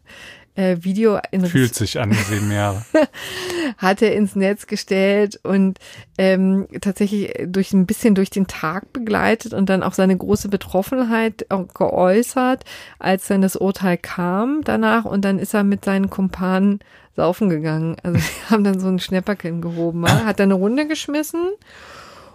[0.60, 2.84] äh, Video in Fühlt sich an, sieben Jahre.
[3.78, 5.78] hat er ins Netz gestellt und
[6.18, 11.46] ähm, tatsächlich durch ein bisschen durch den Tag begleitet und dann auch seine große Betroffenheit
[11.74, 12.64] geäußert,
[12.98, 16.80] als dann das Urteil kam danach und dann ist er mit seinen Kumpanen
[17.16, 17.96] saufen gegangen.
[18.02, 21.48] Also die haben dann so ein Schnäpperchen gehoben, hat dann eine Runde geschmissen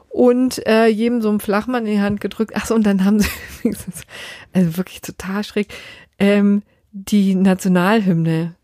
[0.10, 2.54] und äh, jedem so einen Flachmann in die Hand gedrückt.
[2.56, 3.30] Ach so, und dann haben sie,
[4.54, 5.68] also wirklich total schräg,
[6.18, 6.64] ähm,
[6.96, 8.56] die Nationalhymne,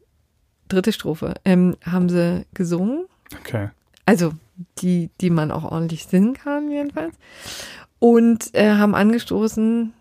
[0.69, 3.05] dritte Strophe, ähm, haben sie gesungen.
[3.41, 3.69] Okay.
[4.05, 4.33] Also
[4.77, 7.13] die, die man auch ordentlich singen kann, jedenfalls.
[7.99, 9.93] Und äh, haben angestoßen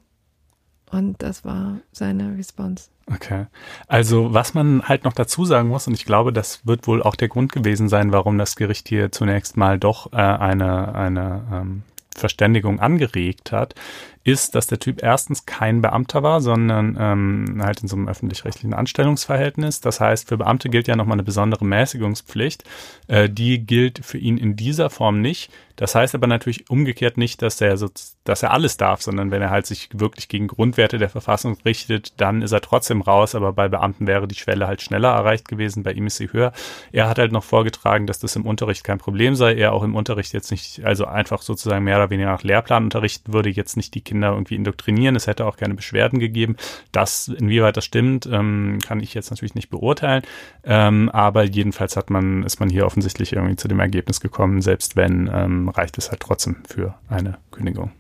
[0.90, 2.89] und das war seine Response.
[3.12, 3.47] Okay.
[3.89, 7.16] Also was man halt noch dazu sagen muss, und ich glaube, das wird wohl auch
[7.16, 11.82] der Grund gewesen sein, warum das Gericht hier zunächst mal doch äh, eine, eine ähm,
[12.15, 13.74] Verständigung angeregt hat,
[14.23, 18.75] ist, dass der Typ erstens kein Beamter war, sondern ähm, halt in so einem öffentlich-rechtlichen
[18.75, 19.81] Anstellungsverhältnis.
[19.81, 22.65] Das heißt, für Beamte gilt ja nochmal eine besondere Mäßigungspflicht.
[23.07, 25.51] Äh, die gilt für ihn in dieser Form nicht.
[25.81, 27.89] Das heißt aber natürlich umgekehrt nicht, dass er, so,
[28.25, 32.21] dass er alles darf, sondern wenn er halt sich wirklich gegen Grundwerte der Verfassung richtet,
[32.21, 33.35] dann ist er trotzdem raus.
[33.35, 36.53] Aber bei Beamten wäre die Schwelle halt schneller erreicht gewesen, bei ihm ist sie höher.
[36.93, 39.55] Er hat halt noch vorgetragen, dass das im Unterricht kein Problem sei.
[39.55, 43.33] Er auch im Unterricht jetzt nicht, also einfach sozusagen mehr oder weniger nach Lehrplan unterrichten
[43.33, 45.15] würde, jetzt nicht die Kinder irgendwie indoktrinieren.
[45.15, 46.57] Es hätte auch keine Beschwerden gegeben.
[46.91, 50.23] Das, inwieweit das stimmt, ähm, kann ich jetzt natürlich nicht beurteilen.
[50.65, 54.97] Ähm, aber jedenfalls hat man, ist man hier offensichtlich irgendwie zu dem Ergebnis gekommen, selbst
[54.97, 57.93] wenn, ähm, reicht es halt trotzdem für eine Kündigung.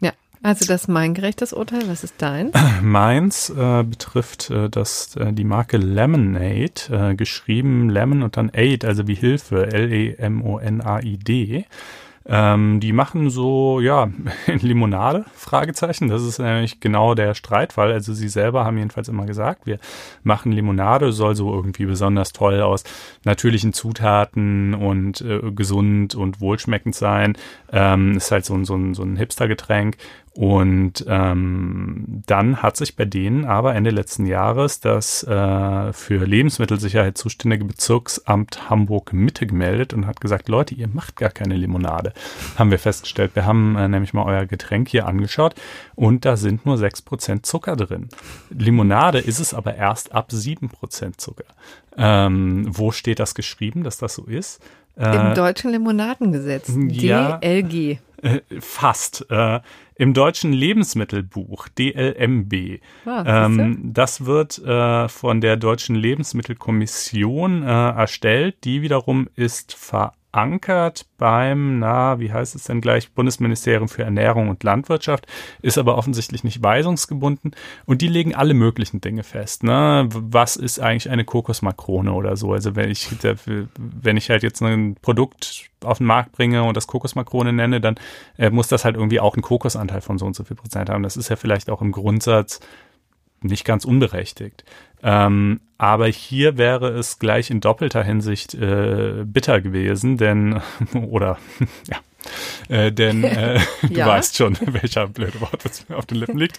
[0.00, 0.12] Ja,
[0.42, 1.88] also das ist mein gerechtes Urteil.
[1.88, 2.52] Was ist dein?
[2.82, 8.84] Meins äh, betrifft äh, das, äh, die Marke Lemonade, äh, geschrieben Lemon und dann Aid,
[8.84, 11.64] also wie Hilfe, L-E-M-O-N-A-I-D.
[12.30, 14.10] Ähm, die machen so, ja,
[14.46, 16.08] Limonade, Fragezeichen.
[16.08, 17.90] Das ist nämlich genau der Streitfall.
[17.90, 19.78] Also sie selber haben jedenfalls immer gesagt, wir
[20.22, 22.84] machen Limonade, soll so irgendwie besonders toll aus
[23.24, 27.36] natürlichen Zutaten und äh, gesund und wohlschmeckend sein.
[27.72, 29.96] Ähm, ist halt so, so, so ein Hipster-Getränk.
[30.38, 37.18] Und ähm, dann hat sich bei denen aber Ende letzten Jahres das äh, für Lebensmittelsicherheit
[37.18, 42.12] zuständige Bezirksamt Hamburg Mitte gemeldet und hat gesagt, Leute, ihr macht gar keine Limonade.
[42.56, 43.32] Haben wir festgestellt.
[43.34, 45.56] Wir haben äh, nämlich mal euer Getränk hier angeschaut
[45.96, 48.08] und da sind nur 6% Zucker drin.
[48.50, 51.46] Limonade ist es aber erst ab 7% Zucker.
[51.96, 54.62] Ähm, wo steht das geschrieben, dass das so ist?
[54.94, 56.72] Im deutschen Limonadengesetz.
[56.90, 57.38] ja.
[57.38, 57.98] DLG.
[58.22, 59.26] Äh, fast.
[60.00, 62.80] Im deutschen Lebensmittelbuch, DLMB.
[63.04, 68.62] Ah, ähm, das wird äh, von der deutschen Lebensmittelkommission äh, erstellt.
[68.62, 69.74] Die wiederum ist
[70.32, 75.26] verankert beim, na, wie heißt es denn gleich, Bundesministerium für Ernährung und Landwirtschaft,
[75.62, 77.56] ist aber offensichtlich nicht weisungsgebunden
[77.86, 79.64] und die legen alle möglichen Dinge fest.
[79.64, 80.08] Ne?
[80.12, 82.52] Was ist eigentlich eine Kokosmakrone oder so?
[82.52, 83.08] Also wenn ich,
[83.76, 87.96] wenn ich halt jetzt ein Produkt auf den Markt bringe und das Kokosmakrone nenne, dann
[88.36, 91.02] äh, muss das halt irgendwie auch einen Kokosanteil von so und so viel Prozent haben.
[91.02, 92.60] Das ist ja vielleicht auch im Grundsatz
[93.42, 94.64] nicht ganz unberechtigt.
[95.02, 100.60] Ähm, aber hier wäre es gleich in doppelter Hinsicht äh, bitter gewesen, denn,
[100.94, 101.38] oder,
[101.88, 101.98] ja,
[102.68, 104.06] äh, denn äh, du ja.
[104.06, 106.58] weißt schon, welcher blöde Wort jetzt mir auf den Lippen liegt.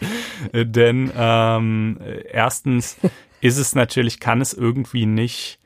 [0.54, 2.00] Äh, denn ähm,
[2.32, 2.98] erstens
[3.42, 5.60] ist es natürlich, kann es irgendwie nicht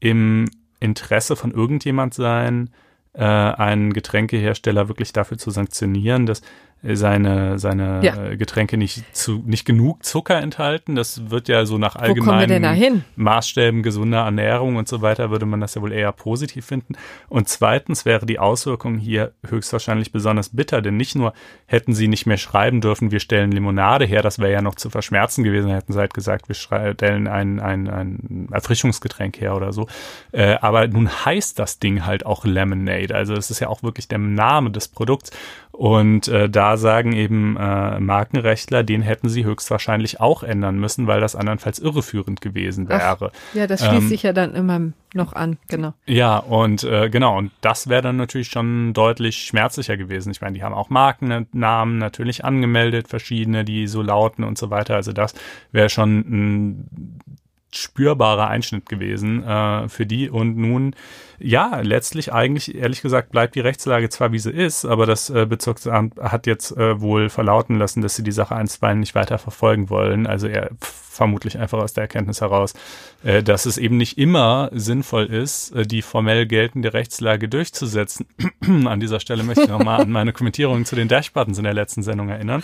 [0.00, 0.46] im
[0.80, 2.70] Interesse von irgendjemand sein,
[3.14, 6.42] äh, einen Getränkehersteller wirklich dafür zu sanktionieren, dass
[6.82, 8.34] seine, seine ja.
[8.34, 10.94] Getränke nicht zu, nicht genug Zucker enthalten.
[10.94, 15.74] Das wird ja so nach allgemeinen Maßstäben gesunder Ernährung und so weiter, würde man das
[15.74, 16.94] ja wohl eher positiv finden.
[17.28, 21.32] Und zweitens wäre die Auswirkung hier höchstwahrscheinlich besonders bitter, denn nicht nur
[21.66, 24.90] hätten sie nicht mehr schreiben dürfen, wir stellen Limonade her, das wäre ja noch zu
[24.90, 29.86] verschmerzen gewesen, hätten sie halt gesagt, wir stellen ein, ein, ein Erfrischungsgetränk her oder so.
[30.32, 33.14] Äh, aber nun heißt das Ding halt auch Lemonade.
[33.14, 35.30] Also es ist ja auch wirklich der Name des Produkts.
[35.76, 41.20] Und äh, da sagen eben äh, Markenrechtler, den hätten sie höchstwahrscheinlich auch ändern müssen, weil
[41.20, 43.30] das andernfalls irreführend gewesen wäre.
[43.30, 44.80] Ach, ja, das schließt ähm, sich ja dann immer
[45.12, 45.92] noch an, genau.
[46.06, 50.30] Ja, und äh, genau, und das wäre dann natürlich schon deutlich schmerzlicher gewesen.
[50.30, 54.94] Ich meine, die haben auch Markennamen natürlich angemeldet, verschiedene, die so lauten und so weiter.
[54.94, 55.34] Also das
[55.72, 57.20] wäre schon ein
[57.70, 60.30] spürbarer Einschnitt gewesen äh, für die.
[60.30, 60.94] Und nun,
[61.38, 65.46] ja, letztlich eigentlich, ehrlich gesagt, bleibt die Rechtslage zwar wie sie ist, aber das äh,
[65.46, 69.90] Bezirksamt hat jetzt äh, wohl verlauten lassen, dass sie die Sache einstweilen nicht weiter verfolgen
[69.90, 70.26] wollen.
[70.26, 70.70] Also er
[71.16, 72.74] vermutlich einfach aus der Erkenntnis heraus,
[73.24, 78.26] äh, dass es eben nicht immer sinnvoll ist, äh, die formell geltende Rechtslage durchzusetzen.
[78.86, 82.02] an dieser Stelle möchte ich nochmal an meine Kommentierungen zu den Dashbuttons in der letzten
[82.02, 82.62] Sendung erinnern.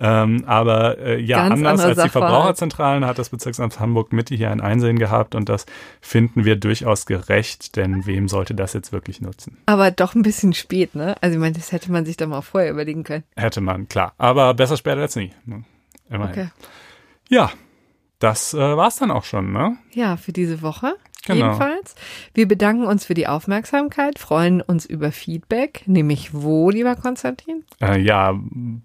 [0.00, 4.50] Ähm, aber äh, ja, Ganz anders als die Verbraucherzentralen hat das Bezirksamt Hamburg Mitte hier
[4.50, 5.66] ein Einsehen gehabt und das
[6.00, 9.58] finden wir durchaus gerecht, denn wem sollte das jetzt wirklich nutzen?
[9.66, 11.16] Aber doch ein bisschen spät, ne?
[11.22, 13.24] Also ich meine, das hätte man sich doch mal vorher überlegen können.
[13.36, 14.12] Hätte man, klar.
[14.18, 15.32] Aber besser später als nie.
[16.10, 16.30] Immerhin.
[16.30, 16.48] Okay.
[17.28, 17.50] Ja,
[18.18, 19.76] das äh, war's dann auch schon, ne?
[19.92, 20.94] Ja, für diese Woche.
[21.24, 21.46] Genau.
[21.46, 21.94] Jedenfalls.
[22.34, 27.62] Wir bedanken uns für die Aufmerksamkeit, freuen uns über Feedback, nämlich wo, lieber Konstantin?
[27.80, 28.36] Äh, ja,